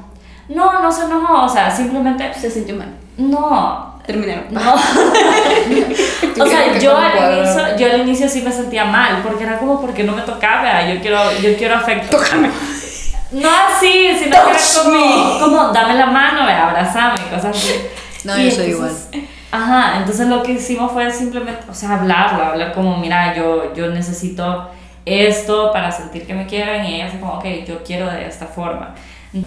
No, 0.50 0.82
no 0.82 0.92
se 0.92 1.06
enojó, 1.06 1.44
o 1.44 1.50
sea, 1.50 1.70
simplemente... 1.70 2.34
Se 2.34 2.50
sintió 2.50 2.76
mal. 2.76 2.94
No. 3.18 3.98
Terminaron. 4.06 4.46
No. 4.52 4.62
o 6.44 6.46
sea, 6.46 6.80
yo 6.80 6.98
al, 6.98 7.38
inicio, 7.38 7.78
yo 7.78 7.92
al 7.92 8.02
inicio 8.02 8.30
sí 8.30 8.42
me 8.42 8.52
sentía 8.52 8.86
mal, 8.86 9.22
porque 9.22 9.44
era 9.44 9.58
como, 9.58 9.82
porque 9.82 10.06
no 10.06 10.14
me 10.14 10.22
tocaba, 10.22 10.88
yo 10.90 11.02
quiero, 11.02 11.18
yo 11.42 11.58
quiero 11.58 11.76
afecto. 11.76 12.16
Tócame. 12.16 12.50
No 13.32 13.50
así, 13.50 14.10
sino 14.18 14.32
que 14.46 14.52
era 14.52 14.60
como, 14.84 15.40
como, 15.40 15.72
dame 15.74 15.96
la 15.96 16.06
mano, 16.08 16.46
ve, 16.46 16.54
abrazame, 16.54 17.20
cosas 17.30 17.56
así. 17.58 17.74
No, 18.24 18.38
Y 18.40 18.46
yo 18.46 18.52
soy 18.56 18.72
entonces- 18.72 19.08
igual. 19.14 19.28
Ajá, 19.50 19.98
entonces 20.00 20.28
lo 20.28 20.44
que 20.44 20.54
hicimos 20.54 20.92
fue 20.92 21.10
simplemente, 21.12 21.62
o 21.70 21.74
sea, 21.74 21.96
hablarlo, 22.00 22.44
hablar 22.44 22.74
como, 22.74 22.98
mira, 22.98 23.34
yo, 23.36 23.74
yo 23.74 23.90
necesito 23.90 24.70
esto 25.06 25.72
para 25.72 25.90
sentir 25.92 26.28
que 26.28 26.34
me 26.34 26.46
quieren 26.46 26.84
y 26.86 26.96
ella 26.96 27.08
así 27.08 27.18
como, 27.18 27.34
ok, 27.36 27.46
yo 27.66 27.82
quiero 27.84 28.10
de 28.12 28.28
esta 28.28 28.46
forma. 28.46 28.94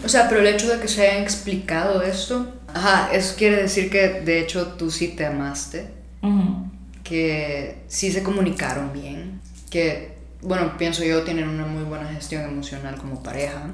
O 0.05 0.09
sea, 0.09 0.27
pero 0.29 0.41
el 0.41 0.47
hecho 0.47 0.69
de 0.69 0.81
que 0.81 0.89
se 0.89 1.07
hayan 1.07 1.23
explicado 1.23 2.03
esto, 2.03 2.47
ajá, 2.73 3.09
eso 3.13 3.35
quiere 3.37 3.57
decir 3.63 3.91
que 3.91 4.09
de 4.23 4.41
hecho 4.41 4.69
tú 4.79 4.91
sí 4.91 5.09
te 5.09 5.27
amaste, 5.27 5.91
Ujú. 6.23 6.67
que 7.05 7.83
sí 7.89 8.11
se 8.13 8.23
comunicaron 8.23 8.93
bien, 8.93 9.41
que, 9.71 10.10
bueno, 10.43 10.77
pienso 10.79 11.05
yo, 11.05 11.23
tienen 11.23 11.49
una 11.49 11.67
muy 11.67 11.85
buena 11.85 12.07
gestión 12.09 12.45
emocional 12.45 12.97
como 12.97 13.23
pareja, 13.23 13.71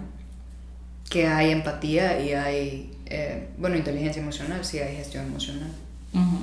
que 1.08 1.26
hay 1.26 1.50
empatía 1.50 2.20
y 2.20 2.32
hay, 2.32 2.92
eh, 3.06 3.48
bueno, 3.58 3.76
inteligencia 3.76 4.20
emocional, 4.20 4.64
sí 4.64 4.78
hay 4.78 4.96
gestión 4.96 5.26
emocional. 5.26 5.70
Ujú. 6.12 6.38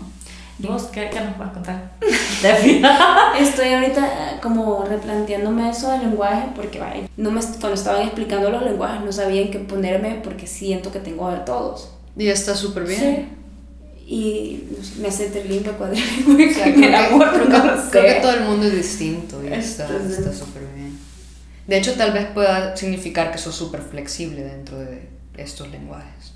¿Y 0.59 0.67
vos 0.67 0.83
qué, 0.83 1.09
qué 1.11 1.19
nos 1.19 1.37
vas 1.37 1.49
a 1.49 1.53
contar? 1.53 1.91
Estoy 3.39 3.73
ahorita 3.73 4.05
eh, 4.05 4.39
como 4.41 4.85
replanteándome 4.85 5.69
eso 5.69 5.91
del 5.91 6.01
lenguaje 6.01 6.49
porque 6.55 6.79
vaya, 6.79 7.07
no 7.17 7.31
me, 7.31 7.41
cuando 7.41 7.73
estaban 7.73 8.03
explicando 8.03 8.49
los 8.49 8.63
lenguajes 8.63 9.03
no 9.03 9.11
sabía 9.11 9.41
en 9.41 9.51
qué 9.51 9.59
ponerme 9.59 10.21
porque 10.23 10.45
siento 10.45 10.91
que 10.91 10.99
tengo 10.99 11.29
de 11.31 11.39
todos. 11.39 11.89
Y 12.15 12.27
está 12.27 12.55
súper 12.55 12.85
bien. 12.85 12.99
Sí. 12.99 13.42
Y 14.13 14.65
no 14.77 14.83
sé, 14.83 14.99
me 15.01 15.07
hace 15.07 15.29
trilingüe, 15.29 15.71
cuadrilingüe, 15.73 16.51
O 16.51 16.53
sea, 16.53 16.65
que 16.65 16.73
creo, 16.73 16.85
el 16.85 16.91
que, 16.91 16.95
amor, 16.95 17.29
creo 17.33 17.45
no 17.49 17.91
que- 17.91 17.99
creo 17.99 18.21
todo 18.21 18.33
el 18.33 18.43
mundo 18.43 18.67
es 18.67 18.75
distinto 18.75 19.43
y 19.43 19.47
está 19.51 19.87
súper 19.87 20.63
bien. 20.75 20.97
De 21.65 21.77
hecho, 21.77 21.93
tal 21.93 22.11
vez 22.11 22.27
pueda 22.27 22.75
significar 22.77 23.31
que 23.31 23.37
sos 23.39 23.55
súper 23.55 23.81
flexible 23.81 24.43
dentro 24.43 24.77
de 24.77 25.07
estos 25.37 25.69
lenguajes. 25.69 26.33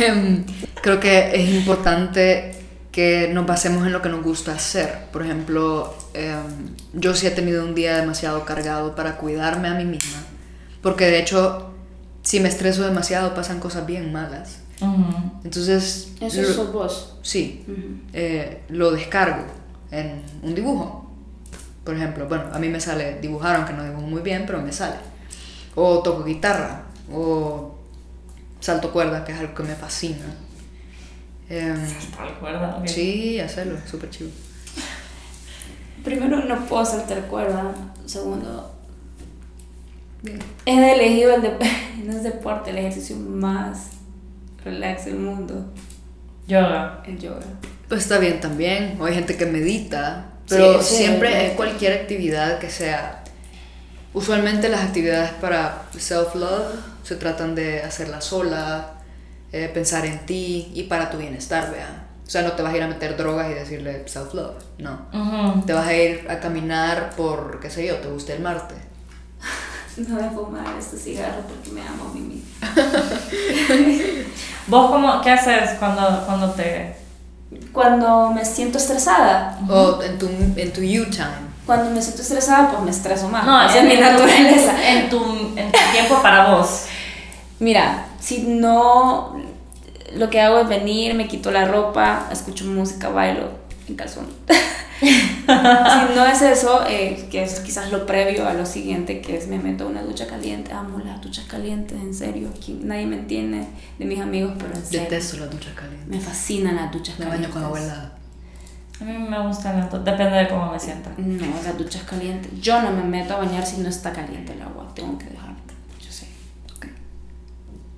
Em, 0.00 0.44
creo 0.82 0.98
que 0.98 1.30
es 1.34 1.48
importante 1.50 2.52
que 2.90 3.28
nos 3.32 3.46
basemos 3.46 3.86
en 3.86 3.92
lo 3.92 4.02
que 4.02 4.08
nos 4.08 4.22
gusta 4.24 4.52
hacer. 4.54 4.92
Por 5.12 5.22
ejemplo, 5.22 5.94
em, 6.14 6.74
yo 6.92 7.14
sí 7.14 7.26
he 7.26 7.30
tenido 7.30 7.64
un 7.64 7.74
día 7.74 7.96
demasiado 7.98 8.44
cargado 8.44 8.94
para 8.96 9.16
cuidarme 9.16 9.68
a 9.68 9.74
mí 9.74 9.84
misma. 9.84 10.18
Porque 10.82 11.04
de 11.06 11.18
hecho, 11.20 11.70
si 12.22 12.40
me 12.40 12.48
estreso 12.48 12.82
demasiado, 12.84 13.34
pasan 13.34 13.60
cosas 13.60 13.86
bien 13.86 14.12
malas. 14.12 14.58
Ujú. 14.82 15.40
Entonces, 15.44 16.12
Eso 16.20 16.42
lo- 16.42 16.48
sos 16.52 16.72
vos. 16.72 17.18
sí, 17.22 17.64
Ujú. 17.68 17.82
eh, 18.12 18.62
lo 18.68 18.90
descargo 18.90 19.44
en 19.90 20.22
un 20.42 20.54
dibujo. 20.54 21.10
Por 21.84 21.96
ejemplo, 21.96 22.26
bueno, 22.28 22.44
a 22.52 22.58
mí 22.58 22.68
me 22.68 22.80
sale 22.80 23.18
dibujar, 23.20 23.56
aunque 23.56 23.72
no 23.72 23.84
dibujo 23.84 24.02
muy 24.06 24.22
bien, 24.22 24.44
pero 24.46 24.60
me 24.62 24.72
sale. 24.72 24.96
O 25.74 26.00
toco 26.02 26.22
guitarra, 26.24 26.82
o 27.12 27.74
salto 28.60 28.92
cuerda, 28.92 29.24
que 29.24 29.32
es 29.32 29.38
algo 29.38 29.54
que 29.54 29.62
me 29.64 29.74
fascina. 29.74 30.26
Em, 31.48 31.74
Tal 32.16 32.38
cuerda, 32.38 32.76
ok. 32.80 32.86
sí, 32.86 33.40
hacerlo, 33.40 33.78
súper 33.90 34.10
chido. 34.10 34.30
Primero, 36.04 36.44
no 36.44 36.66
puedo 36.66 36.84
saltar 36.84 37.26
cuerda. 37.26 37.74
Segundo, 38.06 38.72
Bien. 40.22 40.38
he 40.66 40.92
elegido 40.94 41.34
el 41.34 41.42
no 42.06 42.12
es 42.12 42.22
deporte, 42.22 42.70
el 42.70 42.78
ejercicio 42.78 43.16
más 43.16 43.88
relax 44.64 45.04
del 45.06 45.16
mundo, 45.16 45.72
Yoga. 46.46 47.02
el 47.06 47.18
yoga. 47.18 47.40
Pues 47.88 48.02
está 48.02 48.18
bien 48.18 48.40
también, 48.40 48.96
o 49.00 49.04
hay 49.04 49.14
gente 49.14 49.36
que 49.36 49.46
medita, 49.46 50.26
pero 50.48 50.80
Sí, 50.82 50.88
sí, 50.88 50.96
siempre 50.96 51.28
sí. 51.30 51.46
es 51.46 51.52
cualquier 51.52 51.92
actividad 51.92 52.58
que 52.58 52.70
sea. 52.70 53.22
Usualmente 54.14 54.68
las 54.68 54.80
actividades 54.82 55.30
para 55.32 55.82
self-love 55.96 56.74
se 57.02 57.16
tratan 57.16 57.54
de 57.54 57.82
hacerla 57.82 58.20
sola, 58.20 58.94
eh, 59.52 59.70
pensar 59.72 60.04
en 60.06 60.20
ti 60.26 60.70
y 60.74 60.84
para 60.84 61.10
tu 61.10 61.18
bienestar, 61.18 61.70
vea. 61.70 62.06
O 62.26 62.30
sea, 62.32 62.42
no 62.42 62.52
te 62.52 62.62
vas 62.62 62.72
a 62.72 62.76
ir 62.76 62.82
a 62.82 62.88
meter 62.88 63.16
drogas 63.16 63.50
y 63.50 63.54
decirle 63.54 64.04
self-love, 64.06 64.54
no. 64.78 65.06
Ujú. 65.12 65.66
Te 65.66 65.72
vas 65.74 65.86
a 65.86 65.94
ir 65.94 66.26
a 66.30 66.40
caminar 66.40 67.14
por, 67.16 67.60
qué 67.60 67.68
sé 67.70 67.86
yo, 67.86 67.96
te 67.96 68.08
gusta 68.08 68.32
el 68.32 68.40
Marte. 68.42 68.74
No 70.08 70.16
voy 70.16 70.24
a 70.24 70.30
fumar 70.30 70.64
este 70.78 70.96
cigarro 70.96 71.42
porque 71.48 71.70
me 71.70 71.82
amo 71.82 72.10
a 72.10 72.14
mí 72.14 72.20
misma. 72.20 72.68
¿Vos 74.66 74.90
cómo, 74.90 75.20
qué 75.20 75.30
haces 75.30 75.78
cuando, 75.78 76.24
cuando 76.26 76.50
te... 76.52 76.96
Cuando 77.72 78.30
me 78.30 78.44
siento 78.44 78.78
estresada, 78.78 79.58
O 79.68 80.02
en 80.02 80.18
tu, 80.18 80.26
en 80.28 80.72
tu 80.72 80.80
you 80.80 81.04
time. 81.06 81.52
cuando 81.66 81.90
me 81.90 82.00
siento 82.00 82.22
estresada, 82.22 82.70
pues 82.70 82.82
me 82.82 82.90
estreso 82.90 83.28
más. 83.28 83.44
No, 83.44 83.62
es 83.62 83.74
en, 83.74 83.88
mi 83.88 83.96
naturaleza. 83.96 84.72
En 84.88 85.10
tu, 85.10 85.22
en 85.56 85.70
tu 85.70 85.78
tiempo 85.92 86.22
para 86.22 86.54
vos. 86.54 86.84
Mira, 87.58 88.06
si 88.18 88.44
no, 88.44 89.36
lo 90.14 90.30
que 90.30 90.40
hago 90.40 90.60
es 90.60 90.68
venir, 90.68 91.14
me 91.14 91.28
quito 91.28 91.50
la 91.50 91.66
ropa, 91.66 92.28
escucho 92.32 92.64
música, 92.64 93.10
bailo 93.10 93.50
en 93.88 93.96
calzón. 93.96 94.26
si 95.02 96.14
no 96.14 96.26
es 96.26 96.42
eso, 96.42 96.84
eh, 96.86 97.26
que 97.30 97.42
es 97.42 97.60
quizás 97.60 97.90
lo 97.90 98.06
previo 98.06 98.46
a 98.48 98.54
lo 98.54 98.64
siguiente, 98.64 99.20
que 99.20 99.36
es 99.36 99.48
me 99.48 99.58
meto 99.58 99.84
a 99.84 99.86
una 99.88 100.02
ducha 100.02 100.26
caliente, 100.26 100.72
amo 100.72 100.98
las 101.00 101.20
duchas 101.20 101.46
calientes, 101.46 101.98
en 102.00 102.14
serio, 102.14 102.48
aquí 102.56 102.78
nadie 102.82 103.06
me 103.06 103.16
entiende 103.16 103.66
de 103.98 104.04
mis 104.04 104.20
amigos, 104.20 104.52
pero 104.58 104.74
en 104.74 104.84
serio. 104.84 105.00
Detesto 105.00 105.38
la 105.38 105.46
ducha 105.46 105.74
caliente. 105.74 106.06
Me 106.08 106.20
fascinan 106.20 106.76
las 106.76 106.92
duchas 106.92 107.18
Me 107.18 107.24
baño 107.24 107.32
calientes. 107.50 107.54
con 107.54 107.64
agua 107.64 107.80
helada. 107.80 108.18
A 109.00 109.04
mí 109.04 109.18
me 109.18 109.46
gusta 109.46 109.72
la 109.72 109.86
depende 109.98 110.36
de 110.36 110.48
cómo 110.48 110.70
me 110.70 110.78
sienta. 110.78 111.10
No, 111.16 111.46
las 111.64 111.76
duchas 111.76 112.04
calientes. 112.04 112.52
Yo 112.60 112.80
no 112.80 112.92
me 112.92 113.02
meto 113.02 113.34
a 113.34 113.38
bañar 113.38 113.66
si 113.66 113.78
no 113.78 113.88
está 113.88 114.12
caliente 114.12 114.52
el 114.52 114.62
agua. 114.62 114.88
Tengo 114.94 115.18
que 115.18 115.24
dejar. 115.24 115.50
Yo 116.00 116.12
sé. 116.12 116.26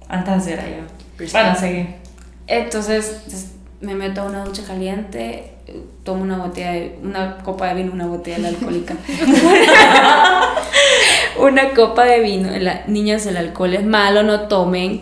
Antes 0.09 0.34
así 0.34 0.52
era 0.52 0.66
yo. 0.66 0.84
Bueno, 1.30 1.55
seguí. 1.55 1.94
Entonces 2.46 3.53
me 3.81 3.95
meto 3.95 4.22
a 4.22 4.25
una 4.25 4.45
ducha 4.45 4.62
caliente, 4.66 5.53
tomo 6.05 6.22
una 6.22 6.39
botella 6.39 6.72
de, 6.72 6.99
una 7.03 7.39
copa 7.39 7.68
de 7.68 7.75
vino, 7.75 7.93
una 7.93 8.07
botella 8.07 8.39
de 8.39 8.49
alcohólica. 8.49 8.95
una 11.39 11.70
copa 11.75 12.05
de 12.05 12.20
vino. 12.20 12.51
La, 12.59 12.83
niñas, 12.87 13.27
el 13.27 13.37
alcohol 13.37 13.75
es 13.75 13.85
malo, 13.85 14.22
no 14.22 14.41
tomen. 14.43 15.01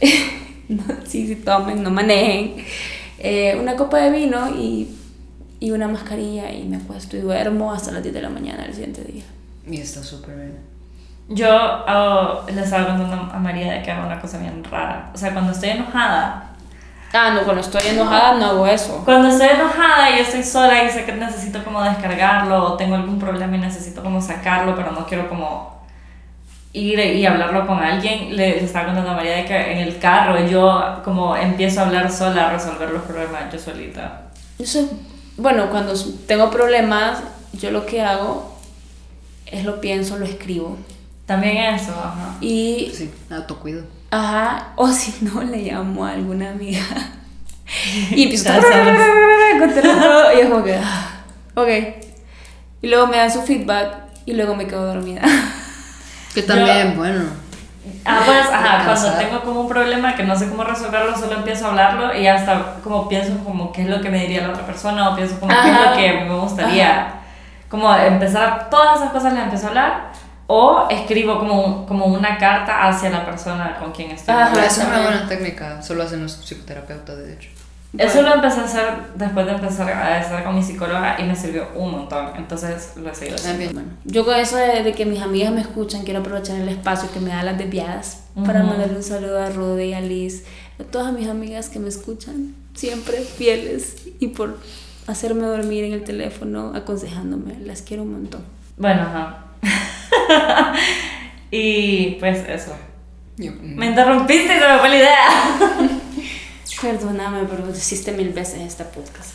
No, 0.68 0.82
sí, 1.04 1.26
sí 1.26 1.36
tomen, 1.36 1.82
no 1.82 1.90
manejen. 1.90 2.54
Eh, 3.18 3.58
una 3.60 3.76
copa 3.76 3.98
de 3.98 4.10
vino 4.10 4.48
y, 4.56 4.88
y 5.60 5.70
una 5.70 5.86
mascarilla 5.86 6.50
y 6.50 6.62
me 6.64 6.78
acuesto 6.78 7.14
y 7.14 7.20
duermo 7.20 7.74
hasta 7.74 7.90
las 7.92 8.02
10 8.02 8.14
de 8.14 8.22
la 8.22 8.30
mañana 8.30 8.62
del 8.62 8.72
siguiente 8.72 9.04
día. 9.04 9.24
Y 9.68 9.82
está 9.82 10.02
súper 10.02 10.34
bien. 10.34 10.58
Yo 11.28 11.46
hago- 11.50 12.46
le 12.50 12.62
estaba 12.62 12.86
contando 12.86 13.16
a 13.34 13.38
María 13.38 13.70
de 13.70 13.82
que 13.82 13.90
hago 13.90 14.06
una 14.06 14.18
cosa 14.18 14.38
bien 14.38 14.64
rara. 14.64 15.10
O 15.14 15.18
sea, 15.18 15.34
cuando 15.34 15.52
estoy 15.52 15.70
enojada, 15.70 16.51
Ah, 17.12 17.30
no, 17.34 17.42
cuando 17.42 17.60
estoy 17.60 17.82
enojada 17.88 18.38
no 18.38 18.46
hago 18.46 18.66
eso. 18.66 19.02
cuando 19.04 19.28
estoy 19.28 19.48
enojada 19.48 20.10
y 20.10 20.20
estoy 20.20 20.42
sola 20.42 20.82
y 20.84 20.90
sé 20.90 21.04
que 21.04 21.12
necesito 21.12 21.62
como 21.62 21.82
descargarlo 21.82 22.64
o 22.72 22.76
tengo 22.76 22.94
algún 22.94 23.18
problema 23.18 23.56
y 23.56 23.60
necesito 23.60 24.02
como 24.02 24.20
sacarlo, 24.22 24.74
pero 24.74 24.92
no 24.92 25.04
quiero 25.06 25.28
como 25.28 25.82
ir 26.72 26.98
y 26.98 27.26
hablarlo 27.26 27.66
con 27.66 27.78
alguien, 27.82 28.34
le, 28.34 28.52
le 28.56 28.64
estaba 28.64 28.86
contando 28.86 29.10
a 29.10 29.14
María 29.14 29.36
de 29.36 29.44
que 29.44 29.72
en 29.72 29.78
el 29.78 29.98
carro 29.98 30.42
yo 30.46 31.00
como 31.04 31.36
empiezo 31.36 31.80
a 31.80 31.84
hablar 31.86 32.10
sola, 32.10 32.48
a 32.48 32.52
resolver 32.52 32.90
los 32.90 33.02
problemas 33.02 33.52
yo 33.52 33.58
solita. 33.58 34.22
Yo 34.58 34.64
soy- 34.66 34.88
bueno, 35.36 35.68
cuando 35.70 35.92
tengo 36.26 36.50
problemas, 36.50 37.22
yo 37.52 37.70
lo 37.70 37.84
que 37.84 38.00
hago 38.02 38.56
es 39.46 39.64
lo 39.64 39.80
pienso, 39.82 40.16
lo 40.18 40.24
escribo. 40.24 40.78
También 41.26 41.58
eso, 41.74 41.92
ajá. 41.92 42.36
Y, 42.40 42.90
Sí, 42.94 43.10
autocuido. 43.30 43.84
Ajá, 44.12 44.68
o 44.76 44.88
si 44.88 45.24
no, 45.24 45.42
le 45.42 45.58
llamo 45.58 46.04
a 46.04 46.12
alguna 46.12 46.50
amiga. 46.50 46.80
Y 48.10 48.24
empiezo 48.24 48.52
a 48.52 48.60
todo, 48.60 48.70
y 50.34 50.40
es 50.40 50.48
como 50.50 50.62
que, 50.62 50.78
ah, 50.84 51.10
ok. 51.54 51.68
y 52.82 52.88
luego 52.88 53.06
me 53.06 53.16
dan 53.16 53.30
su 53.30 53.40
feedback 53.40 53.94
y 54.26 54.34
luego 54.34 54.54
me 54.54 54.66
quedo 54.66 54.92
dormida. 54.92 55.22
Que 56.34 56.42
también, 56.42 56.96
bueno. 56.96 57.24
Ah, 58.04 58.20
pues, 58.26 58.46
ajá, 58.52 58.84
cuando 58.84 59.12
tengo 59.18 59.40
como 59.42 59.60
un 59.62 59.68
problema 59.68 60.14
que 60.14 60.22
no 60.22 60.36
sé 60.36 60.50
cómo 60.50 60.64
resolverlo, 60.64 61.16
solo 61.16 61.36
empiezo 61.36 61.64
a 61.66 61.68
hablarlo 61.70 62.14
y 62.14 62.26
hasta 62.26 62.74
como 62.84 63.08
pienso 63.08 63.42
como 63.42 63.72
qué 63.72 63.82
es 63.82 63.88
lo 63.88 64.02
que 64.02 64.10
me 64.10 64.20
diría 64.20 64.42
la 64.42 64.50
otra 64.50 64.66
persona 64.66 65.08
o 65.08 65.16
pienso 65.16 65.40
como 65.40 65.52
qué 65.52 65.70
es 65.70 65.76
Ajá. 65.76 65.90
lo 65.90 65.96
que 65.96 66.12
me 66.24 66.34
gustaría. 66.36 67.14
Como 67.70 67.94
empezar, 67.94 68.68
todas 68.70 69.00
esas 69.00 69.12
cosas 69.12 69.32
les 69.32 69.44
empiezo 69.44 69.66
a 69.66 69.68
hablar 69.70 70.12
o 70.46 70.86
escribo 70.90 71.38
como, 71.38 71.86
como 71.86 72.06
una 72.06 72.38
carta 72.38 72.88
hacia 72.88 73.10
la 73.10 73.24
persona 73.24 73.76
con 73.78 73.92
quien 73.92 74.10
estoy. 74.10 74.34
Ajá. 74.34 74.46
hablando. 74.46 74.66
Esa 74.66 74.82
es 74.82 74.88
una 74.88 75.02
buena 75.02 75.28
técnica, 75.28 75.82
solo 75.82 76.02
hacen 76.02 76.22
los 76.22 76.32
psicoterapeutas, 76.44 77.16
de 77.18 77.34
hecho. 77.34 77.48
Eso 77.98 78.22
lo 78.22 78.32
empecé 78.34 78.60
a 78.60 78.64
hacer 78.64 78.84
después 79.16 79.44
de 79.44 79.52
empezar 79.52 79.86
a 79.90 80.18
estar 80.18 80.42
con 80.44 80.54
mi 80.54 80.62
psicóloga 80.62 81.16
y 81.20 81.24
me 81.24 81.36
sirvió 81.36 81.68
un 81.74 81.90
montón. 81.90 82.30
Entonces 82.38 82.92
lo 82.96 83.10
he 83.10 83.14
seguido 83.14 83.36
haciendo. 83.36 83.64
También. 83.66 83.72
Bueno, 83.74 83.88
yo 84.06 84.24
con 84.24 84.34
eso 84.34 84.56
de, 84.56 84.82
de 84.82 84.92
que 84.94 85.04
mis 85.04 85.20
amigas 85.20 85.52
me 85.52 85.60
escuchan, 85.60 86.02
quiero 86.02 86.20
aprovechar 86.20 86.56
el 86.58 86.70
espacio 86.70 87.10
que 87.12 87.20
me 87.20 87.28
da 87.28 87.42
las 87.42 87.58
desviadas 87.58 88.22
para 88.46 88.60
Ujú. 88.60 88.68
mandarle 88.70 88.96
un 88.96 89.02
saludo 89.02 89.42
a 89.42 89.50
Rudy 89.50 89.90
y 89.90 89.92
a 89.94 90.00
Liz, 90.00 90.44
a 90.80 90.84
todas 90.84 91.12
mis 91.12 91.28
amigas 91.28 91.68
que 91.68 91.80
me 91.80 91.88
escuchan, 91.90 92.54
siempre 92.74 93.18
fieles 93.20 93.96
y 94.20 94.28
por 94.28 94.56
hacerme 95.06 95.46
dormir 95.46 95.84
en 95.84 95.92
el 95.92 96.02
teléfono 96.02 96.72
aconsejándome. 96.74 97.58
Las 97.60 97.82
quiero 97.82 98.04
un 98.04 98.12
montón. 98.12 98.40
Bueno, 98.78 99.02
ajá. 99.02 99.38
y 101.50 102.16
pues 102.20 102.46
eso. 102.48 102.76
Yo- 103.36 103.52
Me 103.60 103.86
interrumpiste 103.86 104.56
y 104.56 104.58
se 104.60 104.66
me 104.68 104.78
fue 104.78 104.88
la 104.88 104.96
idea. 104.96 105.28
Perdóname, 106.80 107.44
pero 107.48 107.70
hiciste 107.70 108.12
mil 108.12 108.30
veces 108.30 108.60
este 108.60 108.84
podcast. 108.84 109.34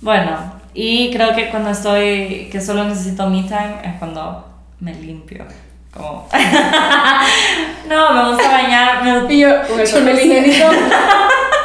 Bueno, 0.00 0.60
y 0.74 1.10
creo 1.12 1.34
que 1.34 1.48
cuando 1.48 1.70
estoy, 1.70 2.48
que 2.52 2.60
solo 2.60 2.84
necesito 2.84 3.28
me 3.28 3.42
time, 3.42 3.80
es 3.82 3.94
cuando 3.98 4.46
me 4.80 4.94
limpio. 4.94 5.44
Como... 5.92 6.28
no, 7.88 8.12
me 8.12 8.30
gusta 8.30 8.50
bañar. 8.50 9.02
Me... 9.02 9.34
Y 9.34 9.40
yo, 9.40 9.62
con 9.66 9.80
el 9.80 9.88
papel 9.88 10.18
higiénico. 10.20 10.68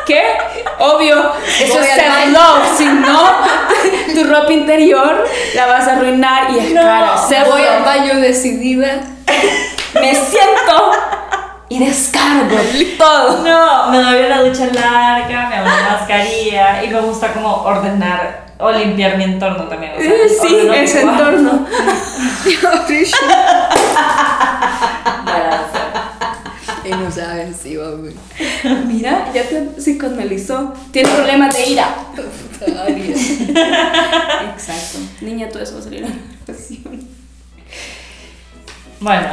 ¿Qué? 0.08 0.24
Obvio, 0.80 1.32
eso 1.60 1.76
Voy 1.76 1.84
es 1.84 1.94
self-love. 1.96 2.78
Si 2.78 2.86
no, 2.86 3.20
tu 4.16 4.24
ropa 4.30 4.52
interior 4.52 5.26
la 5.56 5.66
vas 5.68 5.88
a 5.88 5.94
arruinar 5.94 6.52
y 6.52 6.60
es 6.60 6.72
No, 6.72 6.82
cara. 6.82 7.16
Voy 7.50 7.62
al 7.64 7.84
baño 7.84 8.16
decidida. 8.20 9.02
Me 9.94 10.16
siento 10.16 10.92
y 11.70 11.80
descargo 11.86 12.58
todo. 12.98 13.44
No, 13.44 13.92
me 13.92 13.98
doy 14.00 14.26
una 14.26 14.42
ducha 14.42 14.66
larga, 14.74 15.48
me 15.50 15.56
hago 15.56 15.68
una 15.68 15.90
mascarilla 16.00 16.84
y 16.84 16.88
me 16.90 17.00
gusta 17.02 17.32
como 17.34 17.64
ordenar 17.64 18.42
o 18.58 18.72
limpiar 18.72 19.18
mi 19.18 19.24
entorno 19.24 19.64
también. 19.66 19.94
o 19.98 20.02
sea, 20.02 20.48
Sí, 20.48 20.70
ese 20.74 21.02
cuarto. 21.02 21.30
entorno. 21.30 21.68
y 26.92 26.96
no 26.96 27.12
saben 27.12 27.56
si 27.56 27.78
va 27.78 27.92
güey. 27.92 28.14
Mira, 28.88 29.32
ya 29.34 29.44
te 29.48 29.62
psicoanalizó. 29.78 30.74
Tiene 30.92 31.10
problemas 31.10 31.56
de 31.58 31.70
ira. 31.70 31.96
Exacto. 34.54 35.00
Niña, 35.22 35.50
todo 35.50 35.64
eso 35.64 35.74
va 35.76 35.80
a 35.80 35.84
salir 35.84 36.04
a 36.06 36.10
la 36.10 36.16
grabación. 36.46 37.08
Bueno, 39.00 39.28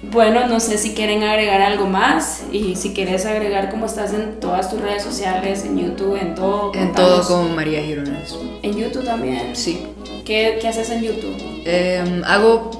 Bueno, 0.00 0.46
no 0.46 0.60
sé 0.60 0.78
si 0.78 0.94
quieren 0.94 1.24
agregar 1.24 1.60
algo 1.60 1.86
más 1.86 2.44
y 2.52 2.76
si 2.76 2.94
quieres 2.94 3.26
agregar 3.26 3.68
cómo 3.68 3.86
estás 3.86 4.14
en 4.14 4.38
todas 4.38 4.70
tus 4.70 4.80
redes 4.80 5.02
sociales, 5.02 5.64
en 5.64 5.76
YouTube, 5.76 6.16
en 6.16 6.34
todo. 6.36 6.72
En 6.74 6.92
todo 6.92 7.26
como 7.26 7.48
María 7.48 7.82
Girones. 7.82 8.34
En 8.62 8.76
YouTube 8.76 9.04
también. 9.04 9.56
Sí. 9.56 9.86
¿Qué, 10.24 10.58
qué 10.60 10.68
haces 10.68 10.90
en 10.90 11.02
YouTube? 11.02 11.36
Em, 11.64 12.22
hago 12.24 12.70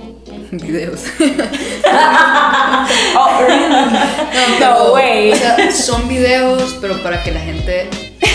videos. 0.53 1.05
Oh? 3.15 3.41
No 4.61 4.93
way. 4.95 5.33
O 5.33 5.37
sea, 5.37 5.71
son 5.73 6.09
videos, 6.09 6.79
pero 6.81 7.03
para 7.03 7.23
que 7.23 7.33
la 7.33 7.41
gente. 7.41 7.89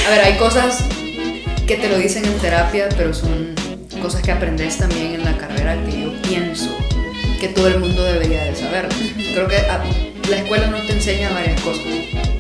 A 0.06 0.10
ver, 0.10 0.22
hay 0.22 0.38
cosas 0.38 0.84
que 1.66 1.76
te 1.76 1.90
lo 1.90 1.98
dicen 1.98 2.26
en 2.26 2.38
terapia, 2.40 2.90
pero 2.96 3.14
son 3.14 3.56
cosas 4.02 4.22
que 4.22 4.32
aprendes 4.32 4.78
también 4.78 5.16
en 5.16 5.26
la 5.26 5.38
carrera 5.38 5.78
que 5.86 6.04
yo 6.04 6.22
pienso 6.22 6.70
que 7.40 7.48
todo 7.50 7.68
el 7.68 7.80
mundo 7.80 8.04
debería 8.04 8.44
de 8.44 8.56
saber. 8.56 8.90
Creo 9.16 9.48
que 9.48 9.58
ah, 9.58 9.84
la 10.30 10.38
escuela 10.38 10.68
no 10.68 10.78
te 10.82 10.94
enseña 10.94 11.30
varias 11.32 11.60
cosas. 11.62 11.84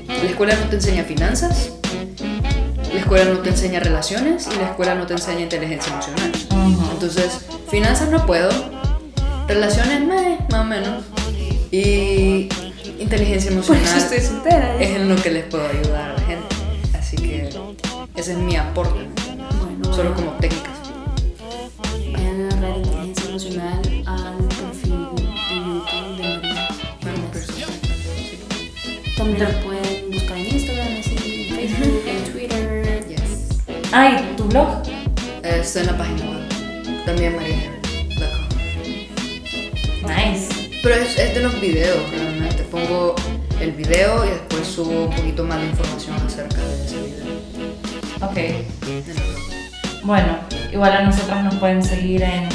La 0.07 0.30
escuela 0.30 0.55
no 0.55 0.69
te 0.69 0.76
enseña 0.76 1.03
finanzas, 1.03 1.71
la 2.93 2.99
escuela 2.99 3.26
no 3.26 3.39
te 3.39 3.49
enseña 3.49 3.80
relaciones 3.80 4.47
y 4.53 4.55
la 4.57 4.69
escuela 4.69 4.95
no 4.95 5.05
te 5.05 5.13
enseña 5.13 5.41
inteligencia 5.41 5.91
emocional. 5.91 6.32
Entonces, 6.93 7.39
finanzas 7.69 8.09
no 8.09 8.26
puedo, 8.26 8.49
relaciones 9.47 10.01
meh, 10.01 10.37
más 10.51 10.61
o 10.61 10.63
menos, 10.65 11.03
y 11.71 12.49
inteligencia 12.99 13.49
Por 13.49 13.53
emocional 13.57 13.83
eso 13.83 13.97
estoy 13.97 14.19
soltera. 14.21 14.75
es 14.79 14.89
en 14.95 15.09
lo 15.09 15.15
que 15.15 15.31
les 15.31 15.45
puedo 15.45 15.67
ayudar 15.67 16.11
a 16.11 16.13
la 16.13 16.19
gente. 16.21 16.55
Así 16.97 17.15
que 17.17 17.49
ese 18.15 18.31
es 18.33 18.37
mi 18.37 18.55
aporte, 18.55 18.99
Bueno, 19.61 19.93
solo 19.95 20.13
como 20.13 20.31
técnicas. 20.33 20.73
Vayan 22.13 22.41
a 22.41 22.47
agarrar 22.55 22.77
inteligencia 22.77 23.29
emocional 23.29 23.81
al 24.05 24.37
perfil 24.47 25.07
de 25.15 25.55
YouTube 25.55 26.17
de 26.17 26.23
María. 26.23 26.69
También 29.17 29.39
la 29.39 29.49
pueden 29.61 30.11
buscar 30.11 30.37
en 30.37 30.45
Instagram, 30.47 30.87
así, 30.99 31.47
en 31.49 31.55
Facebook, 31.55 32.01
en 32.07 32.31
Twitter. 32.33 33.05
Yes. 33.07 33.59
ay, 33.91 34.33
tu 34.37 34.43
blog. 34.45 34.83
Eh, 35.43 35.59
Está 35.61 35.81
en 35.81 35.87
la 35.87 35.97
página 35.97 36.25
web, 36.31 37.05
también 37.05 37.35
mariaherald.com. 37.35 37.72
Pero 40.84 40.95
es, 40.95 41.17
es 41.17 41.34
de 41.34 41.41
los 41.41 41.61
videos, 41.61 42.11
realmente. 42.11 42.63
Pongo 42.63 43.15
el 43.61 43.71
video 43.71 44.25
y 44.25 44.29
después 44.31 44.67
subo 44.67 45.05
un 45.05 45.15
poquito 45.15 45.45
más 45.45 45.61
de 45.61 45.67
información 45.67 46.17
acerca 46.17 46.57
de 46.57 46.86
ese 46.86 46.97
video. 46.97 47.23
Ok. 48.21 48.38
Bueno, 50.03 50.38
igual 50.73 50.91
a 50.91 51.03
nosotras 51.03 51.45
nos 51.45 51.55
pueden 51.55 51.81
seguir 51.81 52.21
en 52.23 52.49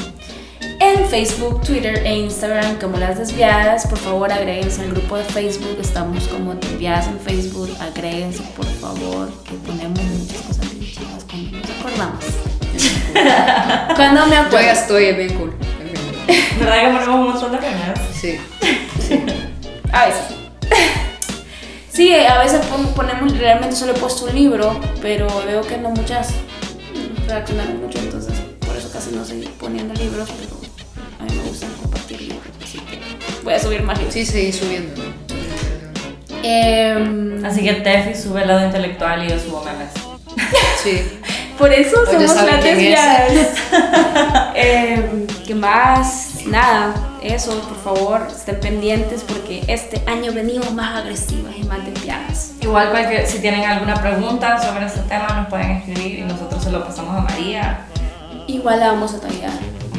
En 0.81 1.07
Facebook, 1.07 1.63
Twitter 1.63 2.03
e 2.05 2.19
Instagram 2.19 2.79
como 2.79 2.99
Las 2.99 3.19
Desviadas. 3.19 3.87
Por 3.87 3.99
favor, 3.99 4.31
agréguense 4.31 4.83
al 4.83 4.91
grupo 4.91 5.17
de 5.17 5.25
Facebook. 5.25 5.79
Estamos 5.81 6.29
como 6.29 6.55
Desviadas 6.55 7.07
en 7.07 7.19
Facebook. 7.19 7.75
Agréguense, 7.81 8.43
por 8.55 8.67
favor, 8.67 9.33
que 9.45 9.55
ponemos 9.67 10.03
muchas 10.03 10.43
cosas 10.43 10.79
bien 10.79 10.93
cuando 11.29 11.59
nos 11.59 11.71
acordamos. 11.71 12.25
cuando 13.97 14.27
me 14.27 14.37
Yo 14.37 14.43
ya 14.43 14.47
acuerdo. 14.47 14.71
estoy, 14.71 15.05
es 15.07 15.17
bien 15.17 15.35
cool. 15.39 15.68
¿Verdad 16.59 16.81
que 16.81 16.87
ponemos 16.87 17.09
un 17.09 17.25
montón 17.31 17.53
de 17.53 17.59
premios? 17.59 17.99
Sí, 18.15 18.39
sí. 19.09 19.23
A 19.93 20.07
veces. 20.07 20.23
Sí, 21.93 22.15
a 22.15 22.39
veces 22.43 22.65
pon- 22.67 22.93
ponemos, 22.95 23.37
realmente 23.39 23.75
solo 23.75 23.93
he 23.93 23.99
puesto 23.99 24.27
un 24.27 24.35
libro, 24.35 24.79
pero 25.03 25.27
veo 25.47 25.63
que 25.63 25.77
no 25.79 25.91
muchas 25.91 26.35
reaccionaron 27.27 27.81
mucho, 27.83 27.99
entonces 27.99 28.35
por 28.65 28.77
eso 28.77 28.91
casi 28.93 29.11
no 29.11 29.25
seguí 29.25 29.49
poniendo 29.59 29.95
libros, 29.95 30.29
pero 30.39 30.61
a 31.19 31.25
mí 31.25 31.37
me 31.37 31.49
gusta 31.49 31.67
compartir 31.83 32.21
libros, 32.21 32.43
así 32.63 32.79
que 32.79 33.01
voy 33.43 33.55
a 33.55 33.59
subir 33.59 33.83
más 33.83 33.99
libros. 33.99 34.15
Sí, 34.15 34.25
seguí 34.27 34.53
subiendo. 34.53 35.03
¿no? 35.03 35.09
Em, 36.43 37.45
Así 37.45 37.63
que 37.63 37.73
Tefi 37.75 38.15
sube 38.15 38.43
el 38.43 38.49
lado 38.49 38.65
intelectual 38.67 39.25
y 39.25 39.31
yo 39.31 39.39
subo 39.39 39.65
memes. 39.65 39.91
Sí. 40.83 41.03
por 41.59 41.73
eso 41.73 41.97
Pues 42.05 42.31
somos 42.31 42.47
las 42.47 42.63
desviadas. 42.65 43.33
Em, 44.55 45.27
¿Qué 45.47 45.55
más? 45.55 46.35
Nada, 46.47 46.95
eso, 47.23 47.61
por 47.61 47.77
favor, 47.97 48.27
estén 48.31 48.61
pendientes 48.61 49.23
porque 49.27 49.63
este 49.69 50.03
año 50.07 50.33
venimos 50.33 50.73
más 50.73 50.97
agresivas 50.99 51.55
y 51.57 51.65
más 51.65 51.85
desviadas. 51.85 52.53
Igual 52.61 52.91
cualquier, 52.91 53.27
si 53.27 53.39
tienen 53.41 53.65
alguna 53.65 53.95
pregunta 54.01 54.61
sobre 54.63 54.87
este 54.87 55.01
tema 55.01 55.27
nos 55.41 55.49
pueden 55.49 55.71
escribir 55.73 56.21
y 56.21 56.23
nosotros 56.23 56.63
se 56.63 56.71
lo 56.71 56.85
pasamos 56.85 57.17
a 57.17 57.21
María. 57.21 57.81
Igual 58.47 58.81
la 58.81 58.93
vamos 58.93 59.15
a 59.15 59.21
tallar 59.21 59.51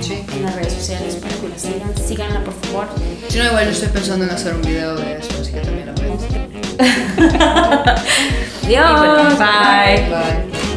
Sí. 0.02 0.24
en 0.34 0.44
las 0.44 0.56
redes 0.56 0.74
sociales 0.74 1.16
para 1.18 1.36
que 1.36 1.50
la 1.50 1.58
sigan. 1.58 1.94
Síganla, 2.08 2.44
por 2.44 2.54
favor. 2.54 2.88
Si 3.28 3.38
no, 3.38 3.46
igual 3.46 3.66
yo 3.66 3.72
estoy 3.72 3.90
pensando 3.90 4.26
en 4.26 4.32
hacer 4.32 4.56
un 4.56 4.62
video 4.62 4.96
de 4.96 5.18
eso, 5.20 5.30
así 5.42 5.52
que 5.52 5.60
también 5.60 5.88
lo 5.88 5.96
pueden. 5.96 6.18
Y 8.64 8.76
bueno, 8.76 9.24
bye. 9.38 10.10
Bye. 10.10 10.69